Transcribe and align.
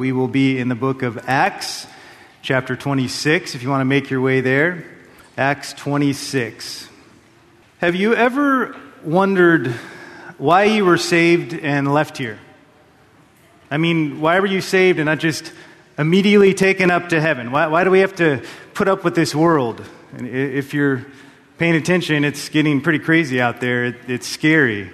We 0.00 0.12
will 0.12 0.28
be 0.28 0.60
in 0.60 0.68
the 0.68 0.76
book 0.76 1.02
of 1.02 1.28
Acts, 1.28 1.84
chapter 2.40 2.76
26, 2.76 3.56
if 3.56 3.64
you 3.64 3.68
want 3.68 3.80
to 3.80 3.84
make 3.84 4.10
your 4.10 4.20
way 4.20 4.40
there. 4.40 4.84
Acts 5.36 5.72
26. 5.72 6.88
Have 7.78 7.96
you 7.96 8.14
ever 8.14 8.76
wondered 9.02 9.74
why 10.38 10.62
you 10.62 10.84
were 10.84 10.98
saved 10.98 11.52
and 11.52 11.92
left 11.92 12.16
here? 12.16 12.38
I 13.72 13.78
mean, 13.78 14.20
why 14.20 14.38
were 14.38 14.46
you 14.46 14.60
saved 14.60 15.00
and 15.00 15.06
not 15.06 15.18
just 15.18 15.52
immediately 15.98 16.54
taken 16.54 16.92
up 16.92 17.08
to 17.08 17.20
heaven? 17.20 17.50
Why, 17.50 17.66
why 17.66 17.82
do 17.82 17.90
we 17.90 17.98
have 17.98 18.14
to 18.18 18.44
put 18.74 18.86
up 18.86 19.02
with 19.02 19.16
this 19.16 19.34
world? 19.34 19.84
And 20.16 20.28
if 20.28 20.74
you're 20.74 21.04
paying 21.58 21.74
attention, 21.74 22.24
it's 22.24 22.48
getting 22.50 22.82
pretty 22.82 23.00
crazy 23.00 23.40
out 23.40 23.60
there. 23.60 23.86
It, 23.86 23.96
it's 24.06 24.28
scary. 24.28 24.92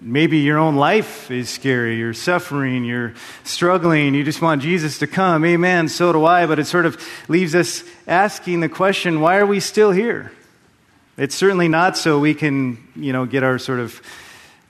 Maybe 0.00 0.38
your 0.38 0.58
own 0.58 0.76
life 0.76 1.30
is 1.30 1.50
scary. 1.50 1.96
You're 1.96 2.14
suffering. 2.14 2.84
You're 2.84 3.12
struggling. 3.44 4.14
You 4.14 4.24
just 4.24 4.40
want 4.40 4.62
Jesus 4.62 4.98
to 4.98 5.06
come. 5.06 5.44
Amen. 5.44 5.88
So 5.88 6.12
do 6.12 6.24
I. 6.24 6.46
But 6.46 6.58
it 6.58 6.66
sort 6.66 6.86
of 6.86 7.02
leaves 7.28 7.54
us 7.54 7.84
asking 8.06 8.60
the 8.60 8.68
question 8.68 9.20
why 9.20 9.36
are 9.36 9.46
we 9.46 9.60
still 9.60 9.90
here? 9.90 10.32
It's 11.18 11.34
certainly 11.34 11.68
not 11.68 11.96
so 11.96 12.18
we 12.18 12.34
can, 12.34 12.78
you 12.94 13.12
know, 13.12 13.26
get 13.26 13.42
our 13.42 13.58
sort 13.58 13.80
of 13.80 14.00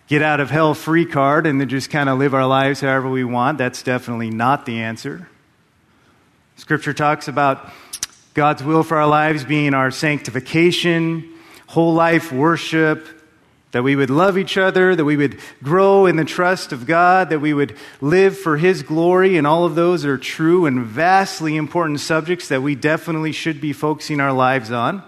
get 0.08 0.22
out 0.22 0.40
of 0.40 0.50
hell 0.50 0.74
free 0.74 1.06
card 1.06 1.46
and 1.46 1.60
then 1.60 1.68
just 1.68 1.90
kind 1.90 2.08
of 2.08 2.18
live 2.18 2.34
our 2.34 2.46
lives 2.46 2.80
however 2.80 3.08
we 3.08 3.24
want. 3.24 3.58
That's 3.58 3.82
definitely 3.82 4.30
not 4.30 4.66
the 4.66 4.80
answer. 4.80 5.28
Scripture 6.56 6.92
talks 6.92 7.28
about 7.28 7.70
God's 8.34 8.62
will 8.62 8.82
for 8.82 8.96
our 8.96 9.06
lives 9.06 9.44
being 9.44 9.74
our 9.74 9.90
sanctification, 9.90 11.34
whole 11.66 11.94
life 11.94 12.32
worship, 12.32 13.06
that 13.72 13.82
we 13.82 13.96
would 13.96 14.10
love 14.10 14.38
each 14.38 14.56
other, 14.56 14.94
that 14.94 15.04
we 15.04 15.16
would 15.16 15.38
grow 15.62 16.06
in 16.06 16.16
the 16.16 16.24
trust 16.24 16.72
of 16.72 16.86
God, 16.86 17.30
that 17.30 17.40
we 17.40 17.52
would 17.52 17.76
live 18.00 18.38
for 18.38 18.56
His 18.56 18.82
glory, 18.82 19.36
and 19.36 19.46
all 19.46 19.64
of 19.64 19.74
those 19.74 20.04
are 20.04 20.16
true 20.16 20.66
and 20.66 20.84
vastly 20.84 21.56
important 21.56 22.00
subjects 22.00 22.48
that 22.48 22.62
we 22.62 22.74
definitely 22.74 23.32
should 23.32 23.60
be 23.60 23.72
focusing 23.72 24.20
our 24.20 24.32
lives 24.32 24.70
on. 24.70 25.02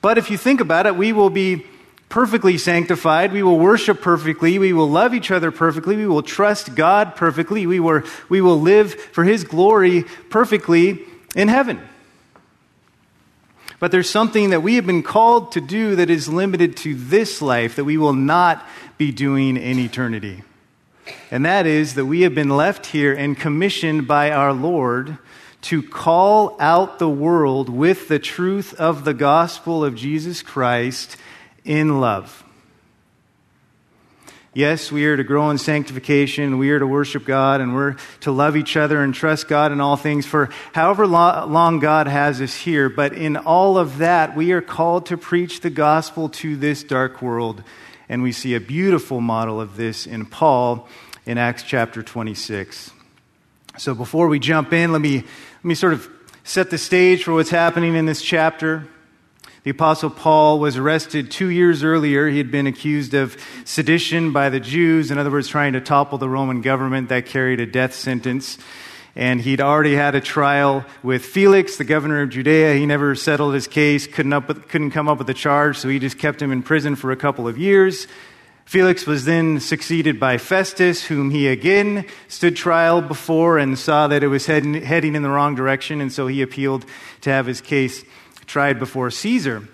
But 0.00 0.16
if 0.16 0.30
you 0.30 0.38
think 0.38 0.60
about 0.60 0.86
it, 0.86 0.96
we 0.96 1.12
will 1.12 1.30
be 1.30 1.66
perfectly 2.08 2.56
sanctified. 2.56 3.32
We 3.32 3.42
will 3.42 3.58
worship 3.58 4.00
perfectly. 4.00 4.58
We 4.58 4.72
will 4.72 4.88
love 4.88 5.12
each 5.12 5.30
other 5.30 5.50
perfectly. 5.50 5.96
We 5.96 6.06
will 6.06 6.22
trust 6.22 6.74
God 6.74 7.16
perfectly. 7.16 7.66
We, 7.66 7.80
were, 7.80 8.04
we 8.28 8.40
will 8.40 8.60
live 8.60 8.94
for 8.94 9.24
His 9.24 9.44
glory 9.44 10.04
perfectly 10.30 11.04
in 11.34 11.48
heaven. 11.48 11.80
But 13.80 13.92
there's 13.92 14.10
something 14.10 14.50
that 14.50 14.62
we 14.62 14.74
have 14.74 14.86
been 14.86 15.02
called 15.02 15.52
to 15.52 15.60
do 15.60 15.96
that 15.96 16.10
is 16.10 16.28
limited 16.28 16.76
to 16.78 16.94
this 16.94 17.40
life 17.40 17.76
that 17.76 17.84
we 17.84 17.96
will 17.96 18.12
not 18.12 18.66
be 18.96 19.12
doing 19.12 19.56
in 19.56 19.78
eternity. 19.78 20.42
And 21.30 21.44
that 21.44 21.66
is 21.66 21.94
that 21.94 22.06
we 22.06 22.22
have 22.22 22.34
been 22.34 22.50
left 22.50 22.86
here 22.86 23.14
and 23.14 23.36
commissioned 23.36 24.08
by 24.08 24.30
our 24.30 24.52
Lord 24.52 25.18
to 25.60 25.82
call 25.82 26.56
out 26.60 26.98
the 26.98 27.08
world 27.08 27.68
with 27.68 28.08
the 28.08 28.18
truth 28.18 28.74
of 28.74 29.04
the 29.04 29.14
gospel 29.14 29.84
of 29.84 29.94
Jesus 29.94 30.42
Christ 30.42 31.16
in 31.64 32.00
love. 32.00 32.44
Yes, 34.54 34.90
we 34.90 35.04
are 35.04 35.16
to 35.16 35.24
grow 35.24 35.50
in 35.50 35.58
sanctification. 35.58 36.56
We 36.56 36.70
are 36.70 36.78
to 36.78 36.86
worship 36.86 37.26
God 37.26 37.60
and 37.60 37.74
we're 37.74 37.96
to 38.20 38.32
love 38.32 38.56
each 38.56 38.78
other 38.78 39.02
and 39.02 39.14
trust 39.14 39.46
God 39.46 39.72
in 39.72 39.80
all 39.80 39.96
things 39.96 40.24
for 40.24 40.48
however 40.72 41.06
long 41.06 41.80
God 41.80 42.08
has 42.08 42.40
us 42.40 42.54
here. 42.54 42.88
But 42.88 43.12
in 43.12 43.36
all 43.36 43.76
of 43.76 43.98
that, 43.98 44.34
we 44.34 44.52
are 44.52 44.62
called 44.62 45.06
to 45.06 45.18
preach 45.18 45.60
the 45.60 45.70
gospel 45.70 46.30
to 46.30 46.56
this 46.56 46.82
dark 46.82 47.20
world. 47.20 47.62
And 48.08 48.22
we 48.22 48.32
see 48.32 48.54
a 48.54 48.60
beautiful 48.60 49.20
model 49.20 49.60
of 49.60 49.76
this 49.76 50.06
in 50.06 50.24
Paul 50.24 50.88
in 51.26 51.36
Acts 51.36 51.62
chapter 51.62 52.02
26. 52.02 52.90
So 53.76 53.94
before 53.94 54.28
we 54.28 54.38
jump 54.38 54.72
in, 54.72 54.92
let 54.92 55.02
me, 55.02 55.16
let 55.18 55.64
me 55.64 55.74
sort 55.74 55.92
of 55.92 56.08
set 56.42 56.70
the 56.70 56.78
stage 56.78 57.22
for 57.22 57.34
what's 57.34 57.50
happening 57.50 57.94
in 57.94 58.06
this 58.06 58.22
chapter. 58.22 58.88
The 59.68 59.72
Apostle 59.72 60.08
Paul 60.08 60.60
was 60.60 60.78
arrested 60.78 61.30
two 61.30 61.48
years 61.48 61.84
earlier. 61.84 62.26
He 62.26 62.38
had 62.38 62.50
been 62.50 62.66
accused 62.66 63.12
of 63.12 63.36
sedition 63.66 64.32
by 64.32 64.48
the 64.48 64.60
Jews, 64.60 65.10
in 65.10 65.18
other 65.18 65.30
words, 65.30 65.46
trying 65.46 65.74
to 65.74 65.80
topple 65.82 66.16
the 66.16 66.26
Roman 66.26 66.62
government 66.62 67.10
that 67.10 67.26
carried 67.26 67.60
a 67.60 67.66
death 67.66 67.92
sentence. 67.92 68.56
And 69.14 69.42
he'd 69.42 69.60
already 69.60 69.94
had 69.94 70.14
a 70.14 70.22
trial 70.22 70.86
with 71.02 71.22
Felix, 71.22 71.76
the 71.76 71.84
governor 71.84 72.22
of 72.22 72.30
Judea. 72.30 72.76
He 72.76 72.86
never 72.86 73.14
settled 73.14 73.52
his 73.52 73.66
case, 73.66 74.06
couldn't, 74.06 74.32
up, 74.32 74.70
couldn't 74.70 74.92
come 74.92 75.06
up 75.06 75.18
with 75.18 75.28
a 75.28 75.34
charge, 75.34 75.76
so 75.76 75.90
he 75.90 75.98
just 75.98 76.18
kept 76.18 76.40
him 76.40 76.50
in 76.50 76.62
prison 76.62 76.96
for 76.96 77.12
a 77.12 77.16
couple 77.16 77.46
of 77.46 77.58
years. 77.58 78.06
Felix 78.64 79.06
was 79.06 79.26
then 79.26 79.60
succeeded 79.60 80.18
by 80.18 80.38
Festus, 80.38 81.04
whom 81.04 81.30
he 81.30 81.46
again 81.46 82.06
stood 82.28 82.56
trial 82.56 83.02
before 83.02 83.58
and 83.58 83.78
saw 83.78 84.08
that 84.08 84.22
it 84.22 84.28
was 84.28 84.46
heading, 84.46 84.80
heading 84.80 85.14
in 85.14 85.22
the 85.22 85.28
wrong 85.28 85.54
direction, 85.54 86.00
and 86.00 86.10
so 86.10 86.26
he 86.26 86.40
appealed 86.40 86.86
to 87.20 87.28
have 87.28 87.44
his 87.44 87.60
case 87.60 88.02
tried 88.48 88.78
before 88.78 89.10
Caesar. 89.10 89.68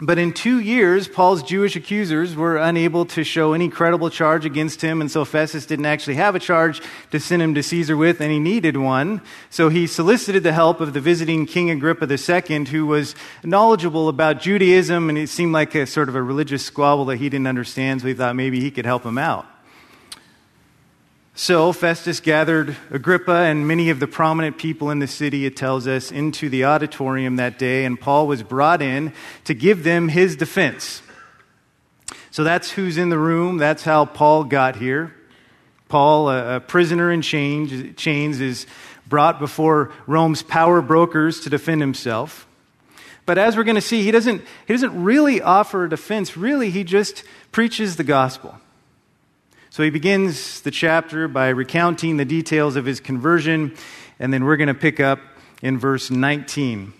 But 0.00 0.16
in 0.16 0.32
two 0.32 0.60
years, 0.60 1.08
Paul's 1.08 1.42
Jewish 1.42 1.74
accusers 1.74 2.36
were 2.36 2.56
unable 2.56 3.04
to 3.06 3.24
show 3.24 3.52
any 3.52 3.68
credible 3.68 4.10
charge 4.10 4.44
against 4.44 4.80
him, 4.80 5.00
and 5.00 5.10
so 5.10 5.24
Festus 5.24 5.66
didn't 5.66 5.86
actually 5.86 6.14
have 6.14 6.36
a 6.36 6.38
charge 6.38 6.80
to 7.10 7.18
send 7.18 7.42
him 7.42 7.54
to 7.54 7.64
Caesar 7.64 7.96
with, 7.96 8.20
and 8.20 8.30
he 8.30 8.38
needed 8.38 8.76
one. 8.76 9.20
So 9.50 9.70
he 9.70 9.88
solicited 9.88 10.44
the 10.44 10.52
help 10.52 10.80
of 10.80 10.92
the 10.92 11.00
visiting 11.00 11.46
King 11.46 11.70
Agrippa 11.70 12.06
II, 12.08 12.64
who 12.66 12.86
was 12.86 13.16
knowledgeable 13.42 14.08
about 14.08 14.40
Judaism, 14.40 15.08
and 15.08 15.18
it 15.18 15.30
seemed 15.30 15.52
like 15.52 15.74
a 15.74 15.84
sort 15.84 16.08
of 16.08 16.14
a 16.14 16.22
religious 16.22 16.64
squabble 16.64 17.06
that 17.06 17.16
he 17.16 17.28
didn't 17.28 17.48
understand, 17.48 18.00
so 18.00 18.06
he 18.06 18.14
thought 18.14 18.36
maybe 18.36 18.60
he 18.60 18.70
could 18.70 18.86
help 18.86 19.04
him 19.04 19.18
out. 19.18 19.46
So 21.40 21.72
Festus 21.72 22.18
gathered 22.18 22.76
Agrippa 22.90 23.30
and 23.30 23.68
many 23.68 23.90
of 23.90 24.00
the 24.00 24.08
prominent 24.08 24.58
people 24.58 24.90
in 24.90 24.98
the 24.98 25.06
city, 25.06 25.46
it 25.46 25.54
tells 25.54 25.86
us, 25.86 26.10
into 26.10 26.48
the 26.48 26.64
auditorium 26.64 27.36
that 27.36 27.60
day, 27.60 27.84
and 27.84 27.98
Paul 27.98 28.26
was 28.26 28.42
brought 28.42 28.82
in 28.82 29.12
to 29.44 29.54
give 29.54 29.84
them 29.84 30.08
his 30.08 30.34
defense. 30.34 31.00
So 32.32 32.42
that's 32.42 32.72
who's 32.72 32.98
in 32.98 33.08
the 33.08 33.18
room. 33.18 33.56
That's 33.56 33.84
how 33.84 34.04
Paul 34.04 34.42
got 34.42 34.74
here. 34.74 35.14
Paul, 35.86 36.28
a, 36.28 36.58
prisoner 36.58 37.12
in 37.12 37.22
chains, 37.22 37.94
chains, 37.94 38.40
is 38.40 38.66
brought 39.06 39.38
before 39.38 39.92
Rome's 40.08 40.42
power 40.42 40.82
brokers 40.82 41.38
to 41.42 41.50
defend 41.50 41.80
himself. 41.80 42.48
But 43.26 43.38
as 43.38 43.56
we're 43.56 43.62
going 43.62 43.76
to 43.76 43.80
see, 43.80 44.02
he 44.02 44.10
doesn't, 44.10 44.42
he 44.66 44.74
doesn't 44.74 45.04
really 45.04 45.40
offer 45.40 45.84
a 45.84 45.88
defense. 45.88 46.36
Really, 46.36 46.70
he 46.70 46.82
just 46.82 47.22
preaches 47.52 47.94
the 47.94 48.02
gospel. 48.02 48.58
So 49.78 49.84
he 49.84 49.90
begins 49.90 50.62
the 50.62 50.72
chapter 50.72 51.28
by 51.28 51.50
recounting 51.50 52.16
the 52.16 52.24
details 52.24 52.74
of 52.74 52.84
his 52.84 52.98
conversion, 52.98 53.76
and 54.18 54.32
then 54.32 54.44
we're 54.44 54.56
going 54.56 54.66
to 54.66 54.74
pick 54.74 54.98
up 54.98 55.20
in 55.62 55.78
verse 55.78 56.10
19, 56.10 56.92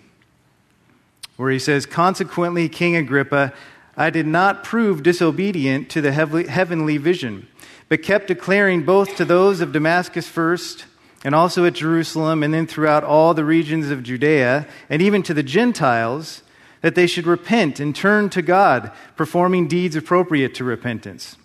where 1.35 1.51
he 1.51 1.59
says, 1.59 1.85
Consequently, 1.85 2.69
King 2.69 2.95
Agrippa, 2.95 3.51
I 3.97 4.09
did 4.09 4.27
not 4.27 4.63
prove 4.63 5.03
disobedient 5.03 5.89
to 5.89 5.99
the 5.99 6.13
heavenly 6.13 6.95
vision, 6.95 7.49
but 7.89 8.01
kept 8.01 8.27
declaring 8.27 8.85
both 8.85 9.17
to 9.17 9.25
those 9.25 9.59
of 9.59 9.73
Damascus 9.73 10.29
first, 10.29 10.85
and 11.25 11.35
also 11.35 11.65
at 11.65 11.73
Jerusalem, 11.73 12.43
and 12.43 12.53
then 12.53 12.65
throughout 12.65 13.03
all 13.03 13.33
the 13.33 13.43
regions 13.43 13.89
of 13.89 14.03
Judea, 14.03 14.65
and 14.89 15.01
even 15.01 15.21
to 15.23 15.33
the 15.33 15.43
Gentiles, 15.43 16.43
that 16.79 16.95
they 16.95 17.07
should 17.07 17.27
repent 17.27 17.81
and 17.81 17.93
turn 17.93 18.29
to 18.29 18.41
God, 18.41 18.93
performing 19.17 19.67
deeds 19.67 19.97
appropriate 19.97 20.55
to 20.55 20.63
repentance. 20.63 21.35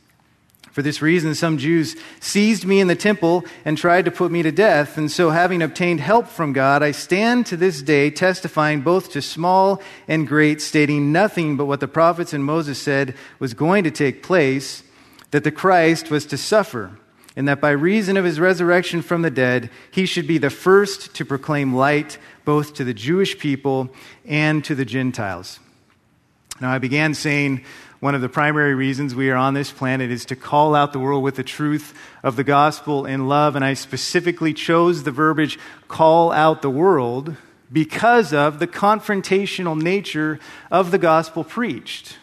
For 0.75 0.83
this 0.83 1.01
reason, 1.01 1.37
some 1.37 1.57
Jews 1.57 1.95
seized 2.19 2.65
me 2.65 2.81
in 2.81 2.89
the 2.89 2.97
temple 2.97 3.45
and 3.65 3.79
tried 3.79 4.07
to 4.07 4.11
put 4.11 4.33
me 4.33 4.43
to 4.43 4.51
death. 4.51 4.99
And 4.99 5.09
so, 5.09 5.31
having 5.31 5.63
obtained 5.63 6.01
help 6.01 6.27
from 6.27 6.53
God, 6.53 6.83
I 6.83 6.91
stand 6.91 7.47
to 7.47 7.57
this 7.57 7.81
day 7.81 8.11
testifying 8.11 8.81
both 8.81 9.13
to 9.13 9.23
small 9.23 9.81
and 10.09 10.27
great, 10.27 10.61
stating 10.61 11.13
nothing 11.13 11.57
but 11.57 11.67
what 11.67 11.79
the 11.79 11.87
prophets 11.87 12.33
and 12.33 12.45
Moses 12.45 12.83
said 12.83 13.15
was 13.39 13.55
going 13.55 13.85
to 13.85 13.93
take 13.93 14.25
place 14.25 14.83
that 15.31 15.45
the 15.45 15.53
Christ 15.53 16.11
was 16.11 16.27
to 16.27 16.37
suffer, 16.37 16.99
and 17.37 17.47
that 17.47 17.61
by 17.61 17.71
reason 17.71 18.17
of 18.17 18.25
his 18.25 18.41
resurrection 18.41 19.01
from 19.01 19.23
the 19.23 19.31
dead, 19.31 19.71
he 19.93 20.07
should 20.07 20.27
be 20.27 20.39
the 20.39 20.51
first 20.51 21.15
to 21.15 21.25
proclaim 21.25 21.73
light 21.73 22.19
both 22.45 22.75
to 22.75 22.83
the 22.83 22.95
Jewish 22.95 23.39
people 23.39 23.91
and 24.27 24.65
to 24.65 24.75
the 24.75 24.85
Gentiles. 24.85 25.61
Now, 26.61 26.73
I 26.73 26.79
began 26.79 27.15
saying 27.15 27.65
one 28.05 28.15
of 28.15 28.21
the 28.21 28.29
primary 28.29 28.75
reasons 28.75 29.15
we 29.15 29.31
are 29.31 29.37
on 29.37 29.55
this 29.55 29.73
planet 29.73 30.11
is 30.11 30.27
to 30.27 30.37
call 30.37 30.75
out 30.75 30.93
the 30.93 30.99
world 30.99 31.23
with 31.23 31.37
the 31.37 31.43
truth 31.43 31.99
of 32.23 32.37
the 32.37 32.45
gospel 32.45 33.07
in 33.07 33.29
love. 33.29 33.57
And 33.57 33.65
I 33.65 33.73
specifically 33.73 34.53
chose 34.53 35.05
the 35.05 35.11
verbiage 35.11 35.59
call 35.89 36.31
out 36.31 36.61
the 36.61 36.69
world 36.69 37.35
because 37.73 38.35
of 38.35 38.59
the 38.59 38.67
confrontational 38.67 39.81
nature 39.81 40.39
of 40.71 40.91
the 40.91 40.99
gospel 40.99 41.45
preached. 41.45 42.19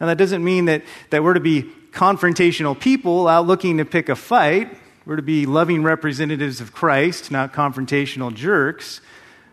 Now, 0.00 0.06
that 0.06 0.18
doesn't 0.18 0.42
mean 0.42 0.64
that, 0.64 0.82
that 1.10 1.22
we're 1.22 1.34
to 1.34 1.40
be 1.40 1.70
confrontational 1.92 2.76
people 2.76 3.28
out 3.28 3.46
looking 3.46 3.76
to 3.76 3.84
pick 3.84 4.08
a 4.08 4.16
fight. 4.16 4.76
We're 5.04 5.14
to 5.14 5.22
be 5.22 5.46
loving 5.46 5.84
representatives 5.84 6.60
of 6.60 6.72
Christ, 6.72 7.30
not 7.30 7.52
confrontational 7.52 8.34
jerks. 8.34 9.00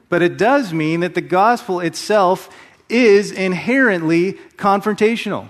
But 0.09 0.23
it 0.23 0.35
does 0.35 0.73
mean 0.73 1.01
that 1.01 1.13
the 1.13 1.21
gospel 1.21 1.79
itself 1.79 2.49
is 2.89 3.31
inherently 3.31 4.33
confrontational. 4.57 5.49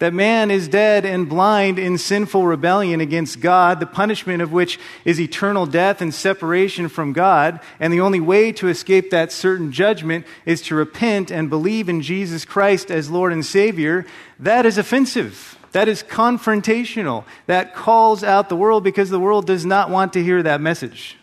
that 0.00 0.12
man 0.12 0.50
is 0.50 0.68
dead 0.68 1.06
and 1.06 1.28
blind 1.28 1.78
in 1.78 1.96
sinful 1.96 2.46
rebellion 2.46 3.00
against 3.00 3.40
God, 3.40 3.80
the 3.80 3.86
punishment 3.86 4.42
of 4.42 4.52
which 4.52 4.78
is 5.04 5.20
eternal 5.20 5.66
death 5.66 6.02
and 6.02 6.12
separation 6.12 6.88
from 6.88 7.12
God, 7.12 7.60
and 7.78 7.92
the 7.92 8.00
only 8.00 8.20
way 8.20 8.52
to 8.52 8.68
escape 8.68 9.10
that 9.10 9.32
certain 9.32 9.72
judgment 9.72 10.26
is 10.44 10.60
to 10.62 10.74
repent 10.74 11.30
and 11.30 11.48
believe 11.48 11.88
in 11.88 12.02
Jesus 12.02 12.44
Christ 12.44 12.90
as 12.90 13.08
Lord 13.08 13.32
and 13.32 13.46
Savior, 13.46 14.04
that 14.38 14.66
is 14.66 14.76
offensive. 14.76 15.56
That 15.72 15.88
is 15.88 16.02
confrontational. 16.02 17.24
That 17.46 17.74
calls 17.74 18.22
out 18.22 18.48
the 18.48 18.56
world 18.56 18.84
because 18.84 19.10
the 19.10 19.18
world 19.18 19.46
does 19.46 19.64
not 19.64 19.90
want 19.90 20.12
to 20.12 20.22
hear 20.22 20.42
that 20.42 20.60
message. 20.60 21.16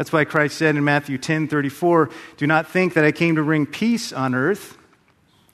That's 0.00 0.14
why 0.14 0.24
Christ 0.24 0.56
said 0.56 0.76
in 0.76 0.84
Matthew 0.84 1.18
10 1.18 1.46
34, 1.48 2.08
Do 2.38 2.46
not 2.46 2.66
think 2.66 2.94
that 2.94 3.04
I 3.04 3.12
came 3.12 3.36
to 3.36 3.42
bring 3.42 3.66
peace 3.66 4.14
on 4.14 4.34
earth. 4.34 4.78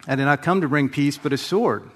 I 0.07 0.15
did 0.15 0.25
not 0.25 0.41
come 0.41 0.61
to 0.61 0.69
bring 0.69 0.89
peace, 0.89 1.19
but 1.19 1.33
a 1.33 1.37
sword. 1.37 1.91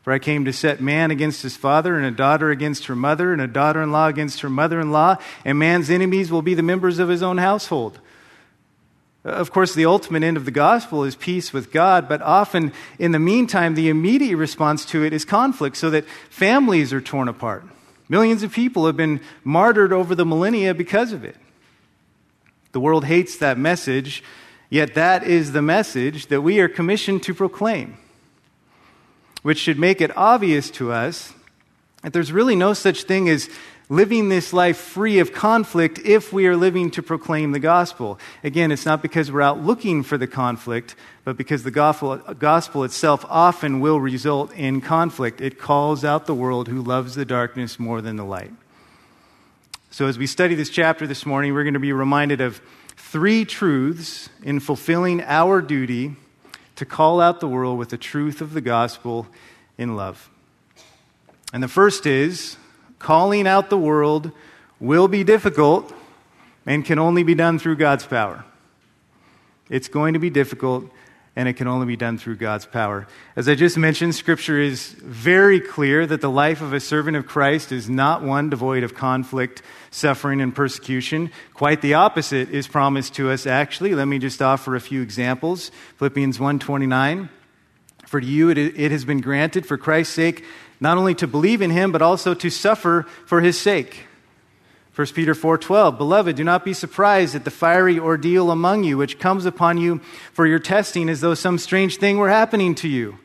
For 0.00 0.10
I 0.10 0.18
came 0.18 0.46
to 0.46 0.52
set 0.54 0.80
man 0.80 1.10
against 1.10 1.42
his 1.42 1.58
father, 1.58 1.98
and 1.98 2.06
a 2.06 2.10
daughter 2.10 2.48
against 2.50 2.86
her 2.86 2.96
mother, 2.96 3.34
and 3.34 3.42
a 3.42 3.46
daughter 3.46 3.82
in 3.82 3.92
law 3.92 4.06
against 4.06 4.40
her 4.40 4.48
mother 4.48 4.80
in 4.80 4.92
law, 4.92 5.18
and 5.44 5.58
man's 5.58 5.90
enemies 5.90 6.30
will 6.30 6.40
be 6.40 6.54
the 6.54 6.62
members 6.62 7.00
of 7.00 7.10
his 7.10 7.22
own 7.22 7.36
household. 7.36 8.00
Of 9.22 9.50
course, 9.50 9.74
the 9.74 9.84
ultimate 9.84 10.22
end 10.22 10.38
of 10.38 10.46
the 10.46 10.50
gospel 10.50 11.04
is 11.04 11.14
peace 11.14 11.52
with 11.52 11.70
God, 11.70 12.08
but 12.08 12.22
often 12.22 12.72
in 12.98 13.12
the 13.12 13.18
meantime, 13.18 13.74
the 13.74 13.90
immediate 13.90 14.38
response 14.38 14.86
to 14.86 15.04
it 15.04 15.12
is 15.12 15.26
conflict, 15.26 15.76
so 15.76 15.90
that 15.90 16.06
families 16.30 16.94
are 16.94 17.02
torn 17.02 17.28
apart. 17.28 17.62
Millions 18.08 18.42
of 18.42 18.54
people 18.54 18.86
have 18.86 18.96
been 18.96 19.20
martyred 19.44 19.92
over 19.92 20.14
the 20.14 20.24
millennia 20.24 20.72
because 20.72 21.12
of 21.12 21.24
it. 21.24 21.36
The 22.72 22.80
world 22.80 23.04
hates 23.04 23.36
that 23.38 23.58
message, 23.58 24.22
yet 24.68 24.94
that 24.94 25.24
is 25.24 25.52
the 25.52 25.62
message 25.62 26.26
that 26.26 26.42
we 26.42 26.60
are 26.60 26.68
commissioned 26.68 27.22
to 27.24 27.34
proclaim, 27.34 27.96
which 29.42 29.58
should 29.58 29.78
make 29.78 30.00
it 30.00 30.16
obvious 30.16 30.70
to 30.72 30.92
us 30.92 31.34
that 32.02 32.12
there's 32.12 32.32
really 32.32 32.56
no 32.56 32.72
such 32.72 33.02
thing 33.02 33.28
as 33.28 33.50
living 33.88 34.28
this 34.28 34.52
life 34.52 34.76
free 34.76 35.18
of 35.18 35.32
conflict 35.32 35.98
if 36.04 36.32
we 36.32 36.46
are 36.46 36.56
living 36.56 36.92
to 36.92 37.02
proclaim 37.02 37.50
the 37.50 37.58
gospel. 37.58 38.20
Again, 38.44 38.70
it's 38.70 38.86
not 38.86 39.02
because 39.02 39.32
we're 39.32 39.40
out 39.40 39.60
looking 39.60 40.04
for 40.04 40.16
the 40.16 40.28
conflict, 40.28 40.94
but 41.24 41.36
because 41.36 41.64
the 41.64 41.72
gospel, 41.72 42.84
itself 42.84 43.24
often 43.28 43.80
will 43.80 44.00
result 44.00 44.54
in 44.54 44.80
conflict. 44.80 45.40
It 45.40 45.58
calls 45.58 46.04
out 46.04 46.26
the 46.26 46.34
world 46.36 46.68
who 46.68 46.80
loves 46.80 47.16
the 47.16 47.24
darkness 47.24 47.80
more 47.80 48.00
than 48.00 48.14
the 48.14 48.24
light. 48.24 48.52
So, 49.92 50.06
as 50.06 50.16
we 50.16 50.28
study 50.28 50.54
this 50.54 50.70
chapter 50.70 51.04
this 51.04 51.26
morning, 51.26 51.52
we're 51.52 51.64
going 51.64 51.74
to 51.74 51.80
be 51.80 51.92
reminded 51.92 52.40
of 52.40 52.60
three 52.96 53.44
truths 53.44 54.28
in 54.40 54.60
fulfilling 54.60 55.20
our 55.22 55.60
duty 55.60 56.14
to 56.76 56.86
call 56.86 57.20
out 57.20 57.40
the 57.40 57.48
world 57.48 57.76
with 57.76 57.88
the 57.88 57.98
truth 57.98 58.40
of 58.40 58.52
the 58.54 58.60
gospel 58.60 59.26
in 59.76 59.96
love. 59.96 60.30
And 61.52 61.60
the 61.60 61.66
first 61.66 62.06
is 62.06 62.56
calling 63.00 63.48
out 63.48 63.68
the 63.68 63.76
world 63.76 64.30
will 64.78 65.08
be 65.08 65.24
difficult 65.24 65.92
and 66.66 66.84
can 66.84 67.00
only 67.00 67.24
be 67.24 67.34
done 67.34 67.58
through 67.58 67.74
God's 67.74 68.06
power. 68.06 68.44
It's 69.68 69.88
going 69.88 70.14
to 70.14 70.20
be 70.20 70.30
difficult 70.30 70.84
and 71.40 71.48
it 71.48 71.54
can 71.54 71.66
only 71.66 71.86
be 71.86 71.96
done 71.96 72.18
through 72.18 72.36
God's 72.36 72.66
power. 72.66 73.06
As 73.34 73.48
I 73.48 73.54
just 73.54 73.78
mentioned, 73.78 74.14
Scripture 74.14 74.60
is 74.60 74.90
very 74.90 75.58
clear 75.58 76.06
that 76.06 76.20
the 76.20 76.28
life 76.28 76.60
of 76.60 76.74
a 76.74 76.80
servant 76.80 77.16
of 77.16 77.26
Christ 77.26 77.72
is 77.72 77.88
not 77.88 78.22
one 78.22 78.50
devoid 78.50 78.82
of 78.82 78.94
conflict, 78.94 79.62
suffering, 79.90 80.42
and 80.42 80.54
persecution. 80.54 81.30
Quite 81.54 81.80
the 81.80 81.94
opposite 81.94 82.50
is 82.50 82.68
promised 82.68 83.14
to 83.14 83.30
us, 83.30 83.46
actually. 83.46 83.94
Let 83.94 84.04
me 84.04 84.18
just 84.18 84.42
offer 84.42 84.76
a 84.76 84.80
few 84.80 85.00
examples. 85.00 85.70
Philippians 85.96 86.36
1.29, 86.36 87.30
For 88.06 88.20
you 88.20 88.50
it, 88.50 88.58
it 88.58 88.90
has 88.92 89.06
been 89.06 89.22
granted 89.22 89.64
for 89.64 89.78
Christ's 89.78 90.12
sake 90.14 90.44
not 90.78 90.98
only 90.98 91.14
to 91.14 91.26
believe 91.26 91.62
in 91.62 91.70
him, 91.70 91.90
but 91.90 92.02
also 92.02 92.34
to 92.34 92.50
suffer 92.50 93.06
for 93.24 93.40
his 93.40 93.58
sake 93.58 94.04
1 94.94 95.06
Peter 95.14 95.34
4:12 95.34 95.96
Beloved 95.96 96.36
do 96.36 96.44
not 96.44 96.64
be 96.64 96.72
surprised 96.72 97.34
at 97.34 97.44
the 97.44 97.50
fiery 97.50 97.98
ordeal 97.98 98.50
among 98.50 98.84
you 98.84 98.96
which 98.96 99.18
comes 99.18 99.46
upon 99.46 99.78
you 99.78 100.00
for 100.32 100.46
your 100.46 100.58
testing 100.58 101.08
as 101.08 101.20
though 101.20 101.34
some 101.34 101.58
strange 101.58 101.98
thing 101.98 102.18
were 102.18 102.28
happening 102.28 102.74
to 102.74 102.88
you. 102.88 103.18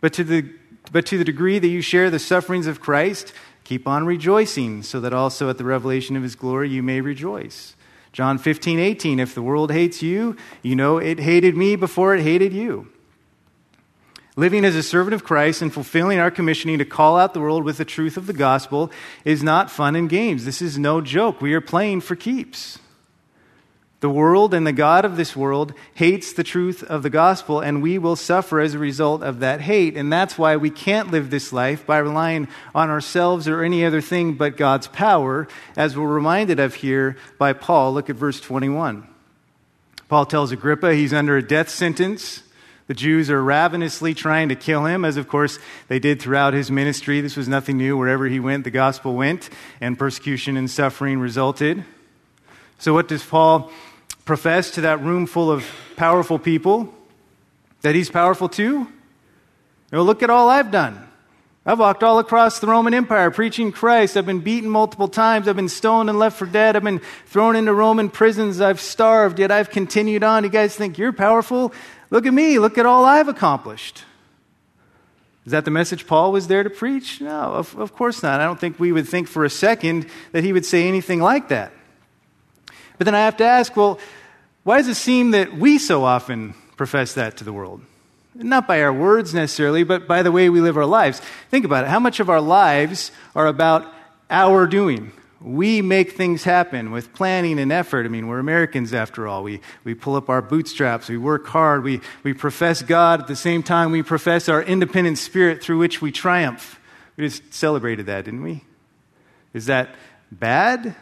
But 0.00 0.12
to 0.14 0.24
the 0.24 0.44
but 0.90 1.06
to 1.06 1.18
the 1.18 1.24
degree 1.24 1.58
that 1.58 1.68
you 1.68 1.80
share 1.80 2.10
the 2.10 2.18
sufferings 2.18 2.66
of 2.66 2.80
Christ 2.80 3.32
keep 3.64 3.86
on 3.86 4.04
rejoicing 4.06 4.82
so 4.82 5.00
that 5.00 5.12
also 5.12 5.48
at 5.48 5.58
the 5.58 5.64
revelation 5.64 6.16
of 6.16 6.22
his 6.22 6.34
glory 6.34 6.70
you 6.70 6.82
may 6.82 7.00
rejoice. 7.00 7.76
John 8.12 8.38
15:18 8.38 9.18
If 9.18 9.34
the 9.34 9.42
world 9.42 9.70
hates 9.70 10.02
you 10.02 10.36
you 10.62 10.74
know 10.74 10.96
it 10.96 11.20
hated 11.20 11.56
me 11.56 11.76
before 11.76 12.14
it 12.14 12.22
hated 12.22 12.52
you 12.54 12.88
Living 14.34 14.64
as 14.64 14.74
a 14.74 14.82
servant 14.82 15.12
of 15.12 15.24
Christ 15.24 15.60
and 15.60 15.72
fulfilling 15.72 16.18
our 16.18 16.30
commissioning 16.30 16.78
to 16.78 16.86
call 16.86 17.18
out 17.18 17.34
the 17.34 17.40
world 17.40 17.64
with 17.64 17.76
the 17.76 17.84
truth 17.84 18.16
of 18.16 18.26
the 18.26 18.32
gospel 18.32 18.90
is 19.26 19.42
not 19.42 19.70
fun 19.70 19.94
and 19.94 20.08
games. 20.08 20.46
This 20.46 20.62
is 20.62 20.78
no 20.78 21.02
joke. 21.02 21.42
We 21.42 21.52
are 21.52 21.60
playing 21.60 22.00
for 22.00 22.16
keeps. 22.16 22.78
The 24.00 24.10
world 24.10 24.52
and 24.52 24.66
the 24.66 24.72
God 24.72 25.04
of 25.04 25.16
this 25.16 25.36
world 25.36 25.74
hates 25.94 26.32
the 26.32 26.42
truth 26.42 26.82
of 26.82 27.04
the 27.04 27.10
gospel, 27.10 27.60
and 27.60 27.82
we 27.82 27.98
will 27.98 28.16
suffer 28.16 28.58
as 28.58 28.74
a 28.74 28.78
result 28.78 29.22
of 29.22 29.38
that 29.40 29.60
hate. 29.60 29.96
And 29.96 30.12
that's 30.12 30.36
why 30.36 30.56
we 30.56 30.70
can't 30.70 31.12
live 31.12 31.30
this 31.30 31.52
life 31.52 31.86
by 31.86 31.98
relying 31.98 32.48
on 32.74 32.90
ourselves 32.90 33.46
or 33.46 33.62
any 33.62 33.84
other 33.84 34.00
thing 34.00 34.34
but 34.34 34.56
God's 34.56 34.88
power, 34.88 35.46
as 35.76 35.96
we're 35.96 36.08
reminded 36.08 36.58
of 36.58 36.74
here 36.74 37.16
by 37.38 37.52
Paul. 37.52 37.92
Look 37.92 38.10
at 38.10 38.16
verse 38.16 38.40
21. 38.40 39.06
Paul 40.08 40.26
tells 40.26 40.50
Agrippa 40.50 40.94
he's 40.94 41.12
under 41.12 41.36
a 41.36 41.46
death 41.46 41.68
sentence. 41.68 42.42
The 42.92 42.96
Jews 42.96 43.30
are 43.30 43.42
ravenously 43.42 44.12
trying 44.12 44.50
to 44.50 44.54
kill 44.54 44.84
him, 44.84 45.02
as 45.06 45.16
of 45.16 45.26
course 45.26 45.58
they 45.88 45.98
did 45.98 46.20
throughout 46.20 46.52
his 46.52 46.70
ministry. 46.70 47.22
This 47.22 47.38
was 47.38 47.48
nothing 47.48 47.78
new. 47.78 47.96
Wherever 47.96 48.26
he 48.26 48.38
went, 48.38 48.64
the 48.64 48.70
gospel 48.70 49.14
went, 49.14 49.48
and 49.80 49.98
persecution 49.98 50.58
and 50.58 50.70
suffering 50.70 51.18
resulted. 51.18 51.86
So, 52.76 52.92
what 52.92 53.08
does 53.08 53.24
Paul 53.24 53.72
profess 54.26 54.72
to 54.72 54.82
that 54.82 55.00
room 55.00 55.24
full 55.24 55.50
of 55.50 55.64
powerful 55.96 56.38
people? 56.38 56.92
That 57.80 57.94
he's 57.94 58.10
powerful 58.10 58.50
too? 58.50 58.80
You 58.80 58.88
know, 59.90 60.02
look 60.02 60.22
at 60.22 60.28
all 60.28 60.50
I've 60.50 60.70
done. 60.70 61.08
I've 61.64 61.78
walked 61.78 62.02
all 62.02 62.18
across 62.18 62.58
the 62.58 62.66
Roman 62.66 62.92
Empire 62.92 63.30
preaching 63.30 63.70
Christ. 63.70 64.16
I've 64.16 64.26
been 64.26 64.40
beaten 64.40 64.68
multiple 64.68 65.06
times. 65.06 65.46
I've 65.46 65.54
been 65.54 65.68
stoned 65.68 66.10
and 66.10 66.18
left 66.18 66.36
for 66.36 66.46
dead. 66.46 66.74
I've 66.74 66.82
been 66.82 67.00
thrown 67.26 67.54
into 67.54 67.72
Roman 67.72 68.10
prisons. 68.10 68.60
I've 68.60 68.80
starved, 68.80 69.38
yet 69.38 69.52
I've 69.52 69.70
continued 69.70 70.24
on. 70.24 70.42
You 70.42 70.50
guys 70.50 70.74
think 70.74 70.98
you're 70.98 71.12
powerful? 71.12 71.72
Look 72.10 72.26
at 72.26 72.34
me. 72.34 72.58
Look 72.58 72.78
at 72.78 72.86
all 72.86 73.04
I've 73.04 73.28
accomplished. 73.28 74.04
Is 75.46 75.52
that 75.52 75.64
the 75.64 75.70
message 75.70 76.06
Paul 76.06 76.32
was 76.32 76.48
there 76.48 76.64
to 76.64 76.70
preach? 76.70 77.20
No, 77.20 77.52
of, 77.52 77.76
of 77.78 77.94
course 77.94 78.24
not. 78.24 78.40
I 78.40 78.44
don't 78.44 78.58
think 78.58 78.80
we 78.80 78.90
would 78.90 79.08
think 79.08 79.28
for 79.28 79.44
a 79.44 79.50
second 79.50 80.06
that 80.32 80.42
he 80.42 80.52
would 80.52 80.66
say 80.66 80.88
anything 80.88 81.20
like 81.20 81.48
that. 81.48 81.72
But 82.98 83.04
then 83.04 83.14
I 83.14 83.20
have 83.20 83.36
to 83.36 83.44
ask 83.44 83.76
well, 83.76 84.00
why 84.64 84.78
does 84.78 84.88
it 84.88 84.94
seem 84.94 85.30
that 85.32 85.56
we 85.56 85.78
so 85.78 86.04
often 86.04 86.54
profess 86.76 87.14
that 87.14 87.36
to 87.36 87.44
the 87.44 87.52
world? 87.52 87.82
Not 88.34 88.66
by 88.66 88.82
our 88.82 88.92
words 88.92 89.34
necessarily, 89.34 89.84
but 89.84 90.08
by 90.08 90.22
the 90.22 90.32
way 90.32 90.48
we 90.48 90.60
live 90.60 90.76
our 90.76 90.86
lives. 90.86 91.20
Think 91.50 91.64
about 91.64 91.84
it. 91.84 91.88
How 91.88 92.00
much 92.00 92.18
of 92.18 92.30
our 92.30 92.40
lives 92.40 93.12
are 93.34 93.46
about 93.46 93.92
our 94.30 94.66
doing? 94.66 95.12
we 95.44 95.82
make 95.82 96.12
things 96.12 96.44
happen 96.44 96.90
with 96.92 97.12
planning 97.12 97.58
and 97.58 97.72
effort. 97.72 98.06
I 98.06 98.08
mean, 98.08 98.28
we're 98.28 98.38
Americans 98.38 98.94
after 98.94 99.26
all. 99.26 99.42
We, 99.42 99.60
we 99.84 99.94
pull 99.94 100.16
up 100.16 100.28
our 100.28 100.42
bootstraps, 100.42 101.08
we 101.08 101.16
work 101.16 101.46
hard, 101.46 101.82
we, 101.82 102.00
we 102.22 102.32
profess 102.32 102.82
God 102.82 103.20
at 103.20 103.26
the 103.26 103.36
same 103.36 103.62
time 103.62 103.90
we 103.90 104.02
profess 104.02 104.48
our 104.48 104.62
independent 104.62 105.18
spirit 105.18 105.62
through 105.62 105.78
which 105.78 106.00
we 106.00 106.12
triumph. 106.12 106.80
We 107.16 107.26
just 107.26 107.52
celebrated 107.52 108.06
that, 108.06 108.24
didn't 108.24 108.42
we? 108.42 108.64
Is 109.52 109.66
that 109.66 109.94
bad? 110.30 110.94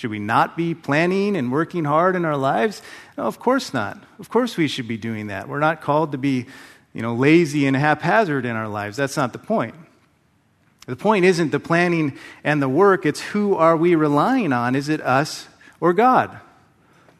Should 0.00 0.12
we 0.12 0.18
not 0.18 0.56
be 0.56 0.74
planning 0.74 1.36
and 1.36 1.52
working 1.52 1.84
hard 1.84 2.16
in 2.16 2.24
our 2.24 2.38
lives? 2.38 2.80
No, 3.18 3.24
of 3.24 3.38
course 3.38 3.74
not. 3.74 4.02
Of 4.18 4.30
course 4.30 4.56
we 4.56 4.66
should 4.66 4.88
be 4.88 4.96
doing 4.96 5.26
that. 5.26 5.46
We're 5.46 5.58
not 5.58 5.82
called 5.82 6.12
to 6.12 6.18
be, 6.18 6.46
you 6.94 7.02
know, 7.02 7.14
lazy 7.14 7.66
and 7.66 7.76
haphazard 7.76 8.46
in 8.46 8.56
our 8.56 8.66
lives. 8.66 8.96
That's 8.96 9.18
not 9.18 9.34
the 9.34 9.38
point. 9.38 9.74
The 10.86 10.96
point 10.96 11.26
isn't 11.26 11.50
the 11.50 11.60
planning 11.60 12.16
and 12.42 12.62
the 12.62 12.68
work, 12.68 13.04
it's 13.04 13.20
who 13.20 13.54
are 13.56 13.76
we 13.76 13.94
relying 13.94 14.54
on? 14.54 14.74
Is 14.74 14.88
it 14.88 15.02
us 15.02 15.48
or 15.80 15.92
God? 15.92 16.40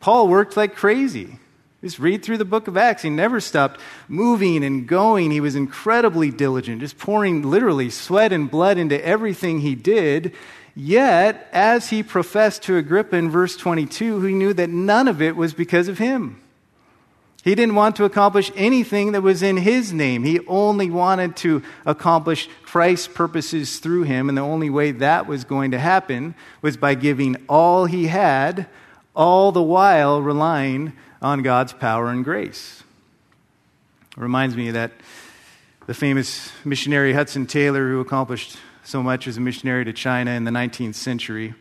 Paul 0.00 0.28
worked 0.28 0.56
like 0.56 0.75
crazy. 0.75 1.38
Just 1.82 1.99
read 1.99 2.22
through 2.22 2.38
the 2.38 2.46
book 2.46 2.66
of 2.66 2.78
Acts. 2.78 3.02
He 3.02 3.10
never 3.10 3.40
stopped 3.40 3.78
moving 4.08 4.64
and 4.64 4.87
going. 4.87 5.30
He 5.30 5.40
was 5.42 5.54
incredibly 5.54 6.30
diligent, 6.30 6.80
just 6.80 6.96
pouring 6.96 7.42
literally 7.42 7.90
sweat 7.90 8.32
and 8.32 8.50
blood 8.50 8.78
into 8.78 9.04
everything 9.04 9.60
he 9.60 9.75
did. 9.75 10.34
Yet, 10.82 11.46
as 11.52 11.90
he 11.90 12.02
professed 12.02 12.62
to 12.62 12.78
Agrippa 12.78 13.14
in 13.14 13.28
verse 13.28 13.54
22, 13.54 14.22
he 14.22 14.32
knew 14.32 14.54
that 14.54 14.70
none 14.70 15.08
of 15.08 15.20
it 15.20 15.37
was 15.37 15.52
because 15.52 15.88
of 15.88 15.99
him. 15.99 16.40
He 17.44 17.54
didn't 17.54 17.75
want 17.75 17.96
to 17.96 18.04
accomplish 18.04 18.50
anything 18.56 19.12
that 19.12 19.20
was 19.20 19.42
in 19.42 19.58
his 19.58 19.92
name. 19.92 20.25
He 20.25 20.40
only 20.46 20.88
wanted 20.88 21.37
to 21.37 21.62
accomplish 21.84 22.49
Christ's 22.62 23.08
purposes 23.08 23.78
through 23.78 24.04
him, 24.04 24.30
and 24.30 24.38
the 24.38 24.42
only 24.42 24.70
way 24.70 24.92
that 24.92 25.26
was 25.26 25.44
going 25.44 25.72
to 25.72 25.78
happen 25.78 26.34
was 26.62 26.78
by 26.78 26.94
giving 26.94 27.37
all 27.46 27.84
he 27.84 28.06
had, 28.06 28.66
all 29.14 29.52
the 29.52 29.62
while 29.62 30.22
relying 30.22 30.94
on 31.20 31.42
God's 31.42 31.75
power 31.75 32.08
and 32.08 32.25
grace. 32.25 32.82
It 34.16 34.22
reminds 34.22 34.56
me 34.56 34.70
that 34.70 34.92
the 35.87 35.92
famous 35.92 36.50
missionary 36.64 37.12
Hudson 37.12 37.44
Taylor, 37.44 37.87
who 37.90 38.00
accomplished 38.00 38.56
so 38.90 39.04
much 39.04 39.28
as 39.28 39.37
a 39.37 39.40
missionary 39.40 39.85
to 39.85 39.92
China 39.92 40.32
in 40.32 40.42
the 40.42 40.50
19th 40.50 40.97
century. 40.97 41.54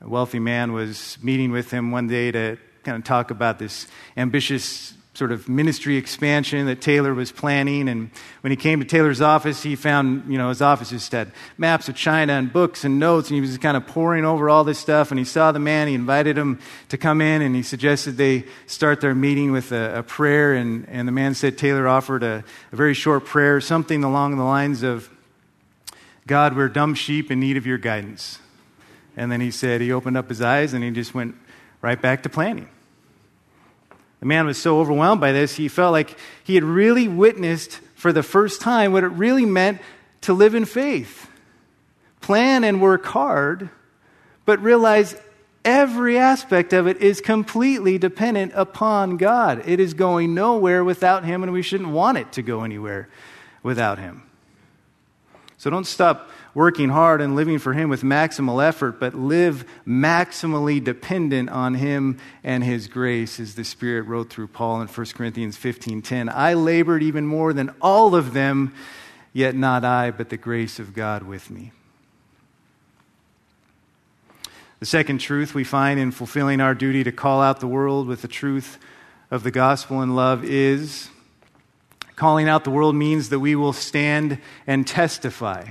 A 0.00 0.08
wealthy 0.08 0.38
man 0.38 0.72
was 0.72 1.18
meeting 1.22 1.52
with 1.52 1.70
him 1.70 1.90
one 1.90 2.08
day 2.08 2.32
to 2.32 2.56
kind 2.82 2.96
of 2.96 3.04
talk 3.04 3.30
about 3.30 3.58
this 3.58 3.86
ambitious 4.16 4.94
sort 5.12 5.32
of 5.32 5.50
ministry 5.50 5.98
expansion 5.98 6.64
that 6.64 6.80
Taylor 6.80 7.12
was 7.12 7.30
planning. 7.30 7.90
And 7.90 8.10
when 8.40 8.52
he 8.52 8.56
came 8.56 8.80
to 8.80 8.86
Taylor's 8.86 9.20
office, 9.20 9.62
he 9.62 9.76
found, 9.76 10.32
you 10.32 10.38
know, 10.38 10.48
his 10.48 10.62
office 10.62 10.88
just 10.88 11.12
had 11.12 11.30
maps 11.58 11.90
of 11.90 11.94
China 11.94 12.32
and 12.32 12.50
books 12.50 12.84
and 12.84 12.98
notes, 12.98 13.28
and 13.28 13.34
he 13.34 13.42
was 13.42 13.58
kind 13.58 13.76
of 13.76 13.86
poring 13.86 14.24
over 14.24 14.48
all 14.48 14.64
this 14.64 14.78
stuff. 14.78 15.10
And 15.10 15.18
he 15.18 15.26
saw 15.26 15.52
the 15.52 15.58
man, 15.58 15.88
he 15.88 15.94
invited 15.94 16.38
him 16.38 16.58
to 16.88 16.96
come 16.96 17.20
in, 17.20 17.42
and 17.42 17.54
he 17.54 17.62
suggested 17.62 18.16
they 18.16 18.46
start 18.66 19.02
their 19.02 19.14
meeting 19.14 19.52
with 19.52 19.72
a, 19.72 19.98
a 19.98 20.02
prayer. 20.02 20.54
And, 20.54 20.88
and 20.88 21.06
the 21.06 21.12
man 21.12 21.34
said 21.34 21.58
Taylor 21.58 21.86
offered 21.86 22.22
a, 22.22 22.42
a 22.72 22.76
very 22.76 22.94
short 22.94 23.26
prayer, 23.26 23.60
something 23.60 24.02
along 24.04 24.38
the 24.38 24.44
lines 24.44 24.82
of, 24.82 25.10
God, 26.30 26.54
we're 26.54 26.68
dumb 26.68 26.94
sheep 26.94 27.32
in 27.32 27.40
need 27.40 27.56
of 27.56 27.66
your 27.66 27.76
guidance. 27.76 28.38
And 29.16 29.32
then 29.32 29.40
he 29.40 29.50
said, 29.50 29.80
he 29.80 29.90
opened 29.90 30.16
up 30.16 30.28
his 30.28 30.40
eyes 30.40 30.72
and 30.72 30.84
he 30.84 30.92
just 30.92 31.12
went 31.12 31.34
right 31.82 32.00
back 32.00 32.22
to 32.22 32.28
planning. 32.28 32.68
The 34.20 34.26
man 34.26 34.46
was 34.46 34.56
so 34.56 34.78
overwhelmed 34.78 35.20
by 35.20 35.32
this, 35.32 35.56
he 35.56 35.66
felt 35.66 35.90
like 35.90 36.16
he 36.44 36.54
had 36.54 36.62
really 36.62 37.08
witnessed 37.08 37.80
for 37.96 38.12
the 38.12 38.22
first 38.22 38.60
time 38.60 38.92
what 38.92 39.02
it 39.02 39.08
really 39.08 39.44
meant 39.44 39.80
to 40.20 40.32
live 40.32 40.54
in 40.54 40.66
faith. 40.66 41.28
Plan 42.20 42.62
and 42.62 42.80
work 42.80 43.06
hard, 43.06 43.68
but 44.44 44.62
realize 44.62 45.16
every 45.64 46.16
aspect 46.16 46.72
of 46.72 46.86
it 46.86 46.98
is 46.98 47.20
completely 47.20 47.98
dependent 47.98 48.52
upon 48.54 49.16
God. 49.16 49.64
It 49.66 49.80
is 49.80 49.94
going 49.94 50.32
nowhere 50.32 50.84
without 50.84 51.24
Him, 51.24 51.42
and 51.42 51.52
we 51.52 51.62
shouldn't 51.62 51.90
want 51.90 52.18
it 52.18 52.30
to 52.34 52.42
go 52.42 52.62
anywhere 52.62 53.08
without 53.64 53.98
Him. 53.98 54.29
So 55.60 55.68
don't 55.68 55.86
stop 55.86 56.30
working 56.54 56.88
hard 56.88 57.20
and 57.20 57.36
living 57.36 57.58
for 57.58 57.74
Him 57.74 57.90
with 57.90 58.00
maximal 58.00 58.66
effort, 58.66 58.98
but 58.98 59.14
live 59.14 59.66
maximally 59.86 60.82
dependent 60.82 61.50
on 61.50 61.74
Him 61.74 62.16
and 62.42 62.64
His 62.64 62.88
grace, 62.88 63.38
as 63.38 63.56
the 63.56 63.64
Spirit 63.64 64.04
wrote 64.04 64.30
through 64.30 64.46
Paul 64.46 64.80
in 64.80 64.88
1 64.88 65.14
Corinthians 65.14 65.58
15:10. 65.58 66.30
I 66.30 66.54
labored 66.54 67.02
even 67.02 67.26
more 67.26 67.52
than 67.52 67.74
all 67.82 68.14
of 68.14 68.32
them, 68.32 68.72
yet 69.34 69.54
not 69.54 69.84
I, 69.84 70.10
but 70.10 70.30
the 70.30 70.38
grace 70.38 70.78
of 70.78 70.94
God 70.94 71.24
with 71.24 71.50
me. 71.50 71.72
The 74.78 74.86
second 74.86 75.18
truth 75.18 75.54
we 75.54 75.62
find 75.62 76.00
in 76.00 76.10
fulfilling 76.10 76.62
our 76.62 76.74
duty 76.74 77.04
to 77.04 77.12
call 77.12 77.42
out 77.42 77.60
the 77.60 77.66
world 77.66 78.06
with 78.06 78.22
the 78.22 78.28
truth 78.28 78.78
of 79.30 79.42
the 79.42 79.50
gospel 79.50 80.00
and 80.00 80.16
love 80.16 80.42
is 80.42 81.09
calling 82.20 82.48
out 82.48 82.64
the 82.64 82.70
world 82.70 82.94
means 82.94 83.30
that 83.30 83.40
we 83.40 83.56
will 83.56 83.72
stand 83.72 84.38
and 84.66 84.86
testify 84.86 85.70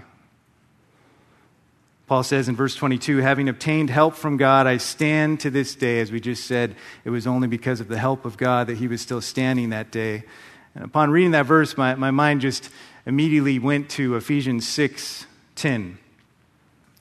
Paul 2.09 2.23
says 2.23 2.49
in 2.49 2.55
verse 2.55 2.73
22 2.73 3.17
having 3.17 3.47
obtained 3.47 3.91
help 3.91 4.15
from 4.15 4.35
God, 4.35 4.65
I 4.65 4.77
stand 4.77 5.41
to 5.41 5.51
this 5.51 5.75
day. 5.75 5.99
As 5.99 6.11
we 6.11 6.19
just 6.19 6.45
said, 6.45 6.75
it 7.05 7.11
was 7.11 7.27
only 7.27 7.47
because 7.47 7.81
of 7.81 7.87
the 7.87 7.99
help 7.99 8.25
of 8.25 8.35
God 8.35 8.65
that 8.65 8.77
he 8.77 8.87
was 8.87 8.99
still 8.99 9.21
standing 9.21 9.69
that 9.69 9.91
day. 9.91 10.23
And 10.73 10.83
upon 10.83 11.11
reading 11.11 11.31
that 11.31 11.45
verse, 11.45 11.77
my, 11.77 11.93
my 11.93 12.09
mind 12.09 12.41
just 12.41 12.71
immediately 13.05 13.59
went 13.59 13.91
to 13.91 14.15
Ephesians 14.15 14.67
6 14.67 15.27
10, 15.53 15.99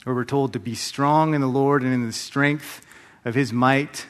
where 0.05 0.15
we're 0.15 0.27
told 0.27 0.53
to 0.53 0.61
be 0.61 0.75
strong 0.75 1.33
in 1.33 1.41
the 1.41 1.47
Lord 1.47 1.83
and 1.83 1.95
in 1.95 2.05
the 2.05 2.13
strength 2.13 2.85
of 3.25 3.35
his 3.35 3.51
might. 3.51 4.05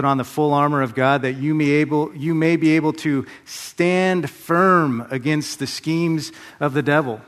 Put 0.00 0.06
on 0.06 0.16
the 0.16 0.24
full 0.24 0.54
armor 0.54 0.80
of 0.80 0.94
God 0.94 1.20
that 1.20 1.34
you 1.34 1.54
may, 1.54 1.68
able, 1.72 2.16
you 2.16 2.32
may 2.34 2.56
be 2.56 2.70
able 2.70 2.94
to 2.94 3.26
stand 3.44 4.30
firm 4.30 5.06
against 5.10 5.58
the 5.58 5.66
schemes 5.66 6.32
of 6.58 6.72
the 6.72 6.80
devil. 6.82 7.20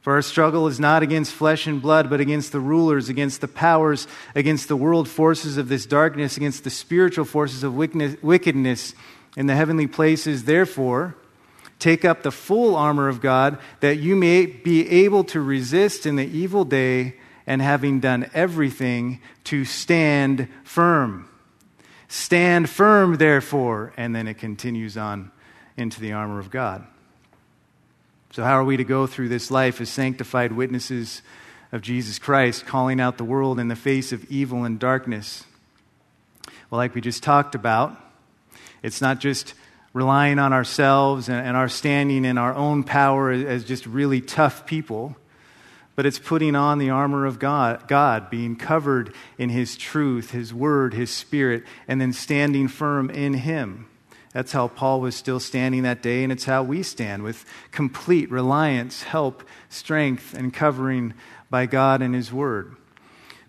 For 0.00 0.14
our 0.14 0.22
struggle 0.22 0.66
is 0.66 0.80
not 0.80 1.04
against 1.04 1.32
flesh 1.32 1.68
and 1.68 1.80
blood, 1.80 2.10
but 2.10 2.18
against 2.18 2.50
the 2.50 2.58
rulers, 2.58 3.08
against 3.08 3.42
the 3.42 3.46
powers, 3.46 4.08
against 4.34 4.66
the 4.66 4.74
world 4.74 5.08
forces 5.08 5.56
of 5.56 5.68
this 5.68 5.86
darkness, 5.86 6.36
against 6.36 6.64
the 6.64 6.70
spiritual 6.70 7.24
forces 7.24 7.62
of 7.62 7.76
wickedness 7.76 8.94
in 9.36 9.46
the 9.46 9.54
heavenly 9.54 9.86
places. 9.86 10.46
Therefore, 10.46 11.14
take 11.78 12.04
up 12.04 12.24
the 12.24 12.32
full 12.32 12.74
armor 12.74 13.06
of 13.06 13.20
God, 13.20 13.56
that 13.78 13.98
you 13.98 14.16
may 14.16 14.46
be 14.46 14.90
able 15.04 15.22
to 15.22 15.40
resist 15.40 16.06
in 16.06 16.16
the 16.16 16.26
evil 16.26 16.64
day, 16.64 17.14
and 17.46 17.62
having 17.62 18.00
done 18.00 18.28
everything, 18.34 19.20
to 19.44 19.64
stand 19.64 20.48
firm. 20.64 21.28
Stand 22.08 22.70
firm, 22.70 23.16
therefore. 23.16 23.92
And 23.96 24.14
then 24.14 24.28
it 24.28 24.34
continues 24.34 24.96
on 24.96 25.30
into 25.76 26.00
the 26.00 26.12
armor 26.12 26.38
of 26.38 26.50
God. 26.50 26.86
So, 28.30 28.42
how 28.42 28.52
are 28.52 28.64
we 28.64 28.76
to 28.76 28.84
go 28.84 29.06
through 29.06 29.28
this 29.28 29.50
life 29.50 29.80
as 29.80 29.88
sanctified 29.88 30.52
witnesses 30.52 31.22
of 31.72 31.82
Jesus 31.82 32.18
Christ, 32.18 32.66
calling 32.66 33.00
out 33.00 33.18
the 33.18 33.24
world 33.24 33.58
in 33.58 33.68
the 33.68 33.76
face 33.76 34.12
of 34.12 34.24
evil 34.30 34.64
and 34.64 34.78
darkness? 34.78 35.44
Well, 36.70 36.78
like 36.78 36.94
we 36.94 37.00
just 37.00 37.22
talked 37.22 37.54
about, 37.54 37.96
it's 38.82 39.00
not 39.00 39.20
just 39.20 39.54
relying 39.92 40.38
on 40.38 40.52
ourselves 40.52 41.30
and, 41.30 41.56
our 41.56 41.68
standing 41.68 42.24
in 42.26 42.36
our 42.36 42.54
own 42.54 42.84
power 42.84 43.30
as 43.30 43.64
just 43.64 43.86
really 43.86 44.20
tough 44.20 44.66
people, 44.66 45.16
but 45.96 46.04
it's 46.04 46.18
putting 46.18 46.54
on 46.54 46.78
the 46.78 46.90
armor 46.90 47.24
of 47.24 47.38
God, 47.38 47.88
God, 47.88 48.28
being 48.28 48.54
covered 48.54 49.14
in 49.38 49.48
His 49.48 49.76
truth, 49.76 50.30
His 50.30 50.52
word, 50.54 50.92
His 50.94 51.10
spirit, 51.10 51.64
and 51.88 52.00
then 52.00 52.12
standing 52.12 52.68
firm 52.68 53.08
in 53.10 53.34
Him. 53.34 53.88
That's 54.32 54.52
how 54.52 54.68
Paul 54.68 55.00
was 55.00 55.16
still 55.16 55.40
standing 55.40 55.84
that 55.84 56.02
day, 56.02 56.22
and 56.22 56.30
it's 56.30 56.44
how 56.44 56.62
we 56.62 56.82
stand 56.82 57.22
with 57.22 57.46
complete 57.70 58.30
reliance, 58.30 59.04
help, 59.04 59.42
strength, 59.70 60.34
and 60.34 60.52
covering 60.52 61.14
by 61.48 61.64
God 61.64 62.02
and 62.02 62.14
His 62.14 62.30
Word. 62.30 62.76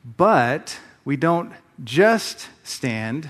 But 0.06 0.80
we 1.04 1.18
don't 1.18 1.52
just 1.84 2.48
stand, 2.64 3.30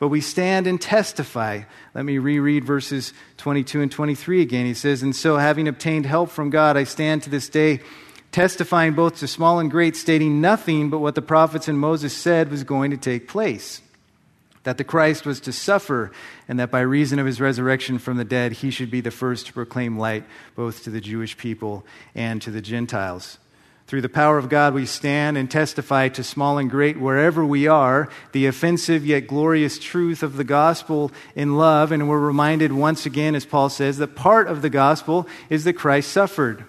but 0.00 0.08
we 0.08 0.20
stand 0.20 0.66
and 0.66 0.80
testify. 0.80 1.62
Let 1.94 2.04
me 2.04 2.18
reread 2.18 2.64
verses 2.64 3.12
22 3.36 3.82
and 3.82 3.92
23 3.92 4.42
again. 4.42 4.66
He 4.66 4.74
says, 4.74 5.04
And 5.04 5.14
so, 5.14 5.36
having 5.36 5.68
obtained 5.68 6.06
help 6.06 6.30
from 6.30 6.50
God, 6.50 6.76
I 6.76 6.82
stand 6.82 7.22
to 7.22 7.30
this 7.30 7.48
day 7.48 7.80
testifying 8.32 8.94
both 8.94 9.18
to 9.18 9.28
small 9.28 9.58
and 9.58 9.70
great, 9.70 9.96
stating 9.96 10.40
nothing 10.40 10.90
but 10.90 10.98
what 10.98 11.14
the 11.14 11.22
prophets 11.22 11.68
and 11.68 11.78
Moses 11.78 12.16
said 12.16 12.50
was 12.50 12.64
going 12.64 12.90
to 12.90 12.96
take 12.96 13.28
place 13.28 13.82
that 14.68 14.76
the 14.76 14.84
Christ 14.84 15.24
was 15.24 15.40
to 15.40 15.52
suffer, 15.52 16.12
and 16.46 16.60
that 16.60 16.70
by 16.70 16.80
reason 16.80 17.18
of 17.18 17.24
his 17.24 17.40
resurrection 17.40 17.98
from 17.98 18.18
the 18.18 18.24
dead, 18.24 18.52
he 18.52 18.70
should 18.70 18.90
be 18.90 19.00
the 19.00 19.10
first 19.10 19.46
to 19.46 19.52
proclaim 19.54 19.98
light 19.98 20.24
both 20.56 20.84
to 20.84 20.90
the 20.90 21.00
Jewish 21.00 21.38
people 21.38 21.86
and 22.14 22.42
to 22.42 22.50
the 22.50 22.60
Gentiles. 22.60 23.38
Through 23.86 24.02
the 24.02 24.10
power 24.10 24.36
of 24.36 24.50
God, 24.50 24.74
we 24.74 24.84
stand 24.84 25.38
and 25.38 25.50
testify 25.50 26.08
to 26.08 26.22
small 26.22 26.58
and 26.58 26.68
great, 26.68 27.00
wherever 27.00 27.42
we 27.42 27.66
are, 27.66 28.10
the 28.32 28.44
offensive 28.44 29.06
yet 29.06 29.26
glorious 29.26 29.78
truth 29.78 30.22
of 30.22 30.36
the 30.36 30.44
gospel 30.44 31.10
in 31.34 31.56
love. 31.56 31.90
And 31.90 32.06
we're 32.06 32.18
reminded 32.18 32.70
once 32.70 33.06
again, 33.06 33.34
as 33.34 33.46
Paul 33.46 33.70
says, 33.70 33.96
that 33.96 34.14
part 34.14 34.48
of 34.48 34.60
the 34.60 34.68
gospel 34.68 35.26
is 35.48 35.64
that 35.64 35.72
Christ 35.72 36.12
suffered. 36.12 36.66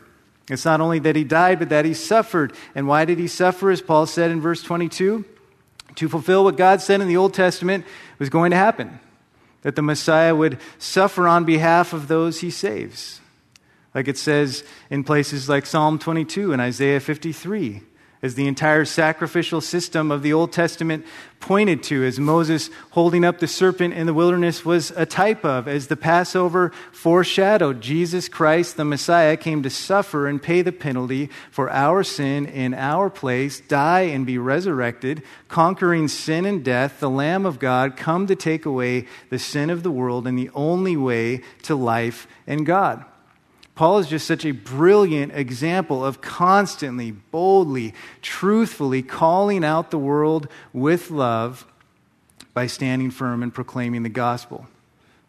It's 0.49 0.65
not 0.65 0.81
only 0.81 0.99
that 0.99 1.15
he 1.15 1.23
died, 1.23 1.59
but 1.59 1.69
that 1.69 1.85
he 1.85 1.93
suffered. 1.93 2.53
And 2.73 2.87
why 2.87 3.05
did 3.05 3.19
he 3.19 3.27
suffer, 3.27 3.69
as 3.69 3.81
Paul 3.81 4.05
said 4.05 4.31
in 4.31 4.41
verse 4.41 4.63
22? 4.63 5.25
to 5.95 6.09
fulfill 6.09 6.43
what 6.43 6.57
God 6.57 6.81
said 6.81 7.01
in 7.01 7.07
the 7.07 7.17
Old 7.17 7.33
Testament 7.33 7.85
was 8.19 8.29
going 8.29 8.51
to 8.51 8.57
happen 8.57 8.99
that 9.61 9.75
the 9.75 9.81
Messiah 9.81 10.35
would 10.35 10.59
suffer 10.77 11.27
on 11.27 11.43
behalf 11.43 11.91
of 11.93 12.07
those 12.07 12.39
he 12.39 12.49
saves. 12.49 13.19
Like 13.93 14.07
it 14.07 14.17
says 14.17 14.63
in 14.89 15.03
places 15.03 15.49
like 15.49 15.65
Psalm 15.65 15.99
22 15.99 16.53
and 16.53 16.61
Isaiah 16.61 16.99
53 16.99 17.81
as 18.21 18.35
the 18.35 18.47
entire 18.47 18.83
sacrificial 18.83 19.61
system 19.61 20.11
of 20.11 20.21
the 20.21 20.33
Old 20.33 20.51
Testament 20.51 21.05
pointed 21.39 21.81
to, 21.83 22.03
as 22.03 22.19
Moses 22.19 22.69
holding 22.91 23.23
up 23.23 23.39
the 23.39 23.47
serpent 23.47 23.93
in 23.93 24.05
the 24.05 24.13
wilderness 24.13 24.65
was 24.65 24.91
a 24.91 25.05
type 25.05 25.45
of, 25.45 25.67
as 25.67 25.87
the 25.87 25.95
Passover 25.95 26.71
foreshadowed. 26.91 27.79
Jesus 27.79 28.27
Christ, 28.27 28.75
the 28.75 28.83
Messiah, 28.83 29.37
came 29.37 29.63
to 29.63 29.69
suffer 29.69 30.27
and 30.27 30.41
pay 30.41 30.61
the 30.61 30.73
penalty 30.73 31.29
for 31.49 31.69
our 31.69 32.03
sin 32.03 32.45
in 32.45 32.73
our 32.73 33.09
place, 33.09 33.61
die 33.61 34.01
and 34.01 34.25
be 34.25 34.37
resurrected, 34.37 35.23
conquering 35.47 36.09
sin 36.09 36.45
and 36.45 36.63
death, 36.63 36.99
the 36.99 37.09
Lamb 37.09 37.45
of 37.45 37.57
God, 37.57 37.95
come 37.95 38.27
to 38.27 38.35
take 38.35 38.65
away 38.65 39.07
the 39.29 39.39
sin 39.39 39.69
of 39.69 39.81
the 39.81 39.91
world 39.91 40.27
and 40.27 40.37
the 40.37 40.49
only 40.53 40.97
way 40.97 41.41
to 41.63 41.73
life 41.73 42.27
and 42.45 42.65
God. 42.65 43.05
Paul 43.79 43.99
is 43.99 44.07
just 44.07 44.27
such 44.27 44.43
a 44.43 44.51
brilliant 44.51 45.31
example 45.33 46.03
of 46.03 46.19
constantly, 46.19 47.11
boldly, 47.11 47.93
truthfully 48.21 49.01
calling 49.01 49.63
out 49.63 49.89
the 49.89 49.97
world 49.97 50.49
with 50.73 51.09
love 51.11 51.65
by 52.53 52.67
standing 52.67 53.09
firm 53.09 53.41
and 53.41 53.53
proclaiming 53.53 54.03
the 54.03 54.09
gospel. 54.09 54.67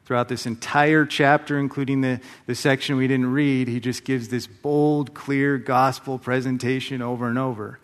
Throughout 0.05 0.27
this 0.27 0.47
entire 0.47 1.07
chapter, 1.07 1.61
including 1.61 2.01
the, 2.01 2.21
the 2.47 2.57
section 2.57 2.97
we 2.97 3.07
didn't 3.07 3.31
read, 3.31 3.69
he 3.69 3.79
just 3.79 4.03
gives 4.03 4.31
this 4.31 4.49
bold, 4.49 5.15
clear 5.15 5.57
gospel 5.57 6.19
presentation 6.19 7.03
over 7.03 7.29
and 7.29 7.39
over. 7.39 7.79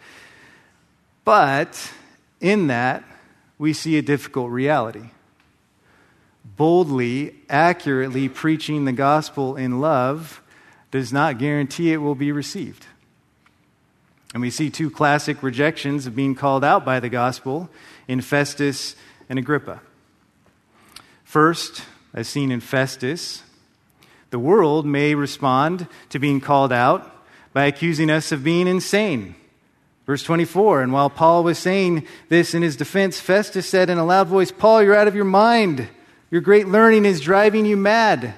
But 1.25 1.93
in 2.41 2.67
that, 2.67 3.05
we 3.57 3.73
see 3.73 3.99
a 3.99 4.03
difficult 4.03 4.51
reality. 4.51 5.11
Boldly, 6.45 7.37
accurately 7.49 8.29
preaching 8.29 8.85
the 8.85 8.91
gospel 8.91 9.55
in 9.55 9.81
love 9.81 10.43
does 10.91 11.13
not 11.13 11.39
guarantee 11.39 11.93
it 11.93 11.99
will 11.99 12.15
be 12.15 12.33
received. 12.33 12.87
And 14.35 14.43
we 14.43 14.51
see 14.51 14.71
two 14.71 14.91
classic 14.91 15.43
rejections 15.43 16.07
of 16.07 16.15
being 16.15 16.35
called 16.35 16.65
out 16.65 16.85
by 16.85 17.01
the 17.01 17.09
gospel 17.09 17.71
in 18.07 18.21
Festus 18.21 18.97
and 19.29 19.39
Agrippa. 19.39 19.81
First, 21.25 21.83
as 22.15 22.29
seen 22.29 22.51
in 22.51 22.61
Festus, 22.61 23.43
the 24.31 24.39
world 24.39 24.87
may 24.87 25.15
respond 25.15 25.87
to 26.11 26.19
being 26.19 26.41
called 26.41 26.73
out 26.73 27.13
by 27.53 27.65
accusing 27.67 28.11
us 28.11 28.33
of 28.33 28.45
being 28.45 28.69
insane. 28.69 29.35
Verse 30.07 30.23
24, 30.23 30.83
and 30.83 30.93
while 30.93 31.11
Paul 31.11 31.43
was 31.43 31.59
saying 31.59 32.07
this 32.29 32.55
in 32.55 32.63
his 32.63 32.77
defense, 32.77 33.19
Festus 33.19 33.69
said 33.69 33.91
in 33.91 33.99
a 33.99 34.05
loud 34.05 34.29
voice, 34.29 34.53
Paul, 34.53 34.83
you're 34.83 34.95
out 34.95 35.09
of 35.09 35.17
your 35.17 35.25
mind. 35.25 35.89
Your 36.31 36.41
great 36.41 36.69
learning 36.69 37.05
is 37.05 37.21
driving 37.21 37.67
you 37.67 37.77
mad. 37.77 38.35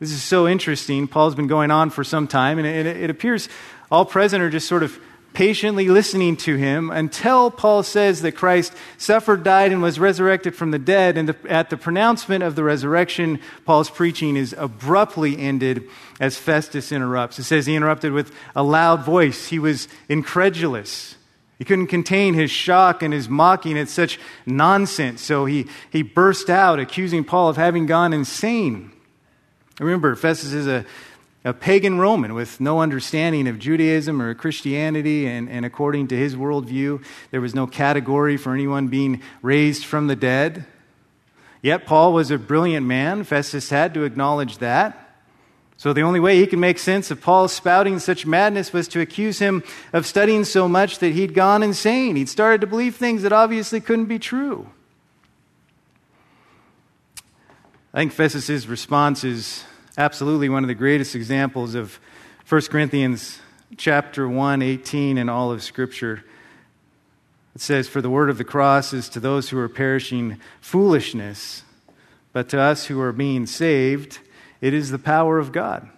This 0.00 0.12
is 0.12 0.22
so 0.22 0.46
interesting. 0.46 1.08
Paul's 1.08 1.34
been 1.34 1.48
going 1.48 1.70
on 1.70 1.90
for 1.90 2.04
some 2.04 2.28
time, 2.28 2.58
and 2.58 2.66
it, 2.66 2.86
it 2.86 3.10
appears 3.10 3.48
all 3.90 4.04
present 4.04 4.42
are 4.42 4.50
just 4.50 4.68
sort 4.68 4.82
of 4.82 4.98
patiently 5.32 5.88
listening 5.88 6.36
to 6.36 6.56
him 6.56 6.90
until 6.90 7.50
Paul 7.50 7.82
says 7.82 8.22
that 8.22 8.32
Christ 8.32 8.72
suffered, 8.96 9.42
died, 9.42 9.72
and 9.72 9.82
was 9.82 9.98
resurrected 9.98 10.54
from 10.54 10.70
the 10.70 10.78
dead. 10.78 11.16
And 11.16 11.28
the, 11.28 11.36
at 11.50 11.70
the 11.70 11.76
pronouncement 11.76 12.42
of 12.42 12.54
the 12.54 12.64
resurrection, 12.64 13.40
Paul's 13.64 13.90
preaching 13.90 14.36
is 14.36 14.54
abruptly 14.56 15.38
ended 15.38 15.84
as 16.20 16.36
Festus 16.36 16.92
interrupts. 16.92 17.38
It 17.38 17.44
says 17.44 17.66
he 17.66 17.76
interrupted 17.76 18.12
with 18.12 18.32
a 18.54 18.62
loud 18.62 19.04
voice. 19.04 19.48
He 19.48 19.58
was 19.58 19.88
incredulous. 20.08 21.16
He 21.58 21.64
couldn't 21.64 21.88
contain 21.88 22.34
his 22.34 22.50
shock 22.50 23.02
and 23.02 23.12
his 23.12 23.28
mocking 23.28 23.78
at 23.78 23.88
such 23.88 24.18
nonsense. 24.46 25.22
So 25.22 25.44
he, 25.44 25.66
he 25.90 26.02
burst 26.02 26.50
out, 26.50 26.78
accusing 26.78 27.24
Paul 27.24 27.48
of 27.48 27.56
having 27.56 27.86
gone 27.86 28.12
insane. 28.12 28.92
Remember, 29.78 30.14
Festus 30.14 30.52
is 30.52 30.66
a 30.66 30.84
a 31.44 31.54
pagan 31.54 31.98
Roman 31.98 32.34
with 32.34 32.60
no 32.60 32.80
understanding 32.80 33.46
of 33.46 33.58
Judaism 33.58 34.20
or 34.20 34.34
Christianity, 34.34 35.26
and, 35.26 35.48
and 35.48 35.64
according 35.64 36.08
to 36.08 36.16
his 36.16 36.34
worldview, 36.34 37.02
there 37.30 37.40
was 37.40 37.54
no 37.54 37.66
category 37.66 38.36
for 38.36 38.52
anyone 38.52 38.88
being 38.88 39.22
raised 39.40 39.84
from 39.84 40.08
the 40.08 40.16
dead. 40.16 40.66
Yet 41.62 41.86
Paul 41.86 42.12
was 42.12 42.30
a 42.30 42.38
brilliant 42.38 42.86
man. 42.86 43.24
Festus 43.24 43.70
had 43.70 43.94
to 43.94 44.04
acknowledge 44.04 44.58
that. 44.58 45.04
So 45.76 45.92
the 45.92 46.02
only 46.02 46.18
way 46.18 46.36
he 46.38 46.46
could 46.48 46.58
make 46.58 46.78
sense 46.78 47.10
of 47.12 47.20
Paul 47.20 47.46
spouting 47.46 48.00
such 48.00 48.26
madness 48.26 48.72
was 48.72 48.88
to 48.88 49.00
accuse 49.00 49.38
him 49.38 49.62
of 49.92 50.06
studying 50.06 50.44
so 50.44 50.68
much 50.68 50.98
that 50.98 51.12
he'd 51.12 51.34
gone 51.34 51.62
insane. 51.62 52.16
He'd 52.16 52.28
started 52.28 52.60
to 52.62 52.66
believe 52.66 52.96
things 52.96 53.22
that 53.22 53.32
obviously 53.32 53.80
couldn't 53.80 54.06
be 54.06 54.18
true. 54.18 54.68
I 57.94 57.98
think 57.98 58.12
Festus's 58.12 58.66
response 58.66 59.22
is 59.22 59.64
absolutely 59.98 60.48
one 60.48 60.62
of 60.62 60.68
the 60.68 60.74
greatest 60.74 61.16
examples 61.16 61.74
of 61.74 61.98
1 62.48 62.62
Corinthians 62.70 63.40
chapter 63.76 64.28
1, 64.28 64.62
18 64.62 65.18
in 65.18 65.28
all 65.28 65.50
of 65.50 65.60
Scripture. 65.60 66.24
It 67.56 67.60
says, 67.60 67.88
For 67.88 68.00
the 68.00 68.08
word 68.08 68.30
of 68.30 68.38
the 68.38 68.44
cross 68.44 68.92
is 68.92 69.08
to 69.08 69.20
those 69.20 69.48
who 69.48 69.58
are 69.58 69.68
perishing 69.68 70.40
foolishness, 70.60 71.64
but 72.32 72.48
to 72.50 72.60
us 72.60 72.86
who 72.86 73.00
are 73.00 73.12
being 73.12 73.44
saved, 73.44 74.20
it 74.60 74.72
is 74.72 74.90
the 74.90 75.00
power 75.00 75.40
of 75.40 75.50
God. 75.50 75.88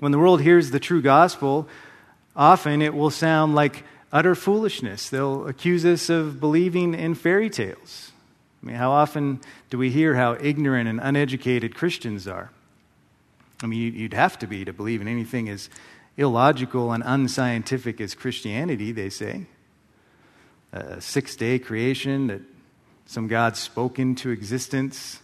When 0.00 0.10
the 0.10 0.18
world 0.18 0.42
hears 0.42 0.72
the 0.72 0.80
true 0.80 1.02
gospel, 1.02 1.68
often 2.34 2.82
it 2.82 2.94
will 2.94 3.10
sound 3.10 3.54
like 3.54 3.84
utter 4.12 4.34
foolishness. 4.34 5.08
They'll 5.08 5.46
accuse 5.46 5.84
us 5.84 6.10
of 6.10 6.40
believing 6.40 6.94
in 6.94 7.14
fairy 7.14 7.48
tales. 7.48 8.11
I 8.62 8.66
mean, 8.66 8.76
how 8.76 8.92
often 8.92 9.40
do 9.70 9.78
we 9.78 9.90
hear 9.90 10.14
how 10.14 10.36
ignorant 10.40 10.88
and 10.88 11.00
uneducated 11.02 11.74
Christians 11.74 12.28
are? 12.28 12.50
I 13.62 13.66
mean, 13.66 13.94
you'd 13.94 14.14
have 14.14 14.38
to 14.40 14.46
be 14.46 14.64
to 14.64 14.72
believe 14.72 15.00
in 15.00 15.08
anything 15.08 15.48
as 15.48 15.68
illogical 16.16 16.92
and 16.92 17.02
unscientific 17.04 18.00
as 18.00 18.14
Christianity, 18.14 18.92
they 18.92 19.10
say. 19.10 19.46
A 20.72 21.00
six 21.00 21.36
day 21.36 21.58
creation 21.58 22.28
that 22.28 22.40
some 23.06 23.28
God 23.28 23.56
spoke 23.56 23.98
into 23.98 24.30
existence. 24.30 25.20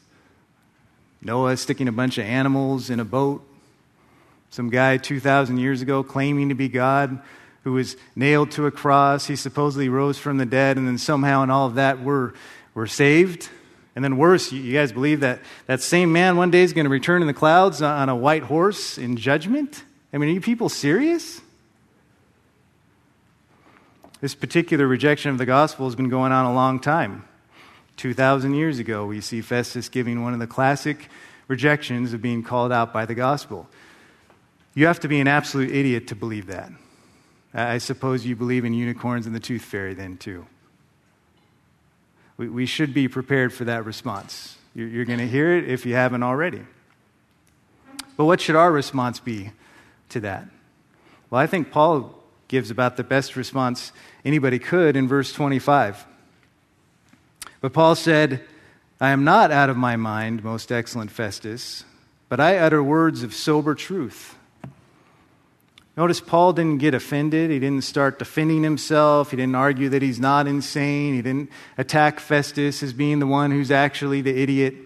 Noah 1.22 1.56
sticking 1.56 1.88
a 1.88 1.92
bunch 1.92 2.18
of 2.18 2.24
animals 2.24 2.90
in 2.90 3.00
a 3.00 3.04
boat. 3.04 3.44
Some 4.50 4.70
guy 4.70 4.96
2,000 4.96 5.58
years 5.58 5.82
ago 5.82 6.02
claiming 6.02 6.48
to 6.48 6.54
be 6.54 6.68
God 6.68 7.20
who 7.64 7.72
was 7.72 7.96
nailed 8.16 8.50
to 8.52 8.66
a 8.66 8.70
cross. 8.70 9.26
He 9.26 9.36
supposedly 9.36 9.88
rose 9.88 10.18
from 10.18 10.38
the 10.38 10.46
dead, 10.46 10.76
and 10.76 10.86
then 10.86 10.96
somehow 10.96 11.42
in 11.42 11.50
all 11.50 11.66
of 11.66 11.74
that, 11.74 12.00
we're 12.00 12.32
we're 12.78 12.86
saved. 12.86 13.50
And 13.96 14.04
then, 14.04 14.16
worse, 14.16 14.52
you 14.52 14.72
guys 14.72 14.92
believe 14.92 15.20
that 15.20 15.40
that 15.66 15.82
same 15.82 16.12
man 16.12 16.36
one 16.36 16.52
day 16.52 16.62
is 16.62 16.72
going 16.72 16.84
to 16.84 16.90
return 16.90 17.22
in 17.22 17.26
the 17.26 17.34
clouds 17.34 17.82
on 17.82 18.08
a 18.08 18.14
white 18.14 18.44
horse 18.44 18.96
in 18.96 19.16
judgment? 19.16 19.82
I 20.12 20.18
mean, 20.18 20.30
are 20.30 20.32
you 20.32 20.40
people 20.40 20.68
serious? 20.68 21.40
This 24.20 24.36
particular 24.36 24.86
rejection 24.86 25.32
of 25.32 25.38
the 25.38 25.46
gospel 25.46 25.86
has 25.86 25.96
been 25.96 26.08
going 26.08 26.30
on 26.30 26.46
a 26.46 26.54
long 26.54 26.78
time. 26.78 27.24
2,000 27.96 28.54
years 28.54 28.78
ago, 28.78 29.04
we 29.06 29.20
see 29.20 29.40
Festus 29.40 29.88
giving 29.88 30.22
one 30.22 30.32
of 30.32 30.38
the 30.38 30.46
classic 30.46 31.08
rejections 31.48 32.12
of 32.12 32.22
being 32.22 32.44
called 32.44 32.70
out 32.70 32.92
by 32.92 33.06
the 33.06 33.14
gospel. 33.14 33.68
You 34.74 34.86
have 34.86 35.00
to 35.00 35.08
be 35.08 35.18
an 35.18 35.26
absolute 35.26 35.72
idiot 35.72 36.06
to 36.08 36.14
believe 36.14 36.46
that. 36.46 36.70
I 37.52 37.78
suppose 37.78 38.24
you 38.24 38.36
believe 38.36 38.64
in 38.64 38.72
unicorns 38.72 39.26
and 39.26 39.34
the 39.34 39.40
tooth 39.40 39.62
fairy 39.62 39.94
then, 39.94 40.16
too 40.16 40.46
we, 42.38 42.48
we 42.48 42.64
should 42.64 42.94
be 42.94 43.08
prepared 43.08 43.52
for 43.52 43.64
that 43.64 43.84
response. 43.84 44.56
You're, 44.74 44.88
you're 44.88 45.04
going 45.04 45.18
to 45.18 45.28
hear 45.28 45.54
it 45.54 45.68
if 45.68 45.84
you 45.84 45.94
haven't 45.94 46.22
already. 46.22 46.62
But 48.16 48.24
what 48.24 48.40
should 48.40 48.56
our 48.56 48.72
response 48.72 49.20
be 49.20 49.50
to 50.08 50.20
that? 50.20 50.48
Well, 51.28 51.40
I 51.40 51.46
think 51.46 51.70
Paul 51.70 52.14
gives 52.46 52.70
about 52.70 52.96
the 52.96 53.04
best 53.04 53.36
response 53.36 53.92
anybody 54.24 54.58
could 54.58 54.96
in 54.96 55.06
verse 55.06 55.32
25. 55.32 56.06
But 57.60 57.72
Paul 57.72 57.94
said, 57.94 58.42
I 59.00 59.10
am 59.10 59.24
not 59.24 59.50
out 59.50 59.68
of 59.68 59.76
my 59.76 59.96
mind, 59.96 60.42
most 60.42 60.72
excellent 60.72 61.10
Festus, 61.10 61.84
but 62.28 62.40
I 62.40 62.56
utter 62.56 62.82
words 62.82 63.22
of 63.22 63.34
sober 63.34 63.74
truth. 63.74 64.37
Notice 65.98 66.20
Paul 66.20 66.52
didn't 66.52 66.78
get 66.78 66.94
offended. 66.94 67.50
He 67.50 67.58
didn't 67.58 67.82
start 67.82 68.20
defending 68.20 68.62
himself. 68.62 69.32
He 69.32 69.36
didn't 69.36 69.56
argue 69.56 69.88
that 69.88 70.00
he's 70.00 70.20
not 70.20 70.46
insane. 70.46 71.14
He 71.14 71.22
didn't 71.22 71.50
attack 71.76 72.20
Festus 72.20 72.84
as 72.84 72.92
being 72.92 73.18
the 73.18 73.26
one 73.26 73.50
who's 73.50 73.72
actually 73.72 74.20
the 74.20 74.40
idiot. 74.40 74.76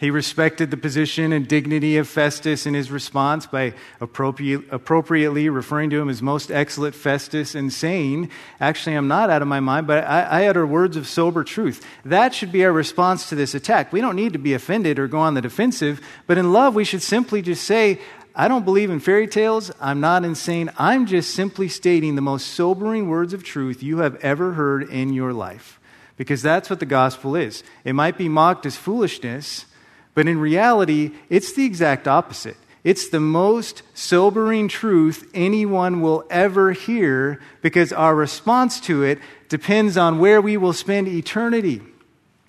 He 0.00 0.10
respected 0.10 0.70
the 0.72 0.78
position 0.78 1.32
and 1.32 1.46
dignity 1.46 1.98
of 1.98 2.08
Festus 2.08 2.66
in 2.66 2.72
his 2.72 2.90
response 2.90 3.46
by 3.46 3.74
appropriate, 4.00 4.64
appropriately 4.70 5.48
referring 5.50 5.90
to 5.90 6.00
him 6.00 6.08
as 6.08 6.22
most 6.22 6.50
excellent 6.50 6.94
Festus 6.94 7.54
and 7.54 7.70
saying, 7.70 8.30
Actually, 8.60 8.96
I'm 8.96 9.08
not 9.08 9.28
out 9.28 9.42
of 9.42 9.48
my 9.48 9.60
mind, 9.60 9.86
but 9.86 10.02
I, 10.04 10.22
I 10.22 10.46
utter 10.46 10.66
words 10.66 10.96
of 10.96 11.06
sober 11.06 11.44
truth. 11.44 11.86
That 12.04 12.34
should 12.34 12.50
be 12.50 12.64
our 12.64 12.72
response 12.72 13.28
to 13.28 13.34
this 13.34 13.54
attack. 13.54 13.92
We 13.92 14.00
don't 14.00 14.16
need 14.16 14.32
to 14.32 14.38
be 14.38 14.54
offended 14.54 14.98
or 14.98 15.06
go 15.06 15.18
on 15.18 15.34
the 15.34 15.42
defensive, 15.42 16.00
but 16.26 16.38
in 16.38 16.50
love, 16.50 16.74
we 16.74 16.84
should 16.84 17.02
simply 17.02 17.42
just 17.42 17.64
say, 17.64 18.00
I 18.34 18.48
don't 18.48 18.64
believe 18.64 18.90
in 18.90 19.00
fairy 19.00 19.26
tales. 19.26 19.70
I'm 19.80 20.00
not 20.00 20.24
insane. 20.24 20.70
I'm 20.78 21.06
just 21.06 21.34
simply 21.34 21.68
stating 21.68 22.14
the 22.14 22.22
most 22.22 22.48
sobering 22.48 23.08
words 23.08 23.32
of 23.32 23.42
truth 23.42 23.82
you 23.82 23.98
have 23.98 24.16
ever 24.16 24.52
heard 24.52 24.88
in 24.88 25.12
your 25.12 25.32
life. 25.32 25.80
Because 26.16 26.42
that's 26.42 26.68
what 26.68 26.80
the 26.80 26.86
gospel 26.86 27.34
is. 27.34 27.62
It 27.84 27.94
might 27.94 28.18
be 28.18 28.28
mocked 28.28 28.66
as 28.66 28.76
foolishness, 28.76 29.66
but 30.14 30.28
in 30.28 30.38
reality, 30.38 31.12
it's 31.28 31.52
the 31.52 31.64
exact 31.64 32.06
opposite. 32.06 32.56
It's 32.82 33.08
the 33.08 33.20
most 33.20 33.82
sobering 33.94 34.68
truth 34.68 35.30
anyone 35.34 36.00
will 36.00 36.24
ever 36.30 36.72
hear 36.72 37.40
because 37.62 37.92
our 37.92 38.14
response 38.14 38.80
to 38.82 39.02
it 39.02 39.18
depends 39.48 39.96
on 39.96 40.18
where 40.18 40.40
we 40.40 40.56
will 40.56 40.72
spend 40.72 41.08
eternity. 41.08 41.82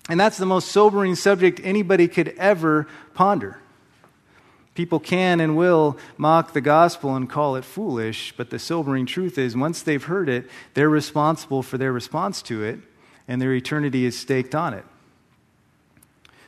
And 0.08 0.18
that's 0.18 0.38
the 0.38 0.46
most 0.46 0.68
sobering 0.68 1.14
subject 1.14 1.60
anybody 1.62 2.08
could 2.08 2.28
ever 2.38 2.86
ponder. 3.14 3.61
People 4.74 5.00
can 5.00 5.40
and 5.40 5.56
will 5.56 5.98
mock 6.16 6.54
the 6.54 6.60
gospel 6.62 7.14
and 7.14 7.28
call 7.28 7.56
it 7.56 7.64
foolish, 7.64 8.32
but 8.36 8.50
the 8.50 8.58
sobering 8.58 9.04
truth 9.04 9.36
is 9.36 9.54
once 9.54 9.82
they've 9.82 10.04
heard 10.04 10.28
it, 10.28 10.48
they're 10.74 10.88
responsible 10.88 11.62
for 11.62 11.76
their 11.76 11.92
response 11.92 12.40
to 12.42 12.64
it, 12.64 12.78
and 13.28 13.40
their 13.40 13.52
eternity 13.52 14.06
is 14.06 14.18
staked 14.18 14.54
on 14.54 14.72
it. 14.72 14.84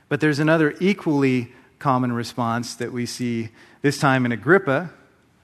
But 0.08 0.20
there's 0.20 0.38
another 0.38 0.74
equally 0.80 1.52
common 1.78 2.12
response 2.12 2.74
that 2.76 2.92
we 2.92 3.04
see 3.04 3.50
this 3.82 3.98
time 3.98 4.24
in 4.24 4.32
Agrippa, 4.32 4.90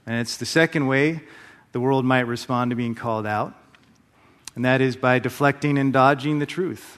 and 0.07 0.19
it's 0.19 0.37
the 0.37 0.45
second 0.45 0.87
way 0.87 1.21
the 1.73 1.79
world 1.79 2.03
might 2.03 2.21
respond 2.21 2.71
to 2.71 2.75
being 2.75 2.95
called 2.95 3.27
out, 3.27 3.53
and 4.55 4.65
that 4.65 4.81
is 4.81 4.95
by 4.95 5.19
deflecting 5.19 5.77
and 5.77 5.93
dodging 5.93 6.39
the 6.39 6.47
truth. 6.47 6.97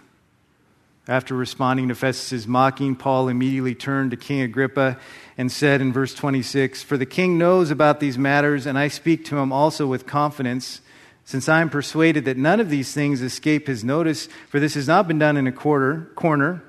After 1.07 1.35
responding 1.35 1.89
to 1.89 1.95
Festus's 1.95 2.47
mocking, 2.47 2.95
Paul 2.95 3.27
immediately 3.27 3.75
turned 3.75 4.11
to 4.11 4.17
King 4.17 4.41
Agrippa 4.41 4.97
and 5.37 5.51
said 5.51 5.81
in 5.81 5.91
verse 5.91 6.13
26 6.13 6.81
For 6.81 6.95
the 6.95 7.05
king 7.05 7.37
knows 7.37 7.71
about 7.71 7.99
these 7.99 8.17
matters, 8.17 8.65
and 8.65 8.77
I 8.77 8.87
speak 8.87 9.25
to 9.25 9.37
him 9.37 9.51
also 9.51 9.85
with 9.85 10.07
confidence, 10.07 10.79
since 11.25 11.49
I 11.49 11.59
am 11.59 11.69
persuaded 11.69 12.23
that 12.25 12.37
none 12.37 12.61
of 12.61 12.69
these 12.69 12.93
things 12.93 13.21
escape 13.21 13.67
his 13.67 13.83
notice, 13.83 14.29
for 14.47 14.61
this 14.61 14.75
has 14.75 14.87
not 14.87 15.09
been 15.09 15.19
done 15.19 15.35
in 15.35 15.45
a 15.45 15.51
quarter, 15.51 16.09
corner. 16.15 16.63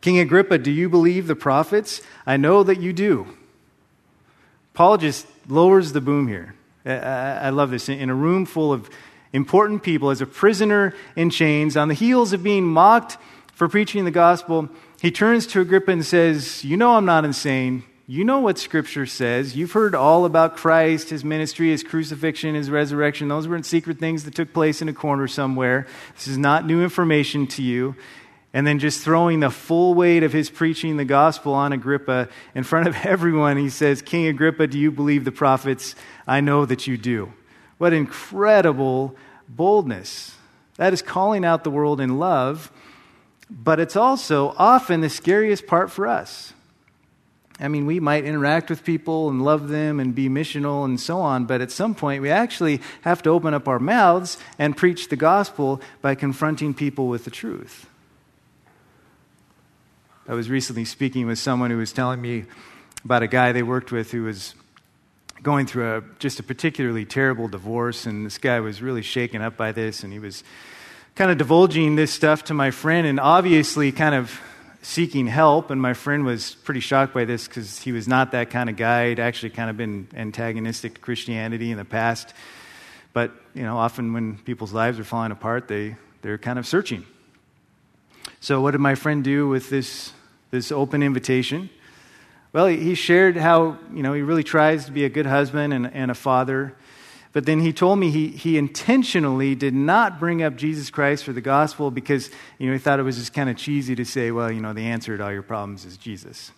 King 0.00 0.18
Agrippa, 0.18 0.56
do 0.56 0.70
you 0.70 0.88
believe 0.88 1.26
the 1.26 1.36
prophets? 1.36 2.00
I 2.26 2.38
know 2.38 2.62
that 2.62 2.80
you 2.80 2.94
do. 2.94 3.26
Paul 4.72 4.96
just 4.96 5.26
lowers 5.48 5.92
the 5.92 6.00
boom 6.00 6.28
here. 6.28 6.54
I 6.86 7.50
love 7.50 7.70
this. 7.70 7.90
In 7.90 8.08
a 8.08 8.14
room 8.14 8.46
full 8.46 8.72
of 8.72 8.88
important 9.34 9.82
people, 9.82 10.08
as 10.10 10.22
a 10.22 10.26
prisoner 10.26 10.94
in 11.14 11.28
chains, 11.28 11.76
on 11.76 11.88
the 11.88 11.94
heels 11.94 12.32
of 12.32 12.42
being 12.42 12.64
mocked 12.64 13.18
for 13.54 13.68
preaching 13.68 14.04
the 14.04 14.10
gospel, 14.10 14.68
he 15.00 15.10
turns 15.10 15.46
to 15.48 15.60
Agrippa 15.60 15.92
and 15.92 16.04
says, 16.04 16.64
You 16.64 16.76
know 16.76 16.96
I'm 16.96 17.04
not 17.04 17.24
insane. 17.24 17.84
You 18.06 18.24
know 18.24 18.40
what 18.40 18.58
Scripture 18.58 19.06
says. 19.06 19.56
You've 19.56 19.72
heard 19.72 19.94
all 19.94 20.26
about 20.26 20.56
Christ, 20.56 21.08
his 21.08 21.24
ministry, 21.24 21.70
his 21.70 21.82
crucifixion, 21.82 22.54
his 22.54 22.68
resurrection. 22.68 23.28
Those 23.28 23.48
weren't 23.48 23.64
secret 23.64 23.98
things 23.98 24.24
that 24.24 24.34
took 24.34 24.52
place 24.52 24.82
in 24.82 24.90
a 24.90 24.92
corner 24.92 25.26
somewhere. 25.26 25.86
This 26.14 26.28
is 26.28 26.36
not 26.36 26.66
new 26.66 26.82
information 26.82 27.46
to 27.48 27.62
you. 27.62 27.96
And 28.52 28.66
then 28.66 28.78
just 28.78 29.02
throwing 29.02 29.40
the 29.40 29.50
full 29.50 29.94
weight 29.94 30.22
of 30.22 30.32
his 30.32 30.50
preaching 30.50 30.96
the 30.96 31.04
gospel 31.04 31.54
on 31.54 31.72
Agrippa 31.72 32.28
in 32.54 32.62
front 32.62 32.88
of 32.88 32.96
everyone, 33.04 33.56
he 33.56 33.70
says, 33.70 34.02
King 34.02 34.26
Agrippa, 34.26 34.66
do 34.66 34.78
you 34.78 34.90
believe 34.90 35.24
the 35.24 35.32
prophets? 35.32 35.94
I 36.26 36.40
know 36.40 36.66
that 36.66 36.86
you 36.86 36.98
do. 36.98 37.32
What 37.78 37.92
incredible 37.92 39.16
boldness. 39.48 40.36
That 40.76 40.92
is 40.92 41.02
calling 41.02 41.44
out 41.44 41.64
the 41.64 41.70
world 41.70 42.00
in 42.00 42.18
love, 42.18 42.70
but 43.62 43.78
it's 43.78 43.94
also 43.94 44.54
often 44.58 45.00
the 45.00 45.08
scariest 45.08 45.66
part 45.66 45.90
for 45.90 46.08
us. 46.08 46.52
I 47.60 47.68
mean, 47.68 47.86
we 47.86 48.00
might 48.00 48.24
interact 48.24 48.68
with 48.68 48.82
people 48.82 49.30
and 49.30 49.44
love 49.44 49.68
them 49.68 50.00
and 50.00 50.12
be 50.12 50.28
missional 50.28 50.84
and 50.84 50.98
so 50.98 51.20
on, 51.20 51.44
but 51.44 51.60
at 51.60 51.70
some 51.70 51.94
point 51.94 52.20
we 52.20 52.30
actually 52.30 52.80
have 53.02 53.22
to 53.22 53.30
open 53.30 53.54
up 53.54 53.68
our 53.68 53.78
mouths 53.78 54.38
and 54.58 54.76
preach 54.76 55.08
the 55.08 55.16
gospel 55.16 55.80
by 56.02 56.16
confronting 56.16 56.74
people 56.74 57.06
with 57.06 57.24
the 57.24 57.30
truth. 57.30 57.86
I 60.26 60.34
was 60.34 60.50
recently 60.50 60.84
speaking 60.84 61.26
with 61.26 61.38
someone 61.38 61.70
who 61.70 61.76
was 61.76 61.92
telling 61.92 62.20
me 62.20 62.46
about 63.04 63.22
a 63.22 63.28
guy 63.28 63.52
they 63.52 63.62
worked 63.62 63.92
with 63.92 64.10
who 64.10 64.24
was 64.24 64.54
going 65.42 65.66
through 65.66 65.98
a, 65.98 66.02
just 66.18 66.40
a 66.40 66.42
particularly 66.42 67.04
terrible 67.04 67.46
divorce, 67.46 68.06
and 68.06 68.26
this 68.26 68.38
guy 68.38 68.58
was 68.58 68.82
really 68.82 69.02
shaken 69.02 69.42
up 69.42 69.56
by 69.56 69.70
this, 69.70 70.02
and 70.02 70.12
he 70.12 70.18
was 70.18 70.42
kind 71.14 71.30
of 71.30 71.38
divulging 71.38 71.94
this 71.94 72.12
stuff 72.12 72.44
to 72.44 72.54
my 72.54 72.70
friend, 72.70 73.06
and 73.06 73.20
obviously 73.20 73.92
kind 73.92 74.14
of 74.14 74.40
seeking 74.82 75.26
help, 75.26 75.70
and 75.70 75.80
my 75.80 75.94
friend 75.94 76.24
was 76.24 76.56
pretty 76.56 76.80
shocked 76.80 77.14
by 77.14 77.24
this 77.24 77.46
because 77.46 77.80
he 77.80 77.92
was 77.92 78.08
not 78.08 78.32
that 78.32 78.50
kind 78.50 78.68
of 78.68 78.76
guy. 78.76 79.10
He'd 79.10 79.20
actually 79.20 79.50
kind 79.50 79.70
of 79.70 79.76
been 79.76 80.08
antagonistic 80.14 80.94
to 80.94 81.00
Christianity 81.00 81.70
in 81.70 81.78
the 81.78 81.84
past. 81.84 82.34
But, 83.12 83.32
you 83.54 83.62
know, 83.62 83.78
often 83.78 84.12
when 84.12 84.38
people's 84.38 84.72
lives 84.72 84.98
are 84.98 85.04
falling 85.04 85.30
apart, 85.30 85.68
they, 85.68 85.96
they're 86.22 86.36
kind 86.36 86.58
of 86.58 86.66
searching. 86.66 87.06
So, 88.40 88.60
what 88.60 88.72
did 88.72 88.80
my 88.80 88.96
friend 88.96 89.22
do 89.22 89.48
with 89.48 89.70
this, 89.70 90.12
this 90.50 90.72
open 90.72 91.02
invitation? 91.02 91.70
Well, 92.52 92.66
he 92.66 92.94
shared 92.94 93.36
how, 93.36 93.78
you 93.92 94.02
know, 94.02 94.12
he 94.12 94.22
really 94.22 94.44
tries 94.44 94.86
to 94.86 94.92
be 94.92 95.04
a 95.04 95.08
good 95.08 95.26
husband 95.26 95.72
and, 95.72 95.92
and 95.92 96.10
a 96.10 96.14
father. 96.14 96.74
But 97.34 97.46
then 97.46 97.58
he 97.58 97.72
told 97.72 97.98
me 97.98 98.10
he, 98.10 98.28
he 98.28 98.56
intentionally 98.56 99.56
did 99.56 99.74
not 99.74 100.20
bring 100.20 100.40
up 100.40 100.54
Jesus 100.54 100.88
Christ 100.88 101.24
for 101.24 101.32
the 101.32 101.40
gospel 101.40 101.90
because 101.90 102.30
you 102.58 102.68
know, 102.68 102.72
he 102.72 102.78
thought 102.78 103.00
it 103.00 103.02
was 103.02 103.16
just 103.16 103.34
kind 103.34 103.50
of 103.50 103.56
cheesy 103.56 103.96
to 103.96 104.04
say, 104.04 104.30
well, 104.30 104.52
you 104.52 104.60
know, 104.60 104.72
the 104.72 104.86
answer 104.86 105.18
to 105.18 105.24
all 105.24 105.32
your 105.32 105.42
problems 105.42 105.84
is 105.84 105.96
Jesus. 105.96 106.52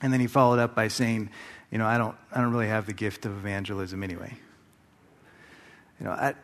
And 0.00 0.10
then 0.10 0.20
he 0.20 0.26
followed 0.26 0.58
up 0.58 0.74
by 0.74 0.88
saying, 0.88 1.28
you 1.70 1.76
know, 1.76 1.86
I 1.86 1.98
don't, 1.98 2.16
I 2.32 2.40
don't 2.40 2.50
really 2.50 2.68
have 2.68 2.86
the 2.86 2.94
gift 2.94 3.26
of 3.26 3.32
evangelism 3.32 4.02
anyway. 4.02 4.32
You 6.00 6.06
know, 6.06 6.12
I, 6.12 6.34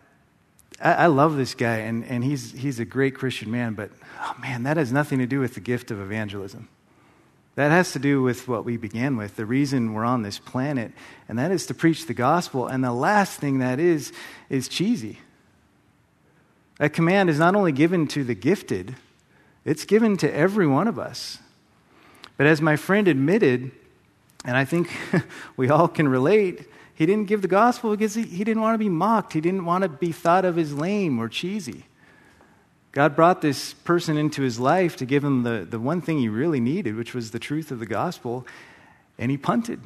I, 0.78 1.06
love 1.06 1.36
this 1.36 1.54
guy, 1.54 1.78
and, 1.78 2.04
and 2.04 2.22
he's, 2.22 2.52
he's 2.52 2.78
a 2.78 2.84
great 2.84 3.14
Christian 3.14 3.50
man, 3.50 3.72
but, 3.72 3.90
oh 4.20 4.34
man, 4.40 4.64
that 4.64 4.76
has 4.76 4.92
nothing 4.92 5.18
to 5.18 5.26
do 5.26 5.40
with 5.40 5.54
the 5.54 5.60
gift 5.60 5.90
of 5.90 5.98
evangelism. 5.98 6.68
That 7.56 7.70
has 7.70 7.92
to 7.92 7.98
do 7.98 8.22
with 8.22 8.46
what 8.48 8.64
we 8.64 8.76
began 8.76 9.16
with, 9.16 9.36
the 9.36 9.44
reason 9.44 9.92
we're 9.92 10.04
on 10.04 10.22
this 10.22 10.38
planet, 10.38 10.92
and 11.28 11.38
that 11.38 11.50
is 11.50 11.66
to 11.66 11.74
preach 11.74 12.06
the 12.06 12.14
gospel. 12.14 12.66
And 12.66 12.82
the 12.82 12.92
last 12.92 13.40
thing 13.40 13.58
that 13.58 13.80
is, 13.80 14.12
is 14.48 14.68
cheesy. 14.68 15.18
That 16.78 16.92
command 16.92 17.28
is 17.28 17.38
not 17.38 17.54
only 17.54 17.72
given 17.72 18.06
to 18.08 18.24
the 18.24 18.34
gifted, 18.34 18.96
it's 19.64 19.84
given 19.84 20.16
to 20.18 20.34
every 20.34 20.66
one 20.66 20.88
of 20.88 20.98
us. 20.98 21.38
But 22.36 22.46
as 22.46 22.62
my 22.62 22.76
friend 22.76 23.06
admitted, 23.06 23.70
and 24.44 24.56
I 24.56 24.64
think 24.64 24.90
we 25.56 25.68
all 25.68 25.88
can 25.88 26.08
relate, 26.08 26.66
he 26.94 27.04
didn't 27.04 27.26
give 27.26 27.42
the 27.42 27.48
gospel 27.48 27.90
because 27.90 28.14
he, 28.14 28.22
he 28.22 28.44
didn't 28.44 28.62
want 28.62 28.74
to 28.74 28.78
be 28.78 28.88
mocked. 28.88 29.32
He 29.34 29.40
didn't 29.40 29.64
want 29.64 29.82
to 29.82 29.88
be 29.88 30.12
thought 30.12 30.44
of 30.44 30.58
as 30.58 30.72
lame 30.72 31.18
or 31.18 31.28
cheesy. 31.28 31.84
God 32.92 33.14
brought 33.14 33.40
this 33.40 33.72
person 33.72 34.16
into 34.16 34.42
his 34.42 34.58
life 34.58 34.96
to 34.96 35.06
give 35.06 35.22
him 35.22 35.44
the, 35.44 35.66
the 35.68 35.78
one 35.78 36.00
thing 36.00 36.18
he 36.18 36.28
really 36.28 36.60
needed, 36.60 36.96
which 36.96 37.14
was 37.14 37.30
the 37.30 37.38
truth 37.38 37.70
of 37.70 37.78
the 37.78 37.86
gospel, 37.86 38.46
and 39.18 39.30
he 39.30 39.36
punted. 39.36 39.80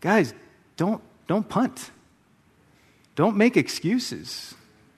Guys, 0.00 0.34
don't, 0.76 1.00
don't 1.28 1.48
punt. 1.48 1.90
Don't 3.14 3.36
make 3.36 3.56
excuses. 3.56 4.54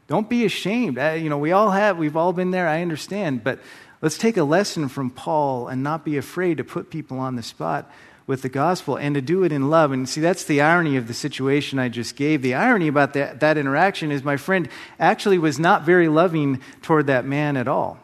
Don't 0.07 0.29
be 0.29 0.45
ashamed. 0.45 0.99
Uh, 0.99 1.11
you 1.11 1.29
know, 1.29 1.39
we 1.39 1.53
all 1.53 1.71
have, 1.71 1.99
we've 1.99 2.17
all 2.17 2.33
been 2.33 2.51
there, 2.51 2.67
I 2.67 2.81
understand, 2.81 3.45
but 3.45 3.59
let's 4.01 4.17
take 4.17 4.37
a 4.39 4.45
lesson 4.45 4.89
from 4.89 5.11
Paul 5.11 5.69
and 5.69 5.83
not 5.83 6.05
be 6.05 6.17
afraid 6.17 6.57
to 6.57 6.65
put 6.65 6.91
people 6.91 7.19
on 7.19 7.37
the 7.37 7.43
spot 7.43 7.91
with 8.27 8.43
the 8.43 8.49
gospel 8.49 8.97
and 8.97 9.15
to 9.15 9.21
do 9.21 9.45
it 9.45 9.53
in 9.53 9.71
love. 9.71 9.93
And 9.93 10.09
see, 10.09 10.21
that's 10.21 10.45
the 10.45 10.61
irony 10.61 10.97
of 10.97 11.07
the 11.07 11.15
situation 11.15 11.79
I 11.79 11.89
just 11.89 12.17
gave. 12.17 12.43
The 12.43 12.55
irony 12.55 12.89
about 12.89 13.13
that, 13.15 13.41
that 13.41 13.57
interaction 13.57 14.11
is 14.11 14.25
my 14.25 14.37
friend 14.37 14.69
actually 14.99 15.39
was 15.39 15.59
not 15.59 15.85
very 15.85 16.09
loving 16.09 16.61
toward 16.83 17.07
that 17.07 17.25
man 17.25 17.57
at 17.57 17.69
all. 17.69 17.99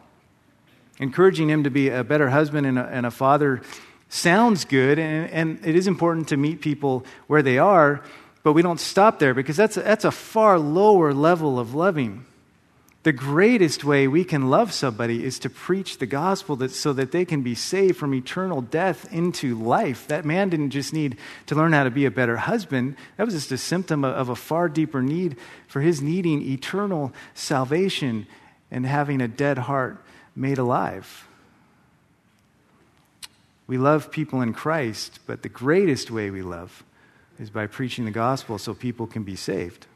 Encouraging 0.99 1.49
him 1.49 1.63
to 1.63 1.69
be 1.69 1.89
a 1.89 2.03
better 2.03 2.29
husband 2.29 2.65
and 2.67 2.79
a, 2.79 2.85
and 2.85 3.05
a 3.05 3.11
father 3.11 3.61
sounds 4.09 4.63
good, 4.63 4.99
and, 4.99 5.29
and 5.31 5.65
it 5.65 5.75
is 5.75 5.87
important 5.87 6.27
to 6.29 6.37
meet 6.37 6.61
people 6.61 7.03
where 7.27 7.41
they 7.41 7.57
are, 7.57 8.01
but 8.43 8.53
we 8.53 8.61
don't 8.61 8.79
stop 8.79 9.17
there 9.17 9.33
because 9.33 9.57
that's 9.57 9.75
that's 9.75 10.05
a 10.05 10.11
far 10.11 10.59
lower 10.59 11.13
level 11.13 11.57
of 11.57 11.73
loving. 11.73 12.25
The 13.03 13.11
greatest 13.11 13.83
way 13.83 14.07
we 14.07 14.23
can 14.23 14.49
love 14.49 14.71
somebody 14.71 15.25
is 15.25 15.37
to 15.39 15.49
preach 15.49 15.97
the 15.97 16.05
gospel 16.05 16.55
that, 16.57 16.71
so 16.71 16.93
that 16.93 17.11
they 17.11 17.25
can 17.25 17.41
be 17.41 17.53
saved 17.53 17.97
from 17.97 18.13
eternal 18.13 18.61
death 18.61 19.11
into 19.11 19.55
life. 19.59 20.07
That 20.07 20.23
man 20.23 20.49
didn't 20.49 20.69
just 20.69 20.93
need 20.93 21.17
to 21.47 21.55
learn 21.55 21.73
how 21.73 21.83
to 21.83 21.91
be 21.91 22.05
a 22.05 22.11
better 22.11 22.37
husband, 22.37 22.95
that 23.17 23.25
was 23.25 23.33
just 23.33 23.51
a 23.51 23.57
symptom 23.57 24.05
of, 24.05 24.15
of 24.15 24.29
a 24.29 24.37
far 24.37 24.69
deeper 24.69 25.01
need 25.01 25.35
for 25.67 25.81
his 25.81 26.01
needing 26.01 26.41
eternal 26.41 27.11
salvation 27.33 28.25
and 28.71 28.85
having 28.85 29.19
a 29.19 29.27
dead 29.27 29.57
heart 29.57 30.01
made 30.33 30.57
alive. 30.57 31.27
We 33.67 33.77
love 33.77 34.11
people 34.11 34.41
in 34.41 34.53
Christ, 34.53 35.19
but 35.25 35.41
the 35.41 35.49
greatest 35.49 36.09
way 36.09 36.29
we 36.29 36.41
love 36.41 36.83
is 37.37 37.49
by 37.49 37.67
preaching 37.67 38.05
the 38.05 38.11
gospel 38.11 38.57
so 38.57 38.73
people 38.73 39.07
can 39.07 39.23
be 39.23 39.35
saved. 39.35 39.87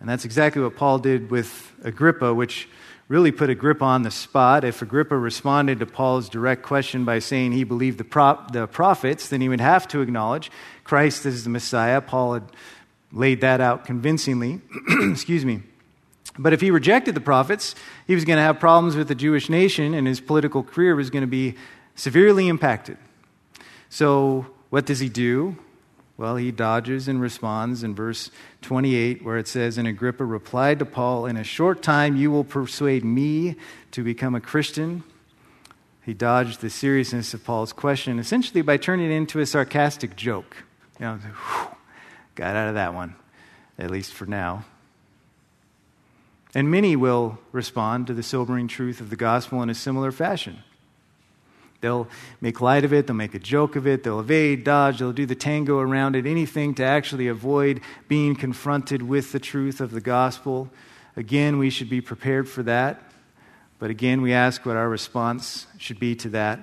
And 0.00 0.08
that's 0.08 0.24
exactly 0.24 0.62
what 0.62 0.76
Paul 0.76 0.98
did 0.98 1.30
with 1.30 1.72
Agrippa, 1.84 2.32
which 2.34 2.68
really 3.08 3.32
put 3.32 3.50
Agrippa 3.50 3.84
on 3.84 4.02
the 4.02 4.10
spot. 4.10 4.64
If 4.64 4.82
Agrippa 4.82 5.16
responded 5.16 5.80
to 5.80 5.86
Paul's 5.86 6.28
direct 6.28 6.62
question 6.62 7.04
by 7.04 7.18
saying 7.18 7.52
he 7.52 7.64
believed 7.64 7.98
the, 7.98 8.04
prop, 8.04 8.52
the 8.52 8.66
prophets, 8.66 9.28
then 9.28 9.40
he 9.40 9.48
would 9.48 9.60
have 9.60 9.86
to 9.88 10.00
acknowledge 10.00 10.50
Christ 10.84 11.26
as 11.26 11.44
the 11.44 11.50
Messiah. 11.50 12.00
Paul 12.00 12.34
had 12.34 12.44
laid 13.12 13.42
that 13.42 13.60
out 13.60 13.84
convincingly. 13.84 14.60
Excuse 15.10 15.44
me. 15.44 15.62
But 16.38 16.52
if 16.52 16.60
he 16.60 16.70
rejected 16.70 17.14
the 17.14 17.20
prophets, 17.20 17.74
he 18.06 18.14
was 18.14 18.24
going 18.24 18.36
to 18.36 18.42
have 18.42 18.60
problems 18.60 18.96
with 18.96 19.08
the 19.08 19.14
Jewish 19.14 19.50
nation, 19.50 19.92
and 19.92 20.06
his 20.06 20.20
political 20.20 20.62
career 20.62 20.94
was 20.94 21.10
going 21.10 21.22
to 21.22 21.26
be 21.26 21.56
severely 21.96 22.48
impacted. 22.48 22.96
So, 23.88 24.46
what 24.70 24.86
does 24.86 25.00
he 25.00 25.08
do? 25.08 25.56
Well, 26.20 26.36
he 26.36 26.50
dodges 26.50 27.08
and 27.08 27.18
responds 27.18 27.82
in 27.82 27.94
verse 27.94 28.30
28, 28.60 29.24
where 29.24 29.38
it 29.38 29.48
says, 29.48 29.78
And 29.78 29.88
Agrippa 29.88 30.22
replied 30.22 30.78
to 30.80 30.84
Paul, 30.84 31.24
In 31.24 31.38
a 31.38 31.42
short 31.42 31.82
time 31.82 32.14
you 32.14 32.30
will 32.30 32.44
persuade 32.44 33.06
me 33.06 33.56
to 33.92 34.04
become 34.04 34.34
a 34.34 34.40
Christian. 34.40 35.02
He 36.04 36.12
dodged 36.12 36.60
the 36.60 36.68
seriousness 36.68 37.32
of 37.32 37.42
Paul's 37.42 37.72
question, 37.72 38.18
essentially 38.18 38.60
by 38.60 38.76
turning 38.76 39.10
it 39.10 39.14
into 39.14 39.40
a 39.40 39.46
sarcastic 39.46 40.14
joke. 40.14 40.58
You 40.98 41.06
know, 41.06 41.14
whew, 41.14 41.76
got 42.34 42.54
out 42.54 42.68
of 42.68 42.74
that 42.74 42.92
one, 42.92 43.16
at 43.78 43.90
least 43.90 44.12
for 44.12 44.26
now. 44.26 44.66
And 46.54 46.70
many 46.70 46.96
will 46.96 47.38
respond 47.50 48.08
to 48.08 48.12
the 48.12 48.22
sobering 48.22 48.68
truth 48.68 49.00
of 49.00 49.08
the 49.08 49.16
gospel 49.16 49.62
in 49.62 49.70
a 49.70 49.74
similar 49.74 50.12
fashion. 50.12 50.64
They'll 51.80 52.08
make 52.40 52.60
light 52.60 52.84
of 52.84 52.92
it, 52.92 53.06
they'll 53.06 53.16
make 53.16 53.34
a 53.34 53.38
joke 53.38 53.76
of 53.76 53.86
it, 53.86 54.02
they'll 54.02 54.20
evade, 54.20 54.64
dodge, 54.64 54.98
they'll 54.98 55.12
do 55.12 55.26
the 55.26 55.34
tango 55.34 55.78
around 55.78 56.14
it, 56.14 56.26
anything 56.26 56.74
to 56.74 56.84
actually 56.84 57.28
avoid 57.28 57.80
being 58.06 58.36
confronted 58.36 59.02
with 59.02 59.32
the 59.32 59.40
truth 59.40 59.80
of 59.80 59.90
the 59.90 60.00
gospel. 60.00 60.70
Again, 61.16 61.58
we 61.58 61.70
should 61.70 61.88
be 61.88 62.00
prepared 62.00 62.48
for 62.48 62.62
that. 62.64 63.02
But 63.78 63.90
again, 63.90 64.20
we 64.20 64.34
ask 64.34 64.66
what 64.66 64.76
our 64.76 64.88
response 64.88 65.66
should 65.78 65.98
be 65.98 66.14
to 66.16 66.28
that. 66.30 66.60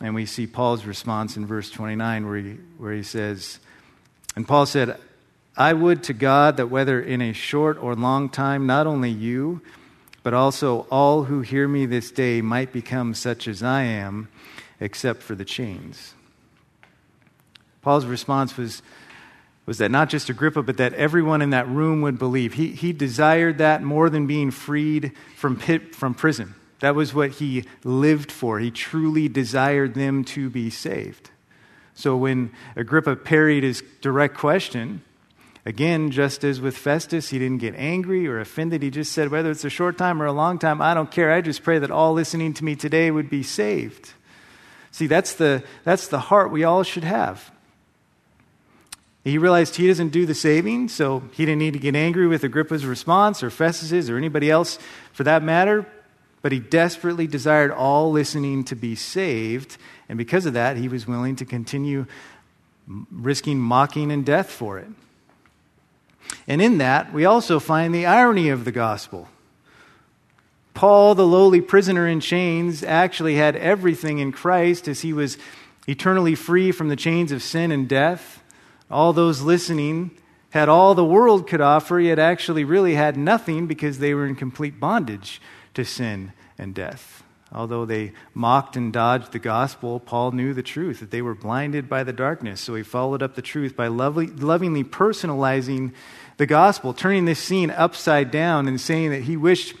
And 0.00 0.14
we 0.14 0.26
see 0.26 0.46
Paul's 0.46 0.86
response 0.86 1.36
in 1.36 1.46
verse 1.46 1.70
29 1.70 2.26
where 2.26 2.36
he, 2.36 2.50
where 2.78 2.92
he 2.92 3.02
says, 3.02 3.58
And 4.34 4.48
Paul 4.48 4.66
said, 4.66 4.98
I 5.56 5.72
would 5.72 6.02
to 6.04 6.14
God 6.14 6.56
that 6.56 6.66
whether 6.66 7.00
in 7.00 7.20
a 7.20 7.32
short 7.32 7.78
or 7.80 7.94
long 7.94 8.28
time, 8.28 8.66
not 8.66 8.86
only 8.86 9.10
you, 9.10 9.60
but 10.24 10.34
also 10.34 10.86
all 10.90 11.24
who 11.24 11.42
hear 11.42 11.68
me 11.68 11.86
this 11.86 12.10
day 12.10 12.40
might 12.40 12.72
become 12.72 13.14
such 13.14 13.46
as 13.46 13.62
I 13.62 13.82
am, 13.82 14.28
except 14.80 15.22
for 15.22 15.36
the 15.36 15.44
chains. 15.44 16.14
Paul's 17.82 18.06
response 18.06 18.56
was, 18.56 18.82
was 19.66 19.76
that 19.78 19.90
not 19.90 20.08
just 20.08 20.30
Agrippa, 20.30 20.62
but 20.62 20.78
that 20.78 20.94
everyone 20.94 21.42
in 21.42 21.50
that 21.50 21.68
room 21.68 22.00
would 22.00 22.18
believe. 22.18 22.54
He, 22.54 22.68
he 22.68 22.94
desired 22.94 23.58
that 23.58 23.82
more 23.82 24.08
than 24.08 24.26
being 24.26 24.50
freed 24.50 25.12
from, 25.36 25.58
pit, 25.58 25.94
from 25.94 26.14
prison. 26.14 26.54
That 26.80 26.94
was 26.94 27.12
what 27.12 27.32
he 27.32 27.64
lived 27.84 28.32
for. 28.32 28.58
He 28.58 28.70
truly 28.70 29.28
desired 29.28 29.92
them 29.92 30.24
to 30.24 30.48
be 30.48 30.70
saved. 30.70 31.30
So 31.92 32.16
when 32.16 32.50
Agrippa 32.76 33.16
parried 33.16 33.62
his 33.62 33.82
direct 34.00 34.38
question, 34.38 35.02
again, 35.66 36.10
just 36.10 36.44
as 36.44 36.60
with 36.60 36.76
Festus, 36.76 37.30
he 37.30 37.38
didn't 37.38 37.58
get 37.58 37.74
angry 37.76 38.26
or 38.26 38.38
offended. 38.38 38.82
He 38.82 38.90
just 38.90 39.12
said, 39.12 39.30
whether 39.30 39.50
it's 39.50 39.64
a 39.64 39.70
short 39.70 39.96
time 39.98 40.20
or 40.20 40.26
a 40.26 40.32
long 40.32 40.58
time, 40.58 40.82
I 40.82 40.94
don't 40.94 41.10
care. 41.10 41.32
I 41.32 41.40
just 41.40 41.62
pray 41.62 41.78
that 41.78 41.90
all 41.90 42.12
listening 42.12 42.54
to 42.54 42.64
me 42.64 42.76
today 42.76 43.10
would 43.10 43.30
be 43.30 43.42
saved. 43.42 44.12
See, 44.90 45.06
that's 45.06 45.34
the, 45.34 45.64
that's 45.82 46.08
the 46.08 46.20
heart 46.20 46.50
we 46.52 46.64
all 46.64 46.82
should 46.82 47.04
have. 47.04 47.50
He 49.24 49.38
realized 49.38 49.76
he 49.76 49.88
doesn't 49.88 50.10
do 50.10 50.26
the 50.26 50.34
saving, 50.34 50.88
so 50.88 51.22
he 51.32 51.46
didn't 51.46 51.60
need 51.60 51.72
to 51.72 51.78
get 51.78 51.96
angry 51.96 52.26
with 52.26 52.44
Agrippa's 52.44 52.84
response 52.84 53.42
or 53.42 53.48
Festus's 53.48 54.10
or 54.10 54.18
anybody 54.18 54.50
else 54.50 54.78
for 55.12 55.24
that 55.24 55.42
matter. 55.42 55.86
But 56.42 56.52
he 56.52 56.60
desperately 56.60 57.26
desired 57.26 57.70
all 57.70 58.10
listening 58.10 58.64
to 58.64 58.76
be 58.76 58.94
saved, 58.94 59.78
and 60.10 60.18
because 60.18 60.44
of 60.44 60.52
that, 60.52 60.76
he 60.76 60.88
was 60.88 61.06
willing 61.06 61.36
to 61.36 61.46
continue 61.46 62.04
risking 62.86 63.58
mocking 63.58 64.12
and 64.12 64.26
death 64.26 64.50
for 64.50 64.78
it. 64.78 64.88
And 66.46 66.62
in 66.62 66.78
that, 66.78 67.12
we 67.12 67.24
also 67.24 67.58
find 67.58 67.94
the 67.94 68.06
irony 68.06 68.48
of 68.48 68.64
the 68.64 68.72
gospel. 68.72 69.28
Paul, 70.74 71.14
the 71.14 71.26
lowly 71.26 71.60
prisoner 71.60 72.06
in 72.06 72.20
chains, 72.20 72.82
actually 72.82 73.36
had 73.36 73.56
everything 73.56 74.18
in 74.18 74.32
Christ 74.32 74.88
as 74.88 75.00
he 75.00 75.12
was 75.12 75.38
eternally 75.86 76.34
free 76.34 76.72
from 76.72 76.88
the 76.88 76.96
chains 76.96 77.32
of 77.32 77.42
sin 77.42 77.70
and 77.72 77.88
death. 77.88 78.42
All 78.90 79.12
those 79.12 79.40
listening 79.40 80.10
had 80.50 80.68
all 80.68 80.94
the 80.94 81.04
world 81.04 81.48
could 81.48 81.60
offer, 81.60 81.98
yet 81.98 82.18
actually 82.18 82.62
really 82.62 82.94
had 82.94 83.16
nothing 83.16 83.66
because 83.66 83.98
they 83.98 84.14
were 84.14 84.26
in 84.26 84.36
complete 84.36 84.78
bondage 84.78 85.40
to 85.74 85.84
sin 85.84 86.32
and 86.56 86.74
death. 86.74 87.23
Although 87.54 87.84
they 87.84 88.12
mocked 88.34 88.76
and 88.76 88.92
dodged 88.92 89.30
the 89.30 89.38
gospel, 89.38 90.00
Paul 90.00 90.32
knew 90.32 90.52
the 90.52 90.62
truth, 90.62 90.98
that 90.98 91.12
they 91.12 91.22
were 91.22 91.36
blinded 91.36 91.88
by 91.88 92.02
the 92.02 92.12
darkness. 92.12 92.60
So 92.60 92.74
he 92.74 92.82
followed 92.82 93.22
up 93.22 93.36
the 93.36 93.42
truth 93.42 93.76
by 93.76 93.86
lovely, 93.86 94.26
lovingly 94.26 94.82
personalizing 94.82 95.92
the 96.36 96.46
gospel, 96.46 96.92
turning 96.92 97.26
this 97.26 97.38
scene 97.38 97.70
upside 97.70 98.32
down 98.32 98.66
and 98.66 98.80
saying 98.80 99.10
that 99.10 99.22
he 99.22 99.36
wished 99.36 99.74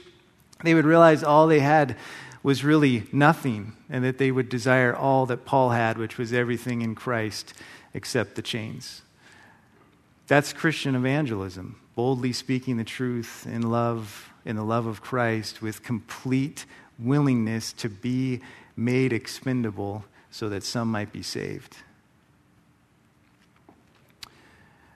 they 0.62 0.74
would 0.74 0.84
realize 0.84 1.24
all 1.24 1.48
they 1.48 1.60
had 1.60 1.96
was 2.44 2.62
really 2.62 3.04
nothing 3.10 3.72
and 3.90 4.04
that 4.04 4.18
they 4.18 4.30
would 4.30 4.48
desire 4.48 4.94
all 4.94 5.26
that 5.26 5.44
Paul 5.44 5.70
had, 5.70 5.98
which 5.98 6.16
was 6.16 6.32
everything 6.32 6.80
in 6.80 6.94
Christ 6.94 7.54
except 7.92 8.36
the 8.36 8.42
chains. 8.42 9.02
That's 10.28 10.52
Christian 10.52 10.94
evangelism, 10.94 11.80
boldly 11.96 12.32
speaking 12.32 12.76
the 12.76 12.84
truth 12.84 13.46
in 13.50 13.68
love 13.70 14.30
in 14.44 14.56
the 14.56 14.64
love 14.64 14.86
of 14.86 15.00
Christ 15.00 15.62
with 15.62 15.82
complete 15.82 16.66
willingness 16.98 17.72
to 17.74 17.88
be 17.88 18.40
made 18.76 19.12
expendable 19.12 20.04
so 20.30 20.48
that 20.48 20.62
some 20.62 20.90
might 20.90 21.12
be 21.12 21.22
saved. 21.22 21.76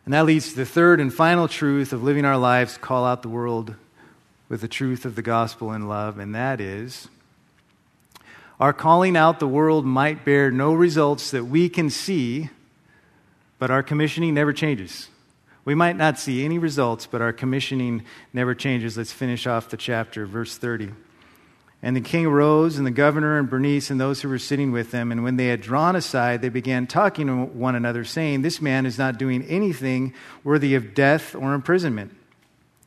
And 0.05 0.15
that 0.15 0.25
leads 0.25 0.51
to 0.51 0.57
the 0.57 0.67
third 0.67 1.01
and 1.01 1.13
final 1.13 1.49
truth 1.49 1.93
of 1.93 2.03
living 2.03 2.25
our 2.25 2.39
lives, 2.39 2.79
call 2.79 3.05
out 3.05 3.23
the 3.23 3.29
world 3.29 3.75
with 4.49 4.63
the 4.63 4.69
truth 4.69 5.05
of 5.05 5.15
the 5.15 5.23
gospel 5.23 5.73
in 5.73 5.87
love, 5.87 6.19
and 6.19 6.35
that 6.35 6.61
is 6.61 7.09
our 8.61 8.73
calling 8.73 9.17
out 9.17 9.39
the 9.39 9.47
world 9.47 9.85
might 9.85 10.25
bear 10.25 10.51
no 10.51 10.75
results 10.75 11.31
that 11.31 11.45
we 11.45 11.69
can 11.69 11.91
see, 11.91 12.51
but 13.59 13.71
our 13.71 13.85
commissioning 13.85 14.35
never 14.35 14.53
changes. 14.53 15.09
We 15.65 15.77
might 15.77 15.97
not 15.97 16.19
see 16.19 16.45
any 16.45 16.59
results, 16.59 17.07
but 17.07 17.21
our 17.21 17.33
commissioning 17.33 18.03
never 18.33 18.55
changes. 18.55 18.97
Let's 18.97 19.13
finish 19.13 19.47
off 19.47 19.69
the 19.69 19.77
chapter, 19.77 20.27
verse 20.27 20.57
30. 20.57 20.93
And 21.81 21.95
the 21.95 22.01
king 22.01 22.27
arose, 22.27 22.77
and 22.77 22.87
the 22.87 22.91
governor 22.91 23.39
and 23.39 23.49
Bernice 23.49 23.91
and 23.91 24.01
those 24.01 24.21
who 24.21 24.29
were 24.29 24.39
sitting 24.39 24.73
with 24.73 24.91
them. 24.91 25.13
And 25.13 25.23
when 25.23 25.37
they 25.37 25.47
had 25.47 25.61
drawn 25.61 25.95
aside, 25.95 26.43
they 26.43 26.49
began 26.49 26.89
talking 26.89 27.29
to 27.29 27.45
one 27.45 27.77
another, 27.77 28.05
saying, 28.05 28.43
This 28.43 28.61
man 28.61 28.85
is 28.85 28.99
not 28.99 29.17
doing 29.17 29.45
anything 29.45 30.13
worthy 30.43 30.75
of 30.75 30.93
death 30.93 31.37
or 31.37 31.55
imprisonment. 31.55 32.17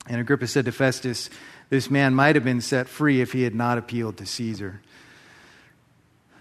And 0.07 0.19
Agrippa 0.19 0.47
said 0.47 0.65
to 0.65 0.73
Festus, 0.73 1.29
This 1.69 1.89
man 1.89 2.13
might 2.13 2.35
have 2.35 2.43
been 2.43 2.59
set 2.59 2.89
free 2.89 3.21
if 3.21 3.31
he 3.31 3.43
had 3.43 3.55
not 3.55 3.77
appealed 3.77 4.17
to 4.17 4.25
Caesar. 4.25 4.81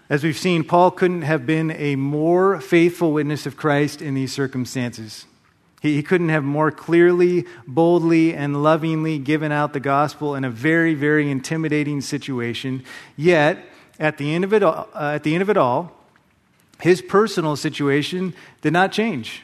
As 0.09 0.21
we've 0.21 0.37
seen, 0.37 0.65
Paul 0.65 0.91
couldn't 0.91 1.21
have 1.21 1.45
been 1.45 1.71
a 1.71 1.95
more 1.95 2.59
faithful 2.59 3.13
witness 3.13 3.45
of 3.45 3.55
Christ 3.55 4.01
in 4.01 4.13
these 4.13 4.33
circumstances. 4.33 5.25
He, 5.81 5.95
he 5.95 6.03
couldn't 6.03 6.29
have 6.29 6.45
more 6.45 6.71
clearly, 6.71 7.45
boldly, 7.67 8.33
and 8.33 8.63
lovingly 8.63 9.19
given 9.19 9.51
out 9.51 9.73
the 9.73 9.81
gospel 9.81 10.35
in 10.35 10.45
a 10.45 10.49
very, 10.49 10.93
very 10.93 11.29
intimidating 11.29 11.99
situation. 11.99 12.85
Yet, 13.17 13.65
at 13.99 14.17
the 14.17 14.33
end 14.33 14.45
of 14.45 14.53
it 14.53 14.63
all, 14.63 14.87
uh, 14.93 15.11
at 15.15 15.23
the 15.23 15.33
end 15.33 15.41
of 15.41 15.49
it 15.49 15.57
all 15.57 15.97
his 16.81 17.01
personal 17.01 17.55
situation 17.55 18.33
did 18.61 18.73
not 18.73 18.91
change. 18.91 19.43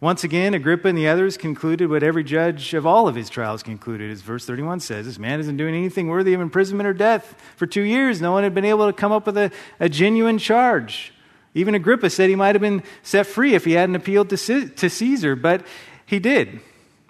Once 0.00 0.22
again, 0.22 0.54
Agrippa 0.54 0.88
and 0.88 0.98
the 0.98 1.08
others 1.08 1.36
concluded 1.36 1.88
what 1.88 2.02
every 2.02 2.22
judge 2.22 2.74
of 2.74 2.86
all 2.86 3.08
of 3.08 3.14
his 3.14 3.30
trials 3.30 3.62
concluded, 3.62 4.10
as 4.10 4.20
verse 4.20 4.44
31 4.44 4.80
says 4.80 5.06
this 5.06 5.18
man 5.18 5.40
isn't 5.40 5.56
doing 5.56 5.74
anything 5.74 6.08
worthy 6.08 6.34
of 6.34 6.40
imprisonment 6.40 6.86
or 6.86 6.92
death. 6.92 7.34
For 7.56 7.66
two 7.66 7.82
years, 7.82 8.20
no 8.20 8.32
one 8.32 8.44
had 8.44 8.54
been 8.54 8.66
able 8.66 8.86
to 8.86 8.92
come 8.92 9.12
up 9.12 9.26
with 9.26 9.38
a, 9.38 9.50
a 9.80 9.88
genuine 9.88 10.38
charge. 10.38 11.13
Even 11.54 11.74
Agrippa 11.74 12.10
said 12.10 12.28
he 12.28 12.36
might 12.36 12.54
have 12.54 12.62
been 12.62 12.82
set 13.02 13.26
free 13.26 13.54
if 13.54 13.64
he 13.64 13.72
hadn't 13.72 13.94
appealed 13.94 14.28
to, 14.30 14.68
to 14.68 14.90
Caesar, 14.90 15.36
but 15.36 15.64
he 16.04 16.18
did. 16.18 16.60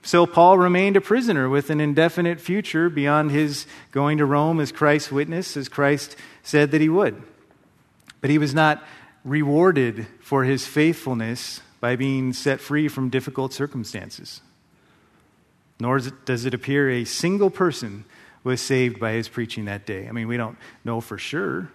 So 0.02 0.26
Paul 0.26 0.58
remained 0.58 0.98
a 0.98 1.00
prisoner 1.00 1.48
with 1.48 1.70
an 1.70 1.80
indefinite 1.80 2.38
future 2.38 2.90
beyond 2.90 3.30
his 3.30 3.66
going 3.90 4.18
to 4.18 4.26
Rome 4.26 4.60
as 4.60 4.70
Christ's 4.70 5.10
witness, 5.10 5.56
as 5.56 5.70
Christ 5.70 6.14
said 6.42 6.72
that 6.72 6.82
he 6.82 6.90
would. 6.90 7.22
But 8.20 8.28
he 8.28 8.36
was 8.36 8.52
not 8.52 8.84
rewarded 9.24 10.06
for 10.20 10.44
his 10.44 10.66
faithfulness 10.66 11.62
by 11.80 11.96
being 11.96 12.34
set 12.34 12.60
free 12.60 12.88
from 12.88 13.08
difficult 13.08 13.54
circumstances. 13.54 14.42
Nor 15.80 16.00
does 16.00 16.44
it 16.44 16.52
appear 16.52 16.90
a 16.90 17.04
single 17.04 17.50
person 17.50 18.04
was 18.44 18.60
saved 18.60 19.00
by 19.00 19.12
his 19.12 19.28
preaching 19.28 19.64
that 19.64 19.86
day. 19.86 20.06
I 20.06 20.12
mean, 20.12 20.28
we 20.28 20.36
don't 20.36 20.58
know 20.84 21.00
for 21.00 21.16
sure, 21.16 21.70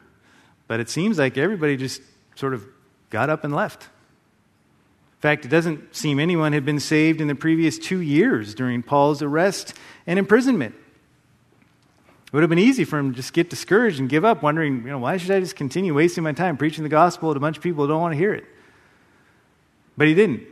but 0.67 0.79
it 0.79 0.89
seems 0.89 1.17
like 1.17 1.37
everybody 1.37 1.77
just 1.77 2.01
sort 2.39 2.53
of 2.53 2.65
got 3.09 3.29
up 3.29 3.43
and 3.43 3.53
left. 3.53 3.83
In 3.83 5.21
fact, 5.21 5.43
it 5.43 5.49
doesn't 5.49 5.93
seem 5.93 6.19
anyone 6.19 6.53
had 6.53 6.63
been 6.63 6.79
saved 6.79 7.19
in 7.19 7.27
the 7.27 7.35
previous 7.35 7.77
two 7.77 7.99
years 7.99 8.55
during 8.55 8.81
Paul's 8.81 9.21
arrest 9.21 9.73
and 10.07 10.17
imprisonment. 10.17 10.73
It 12.27 12.33
would 12.33 12.41
have 12.41 12.49
been 12.49 12.57
easy 12.57 12.85
for 12.85 12.97
him 12.97 13.11
to 13.11 13.15
just 13.17 13.33
get 13.33 13.49
discouraged 13.49 13.99
and 13.99 14.07
give 14.07 14.23
up, 14.23 14.41
wondering, 14.41 14.83
you 14.83 14.89
know, 14.89 14.99
why 14.99 15.17
should 15.17 15.31
I 15.31 15.41
just 15.41 15.57
continue 15.57 15.93
wasting 15.93 16.23
my 16.23 16.31
time 16.31 16.55
preaching 16.55 16.83
the 16.83 16.89
gospel 16.89 17.33
to 17.33 17.37
a 17.37 17.41
bunch 17.41 17.57
of 17.57 17.63
people 17.63 17.83
who 17.83 17.89
don't 17.89 17.99
want 17.99 18.13
to 18.13 18.17
hear 18.17 18.33
it? 18.33 18.45
But 19.97 20.07
he 20.07 20.13
didn't. 20.13 20.43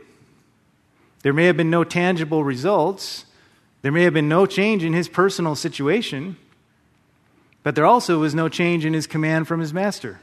There 1.22 1.32
may 1.32 1.46
have 1.46 1.56
been 1.56 1.70
no 1.70 1.84
tangible 1.84 2.44
results. 2.44 3.24
There 3.80 3.92
may 3.92 4.02
have 4.02 4.12
been 4.12 4.28
no 4.28 4.44
change 4.44 4.84
in 4.84 4.92
his 4.92 5.08
personal 5.08 5.54
situation, 5.54 6.36
but 7.62 7.74
there 7.74 7.86
also 7.86 8.18
was 8.18 8.34
no 8.34 8.50
change 8.50 8.84
in 8.84 8.92
his 8.92 9.06
command 9.06 9.48
from 9.48 9.60
his 9.60 9.72
master. 9.72 10.20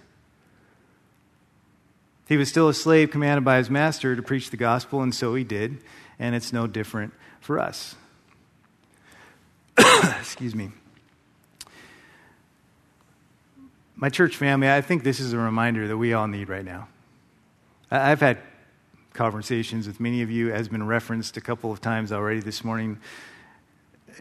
He 2.28 2.38
was 2.38 2.50
still 2.50 2.68
a 2.68 2.74
slave 2.74 3.12
commanded 3.12 3.44
by 3.44 3.58
his 3.58 3.70
master 3.70 4.16
to 4.16 4.22
preach 4.22 4.50
the 4.50 4.58
gospel, 4.58 5.02
and 5.02 5.14
so 5.14 5.36
he 5.36 5.44
did, 5.44 5.78
and 6.18 6.34
it's 6.34 6.52
no 6.52 6.66
different 6.66 7.14
for 7.40 7.60
us. 7.60 7.96
Excuse 9.78 10.56
me. 10.56 10.72
My 13.96 14.10
church 14.10 14.36
family, 14.36 14.70
I 14.70 14.82
think 14.82 15.04
this 15.04 15.20
is 15.20 15.34
a 15.34 15.38
reminder 15.38 15.88
that 15.88 15.98
we 15.98 16.14
all 16.14 16.28
need 16.28 16.50
right 16.50 16.66
now. 16.66 16.88
I've 17.92 18.20
had 18.20 18.40
conversations 19.14 19.88
with 19.88 20.00
many 20.00 20.22
of 20.22 20.30
you, 20.30 20.48
has 20.48 20.68
been 20.68 20.86
referenced 20.86 21.38
a 21.38 21.42
couple 21.42 21.72
of 21.72 21.80
times 21.80 22.12
already 22.12 22.42
this 22.42 22.64
morning. 22.64 23.00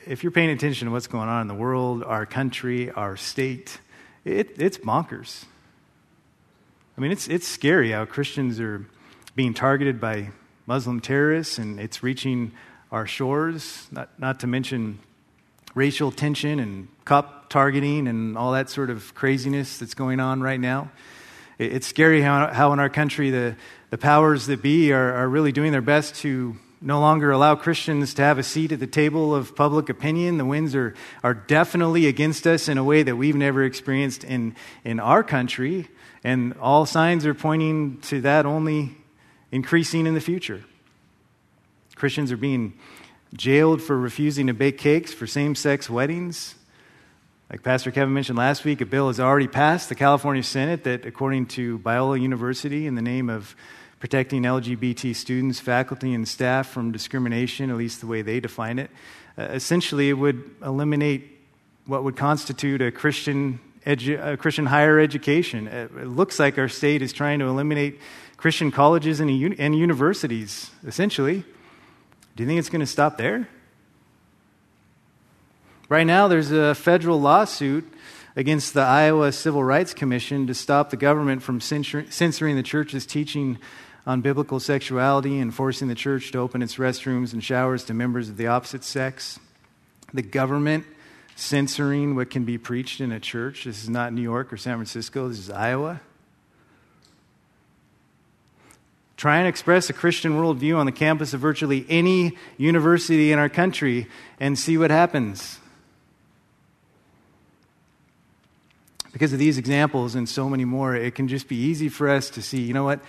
If 0.07 0.23
you're 0.23 0.31
paying 0.31 0.51
attention 0.51 0.87
to 0.87 0.93
what's 0.93 1.07
going 1.07 1.29
on 1.29 1.40
in 1.40 1.49
the 1.49 1.55
world, 1.55 2.05
our 2.05 2.27
country, 2.27 2.90
our 2.90 3.17
state, 3.17 3.81
it, 4.25 4.61
it's 4.61 4.79
bonkers. 4.79 5.47
I 6.97 7.01
mean, 7.01 7.11
it's, 7.11 7.27
it's 7.27 7.49
scary 7.49 7.91
how 7.91 8.05
Christians 8.05 8.61
are 8.61 8.87
being 9.35 9.53
targeted 9.53 10.01
by 10.01 10.31
Muslim 10.67 11.01
terrorists 11.01 11.59
and 11.59 11.81
it's 11.81 12.05
reaching 12.05 12.53
our 12.93 13.05
shores, 13.05 13.89
not, 13.91 14.17
not 14.21 14.39
to 14.41 14.47
mention 14.47 15.01
racial 15.75 16.13
tension 16.13 16.61
and 16.61 16.87
cop 17.05 17.51
targeting 17.51 18.07
and 18.07 18.39
all 18.39 18.53
that 18.53 18.71
sort 18.71 18.91
of 18.91 19.13
craziness 19.13 19.79
that's 19.79 19.95
going 19.95 20.21
on 20.21 20.41
right 20.41 20.61
now. 20.61 20.89
It, 21.59 21.73
it's 21.73 21.87
scary 21.89 22.23
how, 22.23 22.53
how 22.53 22.73
in 22.73 22.79
our 22.79 22.89
country 22.89 23.31
the, 23.31 23.57
the 23.91 23.99
powers 23.99 24.47
that 24.47 24.63
be 24.63 24.93
are, 24.93 25.15
are 25.15 25.29
really 25.29 25.51
doing 25.51 25.73
their 25.73 25.83
best 25.83 26.15
to 26.17 26.57
no 26.81 27.01
longer 27.01 27.33
allow 27.33 27.57
Christians 27.57 28.15
to 28.15 28.23
have 28.23 28.39
a 28.39 28.45
seat 28.45 28.71
at 28.71 28.79
the 28.79 28.87
table 28.87 29.35
of 29.35 29.57
public 29.57 29.89
opinion. 29.89 30.39
The 30.39 30.45
winds 30.45 30.77
are, 30.77 30.95
are 31.25 31.35
definitely 31.35 32.07
against 32.07 32.47
us 32.47 32.69
in 32.69 32.79
a 32.79 32.85
way 32.85 33.03
that 33.03 33.17
we've 33.17 33.35
never 33.35 33.65
experienced 33.65 34.23
in, 34.23 34.55
in 34.85 35.01
our 35.01 35.25
country. 35.25 35.89
And 36.25 36.55
all 36.61 36.87
signs 36.87 37.27
are 37.27 37.35
pointing 37.35 38.01
to 38.03 38.23
that 38.23 38.47
only 38.47 38.97
increasing 39.53 40.07
in 40.07 40.15
the 40.15 40.21
future. 40.21 40.65
Christians 41.95 42.33
are 42.33 42.37
being 42.37 42.73
jailed 43.35 43.83
for 43.83 43.99
refusing 43.99 44.47
to 44.47 44.55
bake 44.55 44.79
cakes 44.79 45.13
for 45.13 45.27
same 45.27 45.55
sex 45.55 45.89
weddings. 45.91 46.55
Like 47.51 47.63
Pastor 47.63 47.91
Kevin 47.91 48.15
mentioned 48.15 48.39
last 48.39 48.65
week, 48.65 48.81
a 48.81 48.87
bill 48.87 49.09
has 49.09 49.21
already 49.21 49.47
passed 49.49 49.89
the 49.89 49.95
California 49.95 50.43
Senate 50.43 50.85
that, 50.85 51.05
according 51.05 51.47
to 51.47 51.79
Biola 51.81 52.21
University, 52.21 52.87
in 52.87 52.95
the 52.95 53.03
name 53.03 53.29
of 53.29 53.55
protecting 54.01 54.43
LGBT 54.43 55.15
students, 55.15 55.61
faculty, 55.61 56.15
and 56.15 56.27
staff 56.27 56.69
from 56.69 56.91
discrimination, 56.91 57.71
at 57.71 57.77
least 57.77 58.01
the 58.01 58.07
way 58.07 58.23
they 58.23 58.41
define 58.41 58.79
it. 58.79 58.91
Uh, 59.39 59.43
essentially, 59.45 60.09
it 60.09 60.15
would 60.15 60.51
eliminate 60.63 61.31
what 61.87 62.03
would 62.03 62.17
constitute 62.17 62.81
a 62.81 62.91
Christian, 62.91 63.61
edu- 63.87 64.33
a 64.33 64.37
Christian 64.37 64.66
higher 64.66 64.99
education. 64.99 65.66
It, 65.68 65.90
it, 65.97 66.07
looks 66.07 66.38
like 66.38 66.59
our 66.59 66.68
state 66.68 67.03
is 67.03 67.12
trying 67.12 67.38
to 67.40 67.47
eliminate 67.47 68.01
Christian 68.37 68.70
colleges 68.70 69.20
and, 69.20 69.31
and 69.59 69.77
universities, 69.77 70.70
essentially. 70.87 71.44
Do 72.37 72.42
you 72.42 72.49
think 72.49 72.59
it's 72.59 72.68
going 72.68 72.81
to 72.81 72.87
stop 72.87 73.16
there? 73.16 73.49
Right 75.88 76.07
now, 76.07 76.29
there's 76.29 76.51
a 76.51 76.75
federal 76.75 77.20
lawsuit 77.20 77.85
against 78.37 78.75
the 78.75 78.81
Iowa 78.81 79.31
Civil 79.33 79.62
Rights 79.62 79.94
Commission 79.94 80.47
to 80.47 80.55
stop 80.55 80.90
the 80.90 80.97
government 80.97 81.42
from 81.42 81.61
censoring 81.61 82.57
the 82.57 82.62
church's 82.62 83.07
teaching 83.07 83.59
on 84.07 84.20
biblical 84.20 84.61
sexuality 84.61 85.38
and 85.38 85.55
forcing 85.55 85.88
the 85.88 85.94
church 85.94 86.33
to 86.33 86.38
open 86.38 86.62
its 86.62 86.77
restrooms 86.77 87.33
and 87.33 87.42
showers 87.42 87.85
to 87.85 87.94
members 87.94 88.29
of 88.29 88.37
the 88.37 88.47
opposite 88.47 88.85
sex. 88.85 89.38
The 90.12 90.23
government 90.23 90.85
censoring 91.37 92.14
what 92.14 92.31
can 92.31 92.44
be 92.44 92.59
preached 92.59 93.01
in 93.01 93.12
a 93.12 93.20
church. 93.20 93.64
This 93.64 93.83
is 93.83 93.88
not 93.88 94.12
New 94.12 94.23
York 94.23 94.53
or 94.53 94.57
San 94.57 94.77
Francisco, 94.77 95.29
this 95.29 95.38
is 95.38 95.51
Iowa. 95.51 96.01
Try 99.16 99.38
and 99.38 99.49
express 99.49 99.88
a 99.88 99.92
Christian 99.92 100.33
worldview 100.33 100.77
on 100.77 100.87
the 100.87 100.92
campus 100.92 101.33
of 101.33 101.40
virtually 101.40 101.87
any 101.88 102.37
university 102.59 103.33
in 103.33 103.38
our 103.38 103.49
country 103.49 104.09
and 104.40 104.59
see 104.59 104.77
what 104.77 104.90
happens. 104.90 105.61
Because 109.12 109.33
of 109.33 109.38
these 109.38 109.59
examples 109.59 110.16
and 110.16 110.29
so 110.29 110.49
many 110.49 110.64
more, 110.64 110.97
it 110.97 111.14
can 111.14 111.29
just 111.29 111.47
be 111.47 111.57
easy 111.57 111.88
for 111.88 112.09
us 112.09 112.29
to 112.31 112.42
see, 112.42 112.61
you 112.61 112.75
know 112.75 112.83
what? 112.83 113.01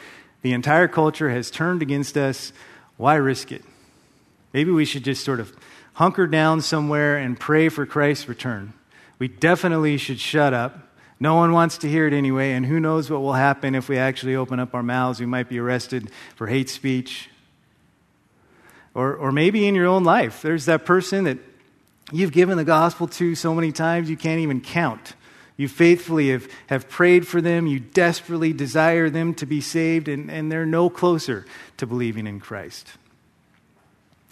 The 0.43 0.53
entire 0.53 0.87
culture 0.87 1.31
has 1.31 1.49
turned 1.49 1.81
against 1.81 2.15
us. 2.15 2.53
Why 2.97 3.15
risk 3.15 3.51
it? 3.51 3.63
Maybe 4.53 4.69
we 4.69 4.85
should 4.85 5.03
just 5.03 5.25
sort 5.25 5.39
of 5.39 5.53
hunker 5.95 6.27
down 6.27 6.61
somewhere 6.61 7.17
and 7.17 7.39
pray 7.39 7.69
for 7.69 7.85
Christ's 7.85 8.29
return. 8.29 8.73
We 9.17 9.27
definitely 9.27 9.97
should 9.97 10.19
shut 10.19 10.53
up. 10.53 10.77
No 11.19 11.35
one 11.35 11.53
wants 11.53 11.77
to 11.79 11.89
hear 11.89 12.05
it 12.05 12.13
anyway, 12.13 12.51
and 12.51 12.65
who 12.65 12.79
knows 12.79 13.09
what 13.09 13.21
will 13.21 13.33
happen 13.33 13.73
if 13.73 13.87
we 13.87 13.97
actually 13.97 14.35
open 14.35 14.59
up 14.59 14.75
our 14.75 14.83
mouths. 14.83 15.19
We 15.21 15.25
might 15.25 15.47
be 15.47 15.57
arrested 15.57 16.11
for 16.35 16.47
hate 16.47 16.69
speech. 16.69 17.29
Or, 18.93 19.15
or 19.15 19.31
maybe 19.31 19.67
in 19.67 19.75
your 19.75 19.87
own 19.87 20.03
life, 20.03 20.41
there's 20.41 20.65
that 20.65 20.85
person 20.85 21.23
that 21.23 21.37
you've 22.11 22.33
given 22.33 22.57
the 22.57 22.65
gospel 22.65 23.07
to 23.07 23.33
so 23.33 23.55
many 23.55 23.71
times 23.71 24.09
you 24.09 24.17
can't 24.17 24.41
even 24.41 24.59
count. 24.59 25.13
You 25.55 25.69
faithfully 25.69 26.31
have, 26.31 26.49
have 26.67 26.89
prayed 26.89 27.25
for 27.25 27.39
them. 27.39 27.67
You 27.67 27.79
desperately 27.79 28.51
desire 28.51 29.09
them 29.09 29.33
to 29.35 29.45
be 29.45 29.61
saved, 29.61 30.09
and, 30.09 30.29
and 30.29 30.51
they're 30.51 30.65
no 30.65 30.89
closer 30.89 31.45
to 31.77 31.87
believing 31.87 32.27
in 32.27 32.41
Christ. 32.41 32.89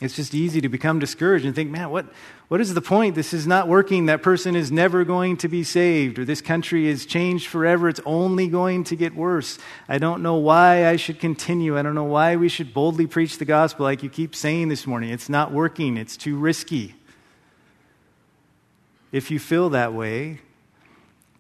It's 0.04 0.16
just 0.16 0.36
easy 0.36 0.62
to 0.62 0.70
become 0.70 1.00
discouraged 1.00 1.46
and 1.46 1.56
think, 1.56 1.72
man, 1.72 1.90
what, 1.90 2.06
what 2.50 2.62
is 2.62 2.74
the 2.74 2.82
point? 2.82 3.16
This 3.16 3.34
is 3.34 3.48
not 3.48 3.68
working. 3.68 4.06
That 4.06 4.22
person 4.22 4.56
is 4.56 4.72
never 4.72 5.04
going 5.04 5.38
to 5.38 5.48
be 5.48 5.64
saved, 5.64 6.20
or 6.20 6.26
this 6.26 6.42
country 6.42 6.88
is 6.88 7.06
changed 7.06 7.48
forever. 7.48 7.90
It's 7.90 8.02
only 8.06 8.48
going 8.48 8.84
to 8.86 8.96
get 8.96 9.16
worse. 9.16 9.58
I 9.88 9.98
don't 9.98 10.22
know 10.22 10.36
why 10.36 10.88
I 10.88 10.98
should 10.98 11.20
continue. 11.20 11.78
I 11.78 11.82
don't 11.82 11.96
know 11.96 12.04
why 12.04 12.36
we 12.36 12.50
should 12.50 12.74
boldly 12.74 13.08
preach 13.08 13.38
the 13.38 13.46
gospel 13.46 13.86
like 13.86 14.04
you 14.04 14.10
keep 14.10 14.36
saying 14.36 14.70
this 14.70 14.86
morning. 14.86 15.10
It's 15.10 15.30
not 15.30 15.52
working, 15.52 15.98
it's 15.98 16.18
too 16.18 16.38
risky. 16.38 16.96
If 19.12 19.32
you 19.32 19.40
feel 19.40 19.70
that 19.70 19.94
way, 19.94 20.40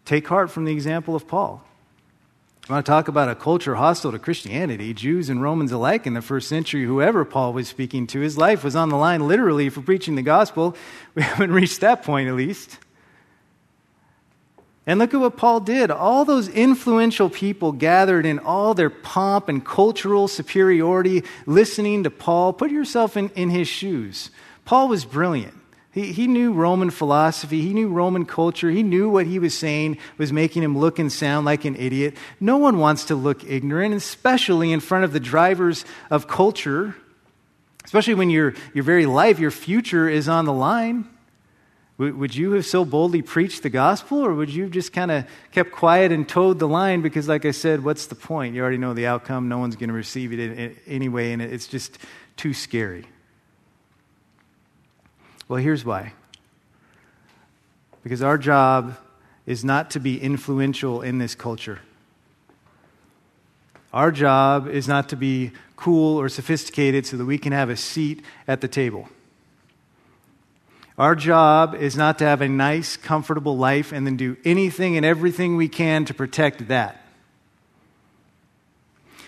Take 0.05 0.27
heart 0.27 0.51
from 0.51 0.65
the 0.65 0.71
example 0.71 1.15
of 1.15 1.27
Paul. 1.27 1.63
I 2.69 2.73
want 2.73 2.85
to 2.85 2.89
talk 2.89 3.09
about 3.09 3.27
a 3.27 3.35
culture 3.35 3.75
hostile 3.75 4.13
to 4.13 4.19
Christianity, 4.19 4.93
Jews 4.93 5.29
and 5.29 5.41
Romans 5.41 5.73
alike 5.73 6.07
in 6.07 6.13
the 6.13 6.21
first 6.21 6.47
century. 6.47 6.85
Whoever 6.85 7.25
Paul 7.25 7.51
was 7.51 7.67
speaking 7.67 8.07
to, 8.07 8.21
his 8.21 8.37
life 8.37 8.63
was 8.63 8.73
on 8.73 8.87
the 8.87 8.95
line 8.95 9.27
literally 9.27 9.67
for 9.67 9.81
preaching 9.81 10.15
the 10.15 10.21
gospel. 10.21 10.75
We 11.15 11.23
haven't 11.23 11.51
reached 11.51 11.81
that 11.81 12.03
point, 12.03 12.29
at 12.29 12.35
least. 12.35 12.79
And 14.87 14.97
look 14.97 15.13
at 15.13 15.19
what 15.19 15.35
Paul 15.35 15.59
did. 15.59 15.91
All 15.91 16.23
those 16.23 16.47
influential 16.47 17.29
people 17.29 17.73
gathered 17.73 18.25
in 18.25 18.39
all 18.39 18.73
their 18.73 18.89
pomp 18.89 19.49
and 19.49 19.65
cultural 19.65 20.29
superiority, 20.29 21.23
listening 21.45 22.03
to 22.03 22.09
Paul. 22.09 22.53
Put 22.53 22.71
yourself 22.71 23.17
in, 23.17 23.29
in 23.35 23.49
his 23.49 23.67
shoes. 23.67 24.29
Paul 24.63 24.87
was 24.87 25.03
brilliant. 25.03 25.53
He, 25.93 26.11
he 26.11 26.27
knew 26.27 26.51
Roman 26.51 26.89
philosophy, 26.89 27.61
he 27.61 27.73
knew 27.73 27.87
Roman 27.87 28.25
culture, 28.25 28.71
he 28.71 28.81
knew 28.81 29.09
what 29.09 29.27
he 29.27 29.37
was 29.37 29.55
saying 29.55 29.99
was 30.17 30.33
making 30.33 30.63
him 30.63 30.77
look 30.77 30.97
and 30.97 31.11
sound 31.11 31.45
like 31.45 31.65
an 31.65 31.75
idiot. 31.75 32.17
No 32.39 32.57
one 32.57 32.79
wants 32.79 33.05
to 33.05 33.15
look 33.15 33.43
ignorant, 33.43 33.93
especially 33.93 34.71
in 34.71 34.79
front 34.79 35.05
of 35.05 35.13
the 35.13 35.19
drivers 35.19 35.85
of 36.09 36.27
culture, 36.27 36.95
especially 37.85 38.15
when 38.15 38.31
your, 38.31 38.55
your 38.73 38.83
very 38.83 39.05
life, 39.05 39.39
your 39.39 39.51
future 39.51 40.09
is 40.09 40.27
on 40.27 40.45
the 40.45 40.53
line. 40.53 41.07
Would, 41.99 42.17
would 42.17 42.35
you 42.35 42.53
have 42.53 42.65
so 42.65 42.85
boldly 42.85 43.21
preached 43.21 43.61
the 43.61 43.69
gospel, 43.69 44.25
or 44.25 44.33
would 44.33 44.49
you 44.49 44.63
have 44.63 44.71
just 44.71 44.93
kind 44.93 45.11
of 45.11 45.27
kept 45.51 45.71
quiet 45.71 46.11
and 46.11 46.27
toed 46.27 46.57
the 46.57 46.67
line? 46.67 47.03
Because, 47.03 47.27
like 47.27 47.45
I 47.45 47.51
said, 47.51 47.83
what's 47.83 48.07
the 48.07 48.15
point? 48.15 48.55
You 48.55 48.63
already 48.63 48.79
know 48.79 48.95
the 48.95 49.05
outcome, 49.05 49.47
no 49.47 49.59
one's 49.59 49.75
going 49.75 49.89
to 49.89 49.93
receive 49.93 50.33
it 50.33 50.75
anyway, 50.87 51.33
and 51.33 51.41
it's 51.41 51.67
just 51.67 51.99
too 52.35 52.55
scary. 52.55 53.05
Well, 55.47 55.61
here's 55.61 55.83
why. 55.83 56.13
Because 58.03 58.21
our 58.21 58.37
job 58.37 58.97
is 59.45 59.63
not 59.63 59.91
to 59.91 59.99
be 59.99 60.21
influential 60.21 61.01
in 61.01 61.17
this 61.17 61.35
culture. 61.35 61.79
Our 63.93 64.11
job 64.11 64.67
is 64.67 64.87
not 64.87 65.09
to 65.09 65.15
be 65.15 65.51
cool 65.75 66.19
or 66.19 66.29
sophisticated 66.29 67.05
so 67.05 67.17
that 67.17 67.25
we 67.25 67.37
can 67.37 67.51
have 67.51 67.69
a 67.69 67.75
seat 67.75 68.23
at 68.47 68.61
the 68.61 68.67
table. 68.67 69.09
Our 70.97 71.15
job 71.15 71.75
is 71.75 71.95
not 71.95 72.19
to 72.19 72.25
have 72.25 72.41
a 72.41 72.47
nice, 72.47 72.97
comfortable 72.97 73.57
life 73.57 73.91
and 73.91 74.05
then 74.05 74.15
do 74.15 74.37
anything 74.45 74.95
and 74.95 75.05
everything 75.05 75.55
we 75.55 75.67
can 75.67 76.05
to 76.05 76.13
protect 76.13 76.67
that. 76.67 77.02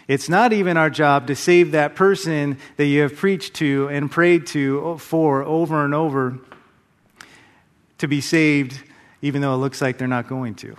It's 0.08 0.30
not 0.30 0.54
even 0.54 0.78
our 0.78 0.90
job 0.90 1.28
to 1.28 1.36
save 1.36 1.72
that 1.72 1.96
person 1.96 2.60
that 2.78 2.86
you 2.86 3.02
have 3.02 3.16
preached 3.16 3.56
to 3.56 3.88
and 3.90 4.12
prayed 4.12 4.46
to 4.48 4.98
for 4.98 5.44
over 5.44 5.84
and 5.84 5.96
over 5.96 6.40
to 7.98 8.08
be 8.08 8.22
saved, 8.22 8.82
even 9.22 9.42
though 9.42 9.54
it 9.54 9.58
looks 9.58 9.82
like 9.82 9.98
they're 9.98 10.08
not 10.08 10.28
going 10.28 10.56
to. 10.56 10.76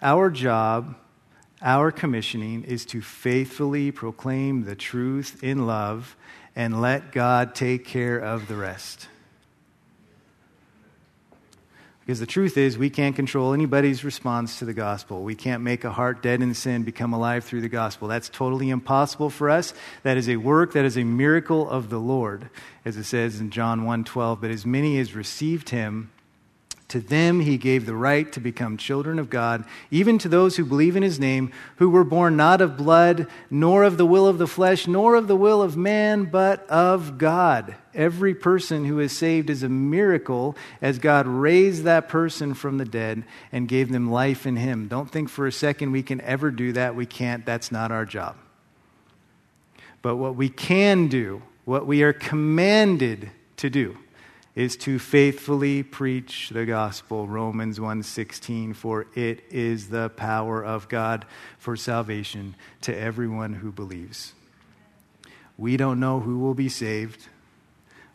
Our 0.00 0.30
job, 0.30 0.96
our 1.60 1.92
commissioning, 1.92 2.64
is 2.64 2.86
to 2.86 3.02
faithfully 3.02 3.90
proclaim 3.90 4.64
the 4.64 4.74
truth 4.74 5.44
in 5.44 5.66
love 5.66 6.16
and 6.56 6.80
let 6.80 7.12
God 7.12 7.54
take 7.54 7.84
care 7.84 8.18
of 8.18 8.48
the 8.48 8.56
rest. 8.56 9.08
Because 12.04 12.20
the 12.20 12.26
truth 12.26 12.56
is, 12.56 12.76
we 12.76 12.90
can't 12.90 13.16
control 13.16 13.52
anybody's 13.52 14.04
response 14.04 14.58
to 14.58 14.64
the 14.64 14.72
gospel. 14.72 15.22
We 15.22 15.34
can't 15.34 15.62
make 15.62 15.84
a 15.84 15.92
heart 15.92 16.22
dead 16.22 16.42
in 16.42 16.52
sin 16.54 16.82
become 16.82 17.12
alive 17.12 17.44
through 17.44 17.60
the 17.60 17.68
gospel. 17.68 18.08
That's 18.08 18.28
totally 18.28 18.70
impossible 18.70 19.30
for 19.30 19.50
us. 19.50 19.72
That 20.02 20.16
is 20.16 20.28
a 20.28 20.36
work, 20.36 20.72
that 20.72 20.84
is 20.84 20.96
a 20.96 21.04
miracle 21.04 21.68
of 21.68 21.90
the 21.90 22.00
Lord, 22.00 22.50
as 22.84 22.96
it 22.96 23.04
says 23.04 23.40
in 23.40 23.50
John 23.50 23.84
1:12. 23.84 24.40
But 24.40 24.50
as 24.50 24.64
many 24.64 24.98
as 24.98 25.14
received 25.14 25.68
him, 25.68 26.11
to 26.92 27.00
them 27.00 27.40
he 27.40 27.56
gave 27.56 27.86
the 27.86 27.94
right 27.94 28.30
to 28.32 28.38
become 28.38 28.76
children 28.76 29.18
of 29.18 29.30
God, 29.30 29.64
even 29.90 30.18
to 30.18 30.28
those 30.28 30.56
who 30.56 30.64
believe 30.66 30.94
in 30.94 31.02
his 31.02 31.18
name, 31.18 31.50
who 31.76 31.88
were 31.88 32.04
born 32.04 32.36
not 32.36 32.60
of 32.60 32.76
blood, 32.76 33.28
nor 33.50 33.82
of 33.82 33.96
the 33.96 34.04
will 34.04 34.26
of 34.26 34.36
the 34.36 34.46
flesh, 34.46 34.86
nor 34.86 35.14
of 35.14 35.26
the 35.26 35.36
will 35.36 35.62
of 35.62 35.74
man, 35.74 36.24
but 36.24 36.68
of 36.68 37.16
God. 37.16 37.76
Every 37.94 38.34
person 38.34 38.84
who 38.84 39.00
is 39.00 39.16
saved 39.16 39.48
is 39.48 39.62
a 39.62 39.70
miracle 39.70 40.54
as 40.82 40.98
God 40.98 41.26
raised 41.26 41.84
that 41.84 42.10
person 42.10 42.52
from 42.52 42.76
the 42.76 42.84
dead 42.84 43.24
and 43.52 43.66
gave 43.66 43.90
them 43.90 44.10
life 44.10 44.44
in 44.46 44.56
him. 44.56 44.86
Don't 44.86 45.10
think 45.10 45.30
for 45.30 45.46
a 45.46 45.52
second 45.52 45.92
we 45.92 46.02
can 46.02 46.20
ever 46.20 46.50
do 46.50 46.74
that. 46.74 46.94
We 46.94 47.06
can't. 47.06 47.46
That's 47.46 47.72
not 47.72 47.90
our 47.90 48.04
job. 48.04 48.36
But 50.02 50.16
what 50.16 50.36
we 50.36 50.50
can 50.50 51.08
do, 51.08 51.40
what 51.64 51.86
we 51.86 52.02
are 52.02 52.12
commanded 52.12 53.30
to 53.56 53.70
do, 53.70 53.96
is 54.54 54.76
to 54.76 54.98
faithfully 54.98 55.82
preach 55.82 56.50
the 56.50 56.66
gospel 56.66 57.26
romans 57.26 57.78
1:16 57.80 58.74
for 58.74 59.06
it 59.14 59.42
is 59.50 59.88
the 59.88 60.10
power 60.10 60.62
of 60.62 60.88
God 60.88 61.24
for 61.58 61.76
salvation 61.76 62.54
to 62.82 62.96
everyone 62.96 63.54
who 63.54 63.72
believes 63.72 64.34
We 65.56 65.76
don't 65.76 66.00
know 66.00 66.20
who 66.20 66.38
will 66.38 66.54
be 66.54 66.68
saved. 66.68 67.28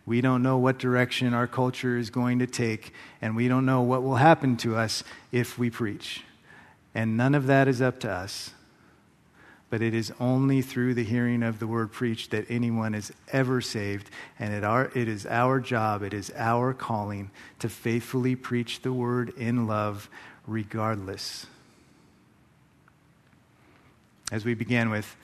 We 0.05 0.21
don't 0.21 0.41
know 0.41 0.57
what 0.57 0.79
direction 0.79 1.33
our 1.33 1.47
culture 1.47 1.97
is 1.97 2.09
going 2.09 2.39
to 2.39 2.47
take, 2.47 2.93
and 3.21 3.35
we 3.35 3.47
don't 3.47 3.65
know 3.65 3.81
what 3.81 4.03
will 4.03 4.15
happen 4.15 4.57
to 4.57 4.75
us 4.75 5.03
if 5.31 5.57
we 5.59 5.69
preach. 5.69 6.23
And 6.95 7.15
none 7.15 7.35
of 7.35 7.47
that 7.47 7.67
is 7.67 7.81
up 7.81 7.99
to 8.01 8.11
us. 8.11 8.51
But 9.70 9.82
it 9.82 9.93
is 9.93 10.13
only 10.20 10.61
through 10.61 10.93
the 10.93 11.03
hearing 11.03 11.43
of 11.43 11.59
the 11.59 11.68
word 11.68 11.91
preached 11.91 12.32
that 12.32 12.49
anyone 12.49 12.95
is 12.95 13.11
ever 13.32 13.59
saved. 13.59 14.09
And 14.39 14.53
it, 14.53 14.63
are, 14.63 14.91
it 14.95 15.07
is 15.07 15.26
our 15.26 15.59
job, 15.59 16.03
it 16.03 16.13
is 16.13 16.32
our 16.36 16.74
calling 16.74 17.32
to 17.59 17.68
faithfully 17.68 18.36
preach 18.36 18.82
the 18.82 18.93
word 18.93 19.34
in 19.38 19.68
love, 19.68 20.09
regardless. 20.45 21.47
As 24.32 24.45
we 24.45 24.53
began 24.53 24.89
with, 24.89 25.15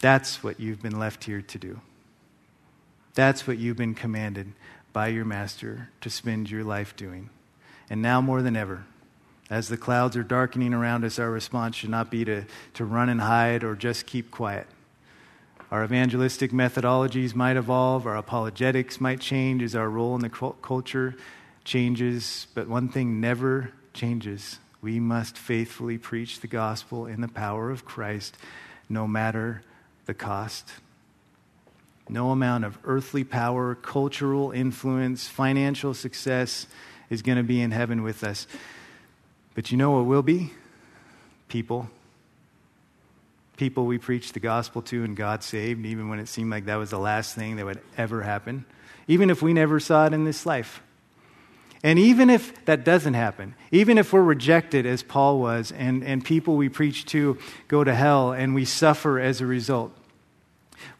that's 0.00 0.42
what 0.42 0.60
you've 0.60 0.82
been 0.82 0.98
left 0.98 1.24
here 1.24 1.42
to 1.42 1.58
do. 1.58 1.80
That's 3.14 3.46
what 3.46 3.58
you've 3.58 3.76
been 3.76 3.94
commanded 3.94 4.52
by 4.92 5.08
your 5.08 5.24
master 5.24 5.88
to 6.00 6.10
spend 6.10 6.50
your 6.50 6.64
life 6.64 6.94
doing. 6.96 7.30
And 7.90 8.00
now 8.00 8.20
more 8.20 8.42
than 8.42 8.56
ever, 8.56 8.84
as 9.50 9.68
the 9.68 9.76
clouds 9.76 10.16
are 10.16 10.22
darkening 10.22 10.74
around 10.74 11.04
us, 11.04 11.18
our 11.18 11.30
response 11.30 11.76
should 11.76 11.90
not 11.90 12.10
be 12.10 12.24
to, 12.24 12.44
to 12.74 12.84
run 12.84 13.08
and 13.08 13.20
hide 13.20 13.64
or 13.64 13.74
just 13.74 14.06
keep 14.06 14.30
quiet. 14.30 14.66
Our 15.70 15.84
evangelistic 15.84 16.50
methodologies 16.50 17.34
might 17.34 17.56
evolve, 17.56 18.06
our 18.06 18.16
apologetics 18.16 19.00
might 19.00 19.20
change 19.20 19.62
as 19.62 19.74
our 19.74 19.88
role 19.88 20.14
in 20.14 20.22
the 20.22 20.30
culture 20.30 21.14
changes, 21.64 22.46
but 22.54 22.68
one 22.68 22.88
thing 22.88 23.20
never 23.20 23.72
changes. 23.92 24.58
We 24.80 25.00
must 25.00 25.36
faithfully 25.36 25.98
preach 25.98 26.40
the 26.40 26.46
gospel 26.46 27.06
in 27.06 27.20
the 27.20 27.28
power 27.28 27.70
of 27.70 27.84
Christ, 27.84 28.36
no 28.88 29.06
matter 29.06 29.62
the 30.06 30.14
cost. 30.14 30.70
No 32.08 32.30
amount 32.30 32.64
of 32.64 32.78
earthly 32.84 33.24
power, 33.24 33.74
cultural 33.74 34.50
influence, 34.52 35.28
financial 35.28 35.92
success 35.92 36.66
is 37.10 37.20
going 37.20 37.36
to 37.36 37.44
be 37.44 37.60
in 37.60 37.72
heaven 37.72 38.02
with 38.02 38.24
us. 38.24 38.46
But 39.58 39.72
you 39.72 39.76
know 39.76 39.90
what 39.90 40.06
will 40.06 40.22
be? 40.22 40.52
People. 41.48 41.90
People 43.56 43.86
we 43.86 43.98
preached 43.98 44.34
the 44.34 44.38
gospel 44.38 44.82
to 44.82 45.02
and 45.02 45.16
God 45.16 45.42
saved, 45.42 45.84
even 45.84 46.08
when 46.08 46.20
it 46.20 46.28
seemed 46.28 46.52
like 46.52 46.66
that 46.66 46.76
was 46.76 46.90
the 46.90 46.98
last 47.00 47.34
thing 47.34 47.56
that 47.56 47.64
would 47.64 47.80
ever 47.96 48.22
happen. 48.22 48.66
Even 49.08 49.30
if 49.30 49.42
we 49.42 49.52
never 49.52 49.80
saw 49.80 50.06
it 50.06 50.12
in 50.12 50.22
this 50.22 50.46
life. 50.46 50.80
And 51.82 51.98
even 51.98 52.30
if 52.30 52.64
that 52.66 52.84
doesn't 52.84 53.14
happen, 53.14 53.56
even 53.72 53.98
if 53.98 54.12
we're 54.12 54.22
rejected 54.22 54.86
as 54.86 55.02
Paul 55.02 55.40
was, 55.40 55.72
and, 55.72 56.04
and 56.04 56.24
people 56.24 56.54
we 56.54 56.68
preach 56.68 57.04
to 57.06 57.36
go 57.66 57.82
to 57.82 57.92
hell 57.92 58.30
and 58.30 58.54
we 58.54 58.64
suffer 58.64 59.18
as 59.18 59.40
a 59.40 59.46
result, 59.46 59.90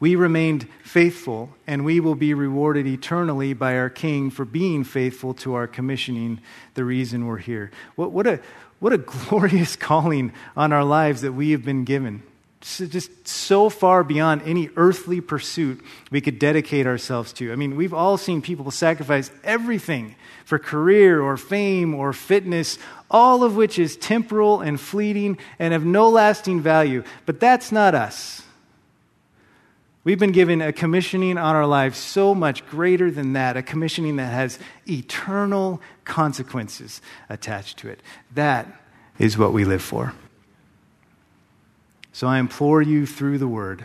we 0.01 0.17
remained 0.17 0.69
faithful, 0.83 1.51
and 1.67 1.85
we 1.85 2.01
will 2.01 2.15
be 2.15 2.35
rewarded 2.35 2.87
eternally 2.87 3.53
by 3.53 3.77
our 3.77 3.91
King 3.91 4.31
for 4.31 4.45
being 4.45 4.85
faithful 4.85 5.35
to 5.35 5.55
our 5.55 5.67
commissioning, 5.67 6.41
the 6.75 6.85
reason 6.85 7.27
we're 7.27 7.39
here. 7.39 7.71
What, 7.97 8.13
what, 8.13 8.27
a, 8.27 8.41
what 8.81 8.93
a 8.93 8.99
glorious 9.29 9.77
calling 9.77 10.33
on 10.57 10.73
our 10.73 10.85
lives 10.85 11.23
that 11.23 11.33
we 11.33 11.51
have 11.51 11.65
been 11.65 11.85
given. 11.85 12.23
Just 12.61 13.29
so 13.29 13.69
far 13.69 14.03
beyond 14.03 14.43
any 14.45 14.69
earthly 14.75 15.21
pursuit 15.21 15.81
we 16.11 16.21
could 16.21 16.41
dedicate 16.41 16.89
ourselves 16.89 17.33
to. 17.35 17.53
I 17.53 17.55
mean, 17.57 17.77
we've 17.77 17.95
all 17.95 18.17
seen 18.17 18.43
people 18.43 18.73
sacrifice 18.73 19.31
everything 19.45 20.17
for 20.45 20.59
career 20.59 21.23
or 21.23 21.37
fame 21.37 21.95
or 21.95 22.13
fitness, 22.13 22.79
all 23.11 23.45
of 23.45 23.55
which 23.55 23.79
is 23.79 23.97
temporal 23.97 24.61
and 24.61 24.81
fleeting 24.81 25.39
and 25.61 25.73
of 25.73 25.85
no 25.85 26.09
lasting 26.09 26.61
value. 26.61 27.05
But 27.27 27.39
that's 27.39 27.71
not 27.71 27.95
us. 27.95 28.43
We've 30.09 30.19
been 30.19 30.33
given 30.33 30.63
a 30.63 30.73
commissioning 30.73 31.37
on 31.37 31.55
our 31.55 31.67
lives 31.67 31.99
so 31.99 32.35
much 32.35 32.67
greater 32.69 33.11
than 33.11 33.35
that, 33.35 33.59
a 33.59 33.63
commissioning 33.63 34.17
that 34.17 34.33
has 34.33 34.59
eternal 34.89 35.83
consequences 36.07 37.03
attached 37.29 37.77
to 37.81 37.91
it. 37.91 38.01
That 38.35 38.67
is 39.19 39.37
what 39.37 39.53
we 39.53 39.67
live 39.67 39.83
for. 39.83 40.15
So 42.11 42.27
I 42.27 42.39
implore 42.39 42.81
you 42.81 43.05
through 43.05 43.37
the 43.37 43.47
word 43.47 43.85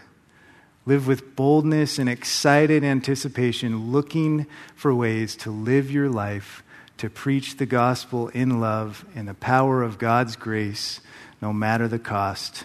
live 0.86 1.08
with 1.08 1.36
boldness 1.36 2.00
and 2.00 2.08
excited 2.08 2.86
anticipation, 2.86 3.92
looking 3.92 4.46
for 4.78 4.96
ways 4.96 5.36
to 5.36 5.52
live 5.52 5.92
your 5.92 6.08
life, 6.08 6.64
to 7.00 7.10
preach 7.10 7.58
the 7.58 7.66
gospel 7.66 8.30
in 8.30 8.62
love, 8.62 9.04
in 9.14 9.26
the 9.26 9.34
power 9.34 9.84
of 9.84 9.98
God's 9.98 10.38
grace, 10.38 11.02
no 11.42 11.52
matter 11.52 11.90
the 11.90 12.00
cost, 12.00 12.64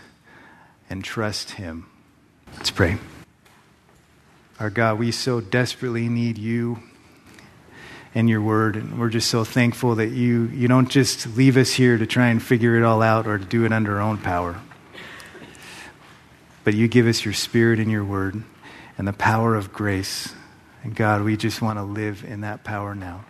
and 0.88 1.02
trust 1.02 1.50
Him. 1.50 1.86
Let's 2.56 2.70
pray. 2.70 2.98
Our 4.60 4.70
God, 4.70 4.98
we 4.98 5.12
so 5.12 5.40
desperately 5.40 6.08
need 6.08 6.36
you 6.36 6.80
and 8.12 8.28
your 8.28 8.42
word. 8.42 8.74
And 8.74 8.98
we're 8.98 9.08
just 9.08 9.30
so 9.30 9.44
thankful 9.44 9.94
that 9.96 10.08
you, 10.08 10.46
you 10.46 10.66
don't 10.66 10.90
just 10.90 11.36
leave 11.36 11.56
us 11.56 11.72
here 11.72 11.96
to 11.96 12.06
try 12.06 12.28
and 12.28 12.42
figure 12.42 12.76
it 12.76 12.82
all 12.82 13.00
out 13.00 13.28
or 13.28 13.38
to 13.38 13.44
do 13.44 13.64
it 13.64 13.72
under 13.72 13.96
our 13.96 14.00
own 14.00 14.18
power. 14.18 14.60
But 16.64 16.74
you 16.74 16.88
give 16.88 17.06
us 17.06 17.24
your 17.24 17.34
spirit 17.34 17.78
and 17.78 17.88
your 17.88 18.04
word 18.04 18.42
and 18.98 19.06
the 19.06 19.12
power 19.12 19.54
of 19.54 19.72
grace. 19.72 20.34
And 20.82 20.92
God, 20.92 21.22
we 21.22 21.36
just 21.36 21.62
want 21.62 21.78
to 21.78 21.84
live 21.84 22.24
in 22.24 22.40
that 22.40 22.64
power 22.64 22.96
now. 22.96 23.24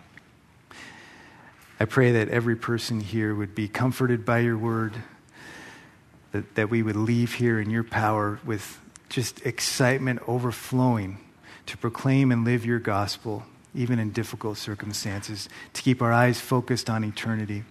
I 1.79 1.85
pray 1.85 2.13
that 2.13 2.31
every 2.31 2.57
person 2.57 3.01
here 3.01 3.35
would 3.35 3.55
be 3.55 3.69
comforted 3.69 4.25
by 4.25 4.39
your 4.39 4.57
word, 4.57 4.95
that, 6.33 6.55
that 6.55 6.71
we 6.71 6.83
would 6.83 6.97
leave 6.97 7.35
here 7.35 7.61
in 7.61 7.69
your 7.69 7.85
power 7.85 8.41
with 8.47 8.81
just 9.09 9.45
excitement 9.47 10.21
overflowing 10.27 11.19
to 11.67 11.77
proclaim 11.77 12.33
and 12.33 12.45
live 12.45 12.65
your 12.65 12.79
gospel, 12.79 13.45
even 13.75 13.99
in 13.99 14.11
difficult 14.11 14.57
circumstances, 14.57 15.49
to 15.75 15.83
keep 15.83 16.01
our 16.01 16.13
eyes 16.13 16.41
focused 16.41 16.89
on 16.89 17.05
eternity, 17.05 17.65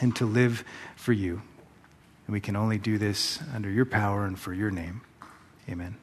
and 0.00 0.14
to 0.16 0.26
live 0.26 0.64
for 0.96 1.12
you. 1.12 1.42
And 2.26 2.34
we 2.34 2.40
can 2.40 2.56
only 2.56 2.78
do 2.78 2.98
this 2.98 3.40
under 3.54 3.70
your 3.70 3.86
power 3.86 4.26
and 4.26 4.38
for 4.38 4.52
your 4.52 4.70
name. 4.70 5.00
Amen. 5.68 5.96